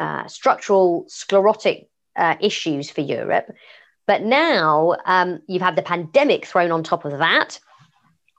uh, 0.00 0.26
structural 0.26 1.04
sclerotic 1.08 1.88
uh, 2.16 2.36
issues 2.40 2.90
for 2.90 3.02
Europe. 3.02 3.46
But 4.06 4.22
now 4.22 4.96
um, 5.06 5.40
you've 5.46 5.62
had 5.62 5.76
the 5.76 5.82
pandemic 5.82 6.44
thrown 6.44 6.72
on 6.72 6.82
top 6.82 7.04
of 7.04 7.18
that 7.18 7.60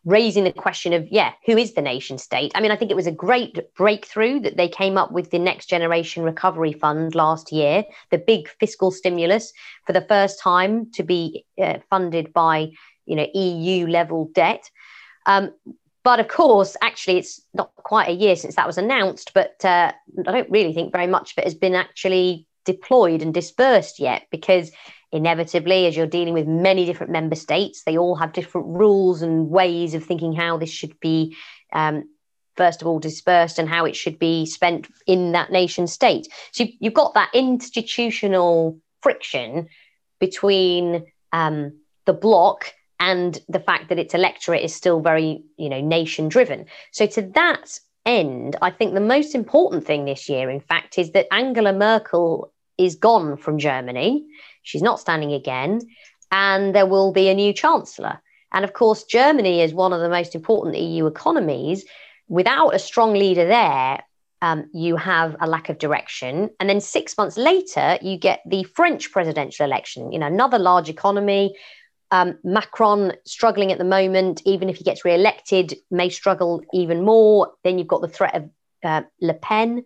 raising 0.05 0.43
the 0.43 0.51
question 0.51 0.93
of 0.93 1.07
yeah 1.11 1.31
who 1.45 1.57
is 1.57 1.73
the 1.73 1.81
nation 1.81 2.17
state? 2.17 2.51
I 2.55 2.61
mean 2.61 2.71
i 2.71 2.75
think 2.75 2.91
it 2.91 2.97
was 2.97 3.07
a 3.07 3.11
great 3.11 3.57
breakthrough 3.75 4.39
that 4.41 4.57
they 4.57 4.67
came 4.67 4.97
up 4.97 5.11
with 5.11 5.31
the 5.31 5.39
next 5.39 5.67
generation 5.67 6.23
recovery 6.23 6.73
fund 6.73 7.15
last 7.15 7.51
year 7.51 7.83
the 8.09 8.17
big 8.17 8.49
fiscal 8.59 8.91
stimulus 8.91 9.53
for 9.85 9.93
the 9.93 10.01
first 10.01 10.39
time 10.39 10.91
to 10.93 11.03
be 11.03 11.45
uh, 11.61 11.77
funded 11.89 12.33
by 12.33 12.71
you 13.05 13.15
know 13.15 13.27
eu 13.33 13.87
level 13.87 14.29
debt. 14.33 14.69
Um, 15.25 15.53
but 16.03 16.19
of 16.19 16.27
course 16.27 16.75
actually 16.81 17.17
it's 17.17 17.41
not 17.53 17.71
quite 17.75 18.09
a 18.09 18.13
year 18.13 18.35
since 18.35 18.55
that 18.55 18.67
was 18.67 18.77
announced 18.77 19.33
but 19.35 19.63
uh, 19.63 19.91
i 20.27 20.31
don't 20.31 20.49
really 20.49 20.73
think 20.73 20.91
very 20.91 21.07
much 21.07 21.31
of 21.31 21.37
it 21.37 21.43
has 21.43 21.53
been 21.53 21.75
actually 21.75 22.47
deployed 22.65 23.21
and 23.21 23.33
dispersed 23.33 23.99
yet 23.99 24.23
because 24.31 24.71
inevitably, 25.11 25.85
as 25.87 25.95
you're 25.95 26.07
dealing 26.07 26.33
with 26.33 26.47
many 26.47 26.85
different 26.85 27.11
member 27.11 27.35
states, 27.35 27.83
they 27.83 27.97
all 27.97 28.15
have 28.15 28.33
different 28.33 28.67
rules 28.67 29.21
and 29.21 29.49
ways 29.49 29.93
of 29.93 30.03
thinking 30.03 30.33
how 30.33 30.57
this 30.57 30.69
should 30.69 30.99
be, 30.99 31.35
um, 31.73 32.09
first 32.55 32.81
of 32.81 32.87
all, 32.87 32.99
dispersed 32.99 33.59
and 33.59 33.67
how 33.67 33.85
it 33.85 33.95
should 33.95 34.17
be 34.19 34.45
spent 34.45 34.87
in 35.07 35.33
that 35.33 35.51
nation 35.51 35.87
state. 35.87 36.27
So 36.51 36.65
you've 36.79 36.93
got 36.93 37.13
that 37.13 37.29
institutional 37.33 38.79
friction 39.01 39.67
between 40.19 41.05
um, 41.33 41.73
the 42.05 42.13
bloc 42.13 42.73
and 42.99 43.39
the 43.49 43.59
fact 43.59 43.89
that 43.89 43.99
its 43.99 44.13
electorate 44.13 44.63
is 44.63 44.75
still 44.75 45.01
very, 45.01 45.43
you 45.57 45.69
know, 45.69 45.81
nation 45.81 46.29
driven. 46.29 46.67
So 46.91 47.07
to 47.07 47.21
that 47.33 47.79
end, 48.05 48.55
I 48.61 48.69
think 48.69 48.93
the 48.93 48.99
most 48.99 49.35
important 49.35 49.85
thing 49.85 50.05
this 50.05 50.29
year, 50.29 50.49
in 50.49 50.59
fact, 50.59 50.97
is 50.97 51.11
that 51.11 51.27
Angela 51.33 51.73
Merkel 51.73 52.53
is 52.77 52.95
gone 52.95 53.37
from 53.37 53.57
Germany. 53.57 54.25
She's 54.63 54.81
not 54.81 54.99
standing 54.99 55.33
again. 55.33 55.81
And 56.31 56.73
there 56.73 56.85
will 56.85 57.11
be 57.11 57.29
a 57.29 57.33
new 57.33 57.53
chancellor. 57.53 58.21
And 58.51 58.65
of 58.65 58.73
course, 58.73 59.03
Germany 59.03 59.61
is 59.61 59.73
one 59.73 59.93
of 59.93 60.01
the 60.01 60.09
most 60.09 60.35
important 60.35 60.77
EU 60.77 61.05
economies. 61.05 61.85
Without 62.27 62.75
a 62.75 62.79
strong 62.79 63.13
leader 63.13 63.47
there, 63.47 64.03
um, 64.41 64.69
you 64.73 64.95
have 64.95 65.35
a 65.39 65.47
lack 65.47 65.69
of 65.69 65.77
direction. 65.77 66.49
And 66.59 66.69
then 66.69 66.81
six 66.81 67.17
months 67.17 67.37
later, 67.37 67.97
you 68.01 68.17
get 68.17 68.41
the 68.45 68.63
French 68.63 69.11
presidential 69.11 69.65
election, 69.65 70.11
you 70.11 70.19
know, 70.19 70.27
another 70.27 70.57
large 70.57 70.89
economy. 70.89 71.55
Um, 72.09 72.37
Macron 72.43 73.13
struggling 73.25 73.71
at 73.71 73.77
the 73.77 73.85
moment, 73.85 74.41
even 74.45 74.69
if 74.69 74.77
he 74.77 74.83
gets 74.83 75.05
re-elected, 75.05 75.75
may 75.91 76.09
struggle 76.09 76.61
even 76.73 77.05
more. 77.05 77.53
Then 77.63 77.77
you've 77.77 77.87
got 77.87 78.01
the 78.01 78.07
threat 78.07 78.35
of 78.35 78.49
uh, 78.83 79.03
Le 79.21 79.33
Pen. 79.33 79.83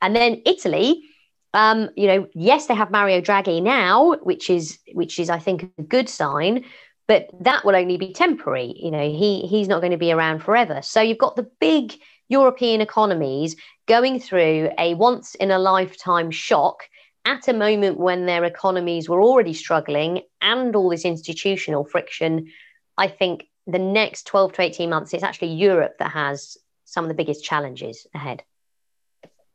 And 0.00 0.16
then 0.16 0.42
Italy, 0.46 1.07
um, 1.54 1.90
you 1.96 2.06
know, 2.06 2.28
yes, 2.34 2.66
they 2.66 2.74
have 2.74 2.90
Mario 2.90 3.20
Draghi 3.20 3.62
now, 3.62 4.16
which 4.22 4.50
is 4.50 4.78
which 4.92 5.18
is 5.18 5.30
I 5.30 5.38
think 5.38 5.70
a 5.78 5.82
good 5.82 6.08
sign, 6.08 6.64
but 7.06 7.28
that 7.40 7.64
will 7.64 7.76
only 7.76 7.96
be 7.96 8.12
temporary. 8.12 8.74
You 8.76 8.90
know, 8.90 9.10
he 9.10 9.46
he's 9.46 9.68
not 9.68 9.80
going 9.80 9.92
to 9.92 9.98
be 9.98 10.12
around 10.12 10.40
forever. 10.40 10.80
So 10.82 11.00
you've 11.00 11.18
got 11.18 11.36
the 11.36 11.50
big 11.60 11.94
European 12.28 12.80
economies 12.80 13.56
going 13.86 14.20
through 14.20 14.70
a 14.78 14.94
once 14.94 15.34
in 15.36 15.50
a 15.50 15.58
lifetime 15.58 16.30
shock 16.30 16.84
at 17.24 17.48
a 17.48 17.52
moment 17.52 17.98
when 17.98 18.26
their 18.26 18.44
economies 18.44 19.08
were 19.08 19.22
already 19.22 19.54
struggling 19.54 20.22
and 20.40 20.76
all 20.76 20.90
this 20.90 21.04
institutional 21.04 21.84
friction. 21.84 22.48
I 22.96 23.08
think 23.08 23.44
the 23.66 23.78
next 23.78 24.26
12 24.26 24.54
to 24.54 24.62
18 24.62 24.90
months, 24.90 25.14
it's 25.14 25.22
actually 25.22 25.52
Europe 25.54 25.96
that 25.98 26.10
has 26.12 26.56
some 26.84 27.04
of 27.04 27.08
the 27.08 27.14
biggest 27.14 27.44
challenges 27.44 28.06
ahead. 28.14 28.42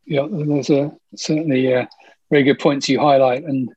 Yeah, 0.06 0.28
there's 0.30 0.70
are 0.70 0.92
certainly 1.16 1.74
uh, 1.74 1.86
very 2.30 2.44
good 2.44 2.60
points 2.60 2.90
you 2.90 3.00
highlight. 3.00 3.44
And 3.44 3.70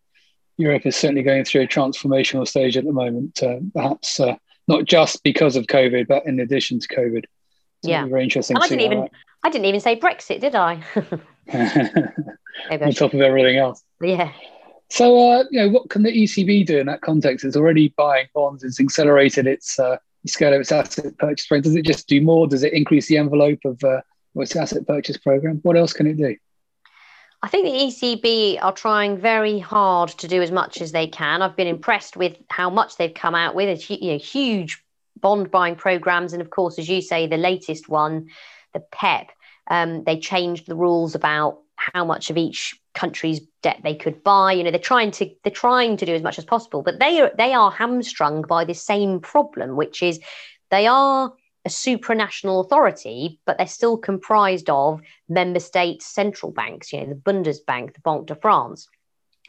Europe 0.57 0.87
is 0.87 0.97
certainly 0.97 1.23
going 1.23 1.45
through 1.45 1.63
a 1.63 1.67
transformational 1.67 2.47
stage 2.47 2.77
at 2.77 2.85
the 2.85 2.93
moment, 2.93 3.43
uh, 3.43 3.59
perhaps 3.75 4.19
uh, 4.19 4.35
not 4.69 4.85
just 4.85 5.23
because 5.23 5.57
of 5.57 5.67
COVID, 5.67 6.09
but 6.09 6.27
in 6.27 6.41
addition 6.41 6.81
to 6.81 6.89
COVID. 6.89 7.25
So 7.85 7.91
yeah, 7.91 8.07
very 8.07 8.25
interesting. 8.25 8.57
I 8.57 8.67
didn't 8.69 8.81
even 8.81 9.09
I 9.43 9.51
didn't 9.51 9.67
even 9.67 9.81
say 9.81 9.99
Brexit, 9.99 10.41
did 10.41 10.55
I? 10.55 10.83
On 12.81 12.93
top 12.93 13.15
of 13.15 13.21
everything 13.21 13.59
else. 13.59 13.85
Yeah. 14.01 14.33
So, 14.89 15.31
uh, 15.31 15.45
you 15.51 15.61
know, 15.61 15.69
what 15.69 15.91
can 15.91 16.03
the 16.03 16.11
ECB 16.11 16.67
do 16.67 16.79
in 16.79 16.87
that 16.87 17.01
context? 17.01 17.45
It's 17.45 17.57
already 17.57 17.93
buying 17.97 18.27
bonds. 18.35 18.65
It's 18.65 18.81
accelerated 18.81 19.47
its 19.47 19.79
uh, 19.79 19.99
scale 20.27 20.55
of 20.55 20.61
its 20.61 20.73
asset 20.73 21.17
purchase 21.19 21.47
program. 21.47 21.63
Does 21.63 21.77
it 21.77 21.85
just 21.85 22.09
do 22.09 22.21
more? 22.21 22.47
Does 22.47 22.63
it 22.63 22.73
increase 22.73 23.09
the 23.09 23.19
envelope 23.19 23.61
of 23.65 23.83
uh, 23.85 24.01
its 24.43 24.57
asset 24.57 24.87
purchase 24.87 25.17
program? 25.17 25.61
What 25.63 25.77
else 25.77 25.93
can 25.93 26.07
it 26.07 26.17
do? 26.17 26.37
I 27.43 27.49
think 27.49 27.67
the 27.67 27.71
ECB 27.71 28.59
are 28.63 28.73
trying 28.73 29.19
very 29.19 29.59
hard 29.59 30.09
to 30.11 30.29
do 30.29 30.43
as 30.43 30.51
much 30.51 30.81
as 30.81 30.93
they 30.93 31.07
can. 31.07 31.43
I've 31.43 31.57
been 31.57 31.67
impressed 31.67 32.17
with 32.17 32.37
how 32.49 32.71
much 32.71 32.97
they've 32.97 33.13
come 33.13 33.35
out 33.35 33.55
with, 33.55 33.89
you 33.91 34.13
know, 34.13 34.19
huge 34.19 34.83
bond 35.21 35.51
buying 35.51 35.77
programs. 35.77 36.33
And 36.33 36.43
of 36.43 36.51
course, 36.51 36.79
as 36.79 36.89
you 36.89 37.03
say, 37.03 37.27
the 37.27 37.37
latest 37.37 37.89
one, 37.89 38.29
the 38.73 38.83
PEPP, 38.93 39.29
um, 39.69 40.05
they 40.05 40.19
changed 40.19 40.67
the 40.67 40.77
rules 40.77 41.15
about 41.15 41.61
how 41.77 42.05
much 42.05 42.31
of 42.31 42.37
each 42.37 42.75
country's 42.95 43.41
debt 43.63 43.81
they 43.83 43.95
could 43.95 44.25
buy. 44.25 44.53
You 44.53 44.65
know, 44.65 44.71
they're 44.71 44.81
trying 44.81 45.11
to 45.13 45.31
they're 45.45 45.53
trying 45.53 45.97
to 45.99 46.07
do 46.07 46.15
as 46.15 46.23
much 46.23 46.39
as 46.39 46.45
possible, 46.45 46.83
but 46.83 46.99
they 46.99 47.21
are 47.21 47.31
they 47.37 47.53
are 47.53 47.71
hamstrung 47.71 48.43
by 48.43 48.65
the 48.65 48.75
same 48.75 49.21
problem, 49.21 49.77
which 49.77 50.03
is 50.03 50.19
they 50.71 50.87
are 50.87 51.33
a 51.67 51.69
supranational 51.69 52.65
authority, 52.65 53.41
but 53.45 53.59
they're 53.59 53.67
still 53.67 53.99
comprised 53.99 54.71
of 54.71 55.03
member 55.29 55.59
states' 55.59 56.07
central 56.07 56.53
banks, 56.53 56.93
you 56.93 57.01
know, 57.01 57.09
the 57.09 57.15
Bundesbank, 57.17 57.93
the 57.93 58.01
Banque 58.05 58.27
de 58.27 58.37
France. 58.37 58.89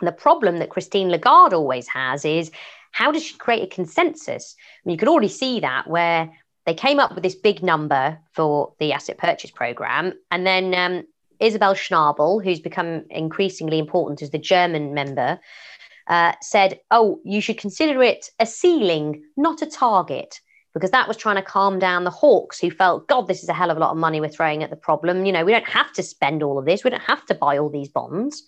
And 0.02 0.08
the 0.08 0.12
problem 0.12 0.58
that 0.58 0.72
Christine 0.72 1.10
Lagarde 1.10 1.54
always 1.54 1.88
has 1.90 2.26
is 2.26 2.50
how 2.92 3.12
does 3.12 3.24
she 3.24 3.38
create 3.38 3.64
a 3.64 3.76
consensus? 3.76 4.56
Mean, 4.84 4.94
you 4.94 4.98
could 4.98 5.08
already 5.08 5.28
see 5.28 5.60
that 5.60 5.88
where 5.88 6.32
they 6.66 6.74
came 6.74 7.00
up 7.00 7.14
with 7.14 7.24
this 7.24 7.36
big 7.36 7.62
number 7.62 8.18
for 8.34 8.74
the 8.80 8.94
asset 8.94 9.20
purchase 9.20 9.52
program, 9.52 10.14
and 10.32 10.46
then 10.46 10.74
um, 10.74 11.04
Isabel 11.40 11.76
Schnabel, 11.76 12.44
who's 12.44 12.60
become 12.60 13.06
increasingly 13.12 13.78
important 13.78 14.24
as 14.24 14.32
the 14.32 14.40
German 14.40 14.96
member, 14.96 15.40
uh, 16.08 16.34
said, 16.42 16.80
"Oh, 16.90 17.20
you 17.24 17.42
should 17.42 17.60
consider 17.60 18.02
it 18.02 18.32
a 18.40 18.48
ceiling, 18.48 19.24
not 19.38 19.62
a 19.62 19.68
target." 19.68 20.42
Because 20.78 20.92
that 20.92 21.08
was 21.08 21.18
trying 21.18 21.38
to 21.38 21.42
calm 21.42 21.80
down 21.80 22.04
the 22.04 22.12
hawks 22.12 22.60
who 22.60 22.70
felt, 22.70 23.08
God, 23.08 23.28
this 23.28 23.42
is 23.42 23.50
a 23.50 23.54
hell 23.54 23.72
of 23.72 23.78
a 23.78 23.80
lot 23.80 23.92
of 23.92 23.98
money 23.98 24.22
we're 24.22 24.30
throwing 24.30 24.64
at 24.64 24.70
the 24.70 24.76
problem. 24.76 25.26
You 25.26 25.32
know, 25.32 25.44
we 25.44 25.52
don't 25.52 25.68
have 25.68 25.92
to 25.94 26.04
spend 26.04 26.44
all 26.44 26.60
of 26.60 26.66
this. 26.66 26.84
We 26.84 26.90
don't 26.90 27.02
have 27.02 27.26
to 27.26 27.36
buy 27.36 27.58
all 27.58 27.70
these 27.70 27.90
bonds. 27.90 28.44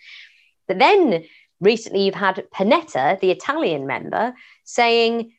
But 0.67 0.80
then 0.80 1.25
recently 1.59 2.05
you've 2.05 2.15
had 2.15 2.45
Panetta, 2.53 3.19
the 3.19 3.32
Italian 3.32 3.88
member, 3.88 4.34
saying, 4.63 5.34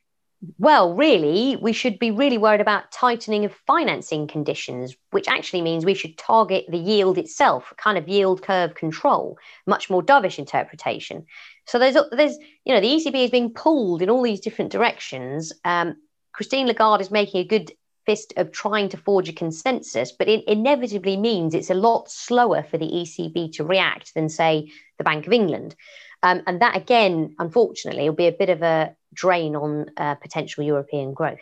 well, 0.59 0.95
really, 0.95 1.57
we 1.57 1.72
should 1.72 1.99
be 1.99 2.11
really 2.11 2.38
worried 2.38 2.62
about 2.62 2.91
tightening 2.91 3.45
of 3.45 3.55
financing 3.66 4.26
conditions, 4.26 4.97
which 5.11 5.28
actually 5.28 5.61
means 5.61 5.84
we 5.84 5.95
should 5.95 6.16
target 6.16 6.64
the 6.68 6.78
yield 6.78 7.18
itself, 7.18 7.72
kind 7.76 7.99
of 7.99 8.09
yield 8.09 8.43
curve 8.43 8.74
control, 8.74 9.38
much 9.66 9.91
more 9.91 10.03
dovish 10.03 10.38
interpretation. 10.38 11.26
So 11.66 11.78
there's, 11.78 11.97
there's, 12.12 12.38
you 12.64 12.74
know, 12.74 12.80
the 12.80 12.88
ECB 12.88 13.24
is 13.24 13.30
being 13.30 13.53
pulled 13.53 14.01
in 14.03 14.09
all 14.09 14.22
these 14.22 14.41
different 14.41 14.72
directions, 14.72 15.53
um, 15.64 15.97
Christine 16.33 16.66
Lagarde 16.66 17.03
is 17.03 17.11
making 17.11 17.41
a 17.41 17.45
good 17.45 17.72
fist 18.07 18.33
of 18.37 18.51
trying 18.51 18.89
to 18.89 18.97
forge 18.97 19.28
a 19.28 19.33
consensus, 19.33 20.12
but 20.12 20.28
it 20.28 20.45
inevitably 20.47 21.16
means 21.16 21.55
it's 21.55 21.70
a 21.70 21.74
lot 21.74 22.11
slower 22.11 22.62
for 22.62 22.78
the 22.78 22.87
ECB 22.87 23.53
to 23.53 23.64
react 23.64 24.14
than, 24.14 24.28
say, 24.28 24.70
the 24.99 25.05
Bank 25.05 25.26
of 25.26 25.33
England. 25.33 25.74
Um, 26.22 26.43
and 26.47 26.61
that, 26.61 26.76
again, 26.76 27.35
unfortunately, 27.39 28.09
will 28.09 28.16
be 28.16 28.26
a 28.26 28.33
bit 28.33 28.51
of 28.51 28.62
a 28.62 28.95
drain 29.12 29.57
on 29.57 29.91
uh, 29.97 30.14
potential 30.16 30.64
European 30.64 31.14
growth. 31.14 31.41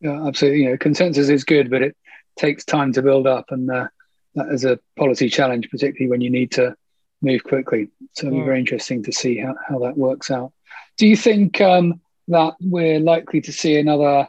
Yeah, 0.00 0.26
absolutely. 0.26 0.62
You 0.62 0.70
know, 0.70 0.76
consensus 0.76 1.28
is 1.28 1.44
good, 1.44 1.70
but 1.70 1.82
it 1.82 1.96
takes 2.36 2.64
time 2.64 2.92
to 2.92 3.02
build 3.02 3.26
up, 3.26 3.46
and 3.50 3.70
uh, 3.70 3.88
that 4.34 4.48
is 4.48 4.64
a 4.64 4.78
policy 4.96 5.28
challenge, 5.28 5.70
particularly 5.70 6.10
when 6.10 6.20
you 6.20 6.30
need 6.30 6.52
to 6.52 6.76
move 7.22 7.42
quickly. 7.42 7.88
So 8.12 8.26
it'll 8.26 8.38
yeah. 8.38 8.44
be 8.44 8.46
very 8.46 8.60
interesting 8.60 9.02
to 9.04 9.12
see 9.12 9.38
how, 9.38 9.54
how 9.68 9.78
that 9.80 9.96
works 9.96 10.30
out. 10.30 10.52
Do 10.96 11.06
you 11.06 11.16
think 11.16 11.60
um, 11.60 12.00
that 12.28 12.54
we're 12.60 13.00
likely 13.00 13.40
to 13.42 13.52
see 13.52 13.78
another 13.78 14.28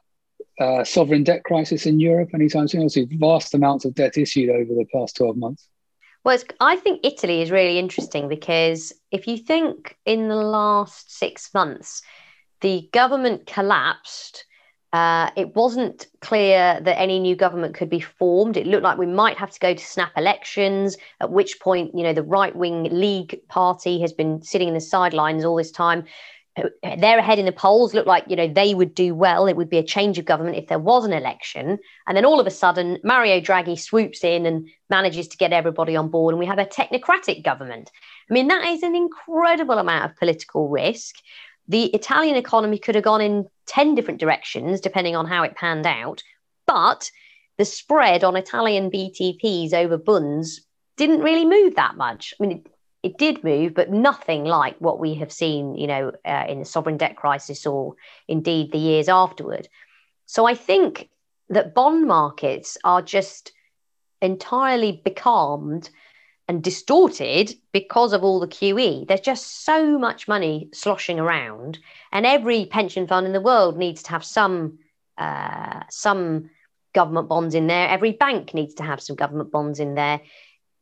uh, 0.59 0.83
sovereign 0.83 1.23
debt 1.23 1.43
crisis 1.43 1.85
in 1.85 1.99
Europe 1.99 2.29
anytime 2.33 2.67
soon? 2.67 2.81
Obviously, 2.81 3.07
vast 3.17 3.53
amounts 3.53 3.85
of 3.85 3.95
debt 3.95 4.17
issued 4.17 4.49
over 4.49 4.73
the 4.73 4.85
past 4.93 5.15
12 5.17 5.37
months. 5.37 5.67
Well, 6.25 6.37
I 6.59 6.75
think 6.75 7.01
Italy 7.03 7.41
is 7.41 7.49
really 7.49 7.79
interesting 7.79 8.27
because 8.27 8.91
if 9.09 9.25
you 9.25 9.37
think 9.37 9.97
in 10.05 10.27
the 10.27 10.35
last 10.35 11.17
six 11.17 11.53
months, 11.53 12.01
the 12.61 12.89
government 12.91 13.45
collapsed. 13.45 14.45
Uh, 14.91 15.29
it 15.35 15.55
wasn't 15.55 16.07
clear 16.19 16.79
that 16.81 16.99
any 16.99 17.19
new 17.19 17.35
government 17.35 17.75
could 17.75 17.91
be 17.91 17.99
formed. 17.99 18.57
It 18.57 18.65
looked 18.65 18.83
like 18.83 18.97
we 18.97 19.05
might 19.05 19.37
have 19.37 19.51
to 19.51 19.59
go 19.59 19.73
to 19.75 19.85
snap 19.85 20.11
elections, 20.17 20.97
at 21.21 21.31
which 21.31 21.59
point, 21.59 21.91
you 21.93 22.01
know, 22.01 22.13
the 22.13 22.23
right 22.23 22.55
wing 22.55 22.83
League 22.85 23.39
party 23.49 24.01
has 24.01 24.13
been 24.13 24.41
sitting 24.41 24.67
in 24.67 24.73
the 24.73 24.81
sidelines 24.81 25.45
all 25.45 25.55
this 25.55 25.71
time 25.71 26.05
they're 26.97 27.17
ahead 27.17 27.39
in 27.39 27.45
the 27.45 27.51
polls 27.51 27.93
look 27.93 28.05
like 28.05 28.25
you 28.27 28.35
know 28.35 28.47
they 28.47 28.73
would 28.73 28.95
do 28.95 29.13
well. 29.15 29.47
It 29.47 29.55
would 29.55 29.69
be 29.69 29.77
a 29.77 29.83
change 29.83 30.17
of 30.17 30.25
government 30.25 30.57
if 30.57 30.67
there 30.67 30.79
was 30.79 31.05
an 31.05 31.13
election. 31.13 31.79
And 32.07 32.17
then 32.17 32.25
all 32.25 32.39
of 32.39 32.47
a 32.47 32.51
sudden 32.51 32.99
mario 33.03 33.39
draghi 33.39 33.79
swoops 33.79 34.23
in 34.23 34.45
and 34.45 34.69
manages 34.89 35.27
to 35.29 35.37
get 35.37 35.53
everybody 35.53 35.95
on 35.95 36.09
board 36.09 36.33
and 36.33 36.39
we 36.39 36.45
have 36.45 36.59
a 36.59 36.65
technocratic 36.65 37.43
government. 37.43 37.91
I 38.29 38.33
mean 38.33 38.47
that 38.47 38.65
is 38.65 38.83
an 38.83 38.95
incredible 38.95 39.77
amount 39.77 40.09
of 40.11 40.17
political 40.17 40.69
risk. 40.69 41.15
The 41.67 41.85
italian 41.93 42.35
economy 42.35 42.79
could 42.79 42.95
have 42.95 43.03
gone 43.03 43.21
in 43.21 43.47
10 43.67 43.95
different 43.95 44.19
directions 44.19 44.81
depending 44.81 45.15
on 45.15 45.25
how 45.25 45.43
it 45.43 45.55
panned 45.55 45.85
out 45.85 46.23
but 46.65 47.11
the 47.57 47.65
spread 47.65 48.23
on 48.23 48.35
italian 48.35 48.89
btps 48.89 49.73
over 49.73 49.97
bunds 49.97 50.61
didn't 50.99 51.21
really 51.21 51.45
move 51.45 51.75
that 51.75 51.95
much. 51.95 52.33
I 52.39 52.45
mean 52.45 52.65
it 53.01 53.17
did 53.17 53.43
move, 53.43 53.73
but 53.73 53.91
nothing 53.91 54.43
like 54.43 54.75
what 54.79 54.99
we 54.99 55.15
have 55.15 55.31
seen, 55.31 55.75
you 55.75 55.87
know, 55.87 56.11
uh, 56.25 56.45
in 56.47 56.59
the 56.59 56.65
sovereign 56.65 56.97
debt 56.97 57.15
crisis 57.15 57.65
or 57.65 57.95
indeed 58.27 58.71
the 58.71 58.77
years 58.77 59.07
afterward. 59.07 59.69
So 60.25 60.45
I 60.45 60.53
think 60.53 61.09
that 61.49 61.73
bond 61.73 62.05
markets 62.05 62.77
are 62.83 63.01
just 63.01 63.51
entirely 64.21 65.01
becalmed 65.03 65.89
and 66.47 66.63
distorted 66.63 67.53
because 67.71 68.11
of 68.11 68.23
all 68.23 68.39
the 68.39 68.47
QE. 68.47 69.07
There's 69.07 69.21
just 69.21 69.63
so 69.63 69.97
much 69.97 70.27
money 70.27 70.69
sloshing 70.73 71.19
around, 71.19 71.79
and 72.11 72.25
every 72.25 72.65
pension 72.65 73.07
fund 73.07 73.25
in 73.25 73.33
the 73.33 73.41
world 73.41 73.77
needs 73.77 74.03
to 74.03 74.09
have 74.11 74.25
some 74.25 74.79
uh, 75.17 75.81
some 75.89 76.49
government 76.93 77.29
bonds 77.29 77.55
in 77.55 77.67
there. 77.67 77.87
Every 77.87 78.11
bank 78.11 78.53
needs 78.53 78.73
to 78.75 78.83
have 78.83 79.01
some 79.01 79.15
government 79.15 79.51
bonds 79.51 79.79
in 79.79 79.95
there 79.95 80.21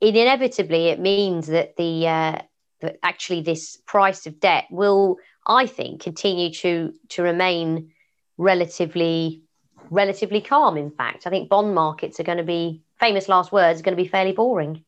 inevitably 0.02 0.88
it 0.88 1.00
means 1.00 1.48
that 1.48 1.76
the 1.78 2.08
uh, 2.08 2.42
that 2.82 2.98
actually 3.04 3.42
this 3.42 3.78
price 3.86 4.28
of 4.28 4.40
debt 4.40 4.66
will, 4.70 5.18
I 5.46 5.66
think, 5.66 6.02
continue 6.02 6.52
to 6.56 6.94
to 7.10 7.24
remain 7.24 7.92
relatively 8.38 9.44
relatively 9.90 10.42
calm. 10.42 10.78
In 10.78 10.92
fact, 10.92 11.26
I 11.26 11.30
think 11.30 11.50
bond 11.50 11.74
markets 11.74 12.20
are 12.20 12.24
going 12.24 12.38
to 12.38 12.44
be 12.44 12.82
famous 13.00 13.30
last 13.30 13.52
words 13.52 13.80
are 13.80 13.84
going 13.84 13.96
to 13.96 14.04
be 14.04 14.10
fairly 14.10 14.32
boring. 14.32 14.84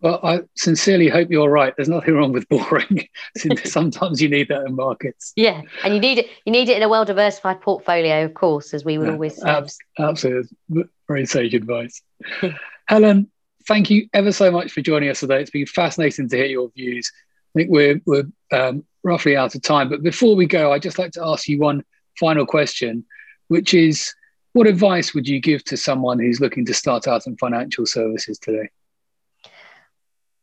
Well, 0.00 0.20
I 0.22 0.40
sincerely 0.54 1.08
hope 1.08 1.28
you're 1.28 1.50
right. 1.50 1.74
There's 1.76 1.88
nothing 1.88 2.14
wrong 2.14 2.32
with 2.32 2.48
boring. 2.48 3.08
Sometimes 3.64 4.22
you 4.22 4.28
need 4.28 4.46
that 4.48 4.64
in 4.64 4.76
markets. 4.76 5.32
Yeah, 5.34 5.62
and 5.82 5.92
you 5.92 6.00
need 6.00 6.18
it. 6.18 6.26
You 6.44 6.52
need 6.52 6.68
it 6.68 6.76
in 6.76 6.84
a 6.84 6.88
well 6.88 7.04
diversified 7.04 7.60
portfolio, 7.60 8.24
of 8.24 8.34
course, 8.34 8.72
as 8.74 8.84
we 8.84 8.96
would 8.96 9.08
yeah, 9.08 9.14
always 9.14 9.36
say. 9.36 9.64
Absolutely, 9.98 10.84
very 11.08 11.26
sage 11.26 11.54
advice. 11.54 12.00
Helen, 12.86 13.28
thank 13.68 13.90
you 13.90 14.08
ever 14.14 14.32
so 14.32 14.50
much 14.50 14.72
for 14.72 14.80
joining 14.80 15.10
us 15.10 15.20
today. 15.20 15.40
It's 15.40 15.50
been 15.50 15.66
fascinating 15.66 16.28
to 16.30 16.36
hear 16.36 16.46
your 16.46 16.70
views. 16.70 17.12
I 17.54 17.60
think 17.60 17.70
we're, 17.70 18.00
we're 18.06 18.24
um, 18.50 18.84
roughly 19.04 19.36
out 19.36 19.54
of 19.54 19.62
time. 19.62 19.90
But 19.90 20.02
before 20.02 20.34
we 20.34 20.46
go, 20.46 20.72
I'd 20.72 20.82
just 20.82 20.98
like 20.98 21.12
to 21.12 21.24
ask 21.24 21.46
you 21.46 21.58
one 21.58 21.84
final 22.18 22.46
question, 22.46 23.04
which 23.48 23.74
is 23.74 24.14
what 24.54 24.66
advice 24.66 25.14
would 25.14 25.28
you 25.28 25.38
give 25.38 25.62
to 25.64 25.76
someone 25.76 26.18
who's 26.18 26.40
looking 26.40 26.64
to 26.64 26.74
start 26.74 27.06
out 27.06 27.26
in 27.26 27.36
financial 27.36 27.84
services 27.84 28.38
today? 28.38 28.70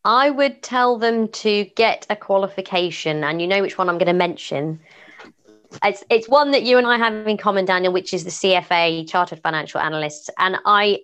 I 0.05 0.29
would 0.29 0.61
tell 0.61 0.99
them 0.99 1.27
to 1.29 1.65
get 1.75 2.05
a 2.11 2.15
qualification, 2.15 3.23
and 3.23 3.41
you 3.41 3.47
know 3.47 3.63
which 3.63 3.75
one 3.75 3.89
I'm 3.89 3.97
going 3.97 4.05
to 4.05 4.13
mention. 4.13 4.79
It's, 5.83 6.03
it's 6.11 6.29
one 6.29 6.51
that 6.51 6.61
you 6.61 6.77
and 6.77 6.85
I 6.85 6.99
have 6.99 7.27
in 7.27 7.37
common, 7.37 7.65
Daniel, 7.65 7.91
which 7.91 8.13
is 8.13 8.23
the 8.23 8.29
CFA, 8.29 9.09
Chartered 9.09 9.41
Financial 9.41 9.79
Analysts. 9.79 10.29
And 10.37 10.57
I, 10.63 10.99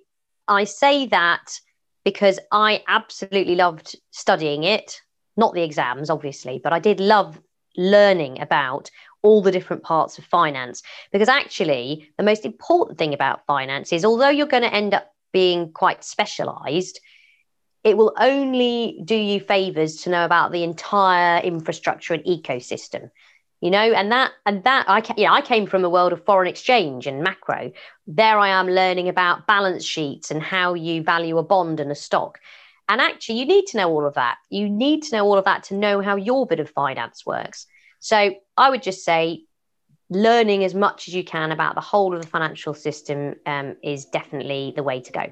I 0.47 0.65
say 0.65 1.07
that 1.07 1.59
because 2.03 2.39
I 2.51 2.83
absolutely 2.87 3.55
loved 3.55 3.95
studying 4.11 4.63
it. 4.63 5.01
Not 5.37 5.53
the 5.53 5.63
exams, 5.63 6.09
obviously, 6.09 6.59
but 6.63 6.73
I 6.73 6.79
did 6.79 6.99
love 6.99 7.39
learning 7.77 8.41
about 8.41 8.89
all 9.23 9.41
the 9.41 9.51
different 9.51 9.83
parts 9.83 10.17
of 10.17 10.25
finance. 10.25 10.81
Because 11.11 11.29
actually, 11.29 12.09
the 12.17 12.23
most 12.23 12.45
important 12.45 12.97
thing 12.97 13.13
about 13.13 13.45
finance 13.45 13.93
is 13.93 14.03
although 14.03 14.29
you're 14.29 14.47
going 14.47 14.63
to 14.63 14.73
end 14.73 14.93
up 14.93 15.13
being 15.31 15.71
quite 15.71 16.03
specialized, 16.03 16.99
it 17.83 17.97
will 17.97 18.13
only 18.19 19.01
do 19.05 19.15
you 19.15 19.39
favors 19.39 19.97
to 19.97 20.09
know 20.09 20.25
about 20.25 20.51
the 20.51 20.63
entire 20.63 21.41
infrastructure 21.41 22.13
and 22.13 22.23
ecosystem 22.25 23.09
you 23.61 23.69
know 23.69 23.77
and 23.77 24.11
that 24.11 24.31
and 24.45 24.63
that 24.65 24.85
i 24.89 25.01
you 25.15 25.25
know, 25.25 25.33
i 25.33 25.41
came 25.41 25.65
from 25.65 25.85
a 25.85 25.89
world 25.89 26.11
of 26.11 26.25
foreign 26.25 26.47
exchange 26.47 27.07
and 27.07 27.23
macro. 27.23 27.71
There 28.07 28.37
i 28.37 28.49
am 28.49 28.67
learning 28.67 29.07
about 29.07 29.47
balance 29.47 29.85
sheets 29.85 30.31
and 30.31 30.41
how 30.41 30.73
you 30.73 31.01
value 31.03 31.37
a 31.37 31.43
bond 31.43 31.79
and 31.79 31.91
a 31.91 31.95
stock. 31.95 32.39
And 32.89 32.99
actually 32.99 33.39
you 33.39 33.45
need 33.45 33.67
to 33.67 33.77
know 33.77 33.89
all 33.89 34.05
of 34.05 34.15
that. 34.15 34.37
You 34.49 34.67
need 34.67 35.03
to 35.03 35.15
know 35.15 35.25
all 35.25 35.37
of 35.37 35.45
that 35.45 35.63
to 35.65 35.75
know 35.75 36.01
how 36.01 36.17
your 36.17 36.45
bit 36.45 36.59
of 36.59 36.69
finance 36.69 37.25
works. 37.25 37.67
So 37.99 38.33
i 38.57 38.69
would 38.69 38.83
just 38.83 39.05
say 39.05 39.43
learning 40.09 40.65
as 40.65 40.73
much 40.73 41.07
as 41.07 41.13
you 41.13 41.23
can 41.23 41.53
about 41.53 41.75
the 41.75 41.81
whole 41.81 42.13
of 42.13 42.21
the 42.21 42.27
financial 42.27 42.73
system 42.73 43.35
um, 43.45 43.77
is 43.81 44.03
definitely 44.05 44.73
the 44.75 44.83
way 44.83 44.99
to 44.99 45.11
go. 45.11 45.25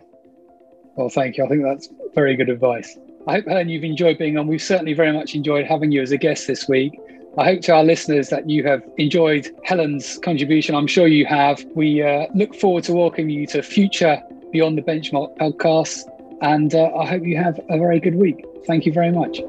Well 0.96 1.10
thank 1.10 1.38
you. 1.38 1.46
I 1.46 1.48
think 1.48 1.64
that's 1.64 1.90
very 2.14 2.36
good 2.36 2.50
advice. 2.50 2.98
I 3.28 3.34
hope 3.34 3.48
helen 3.48 3.70
you've 3.70 3.84
enjoyed 3.84 4.18
being 4.18 4.38
on. 4.38 4.48
We've 4.48 4.62
certainly 4.62 4.94
very 4.94 5.12
much 5.12 5.36
enjoyed 5.36 5.66
having 5.66 5.92
you 5.92 6.02
as 6.02 6.12
a 6.12 6.18
guest 6.18 6.48
this 6.48 6.68
week 6.70 6.94
I 7.38 7.46
hope 7.46 7.62
to 7.62 7.74
our 7.74 7.84
listeners 7.84 8.30
that 8.30 8.50
you 8.50 8.64
have 8.64 8.84
enjoyed 8.98 9.48
Helen's 9.64 10.18
contribution. 10.20 10.76
I'm 10.76 10.88
sure 10.88 11.08
you 11.08 11.26
have. 11.26 11.64
We 11.76 12.02
uh, 12.02 12.28
look 12.34 12.56
forward 12.56 12.84
to 12.86 12.94
welcoming 12.94 13.30
you 13.30 13.48
to 13.48 13.62
future 13.62 14.22
Beyond 14.52 14.78
the 14.78 14.82
Benchmark 14.82 15.38
podcasts. 15.38 16.04
And 16.42 16.74
uh, 16.74 16.92
I 16.96 17.06
hope 17.06 17.24
you 17.24 17.38
have 17.38 17.60
a 17.70 17.78
very 17.78 18.00
good 18.00 18.16
week. 18.16 18.44
Thank 18.66 18.86
you 18.86 18.92
very 18.92 19.12
much. 19.12 19.40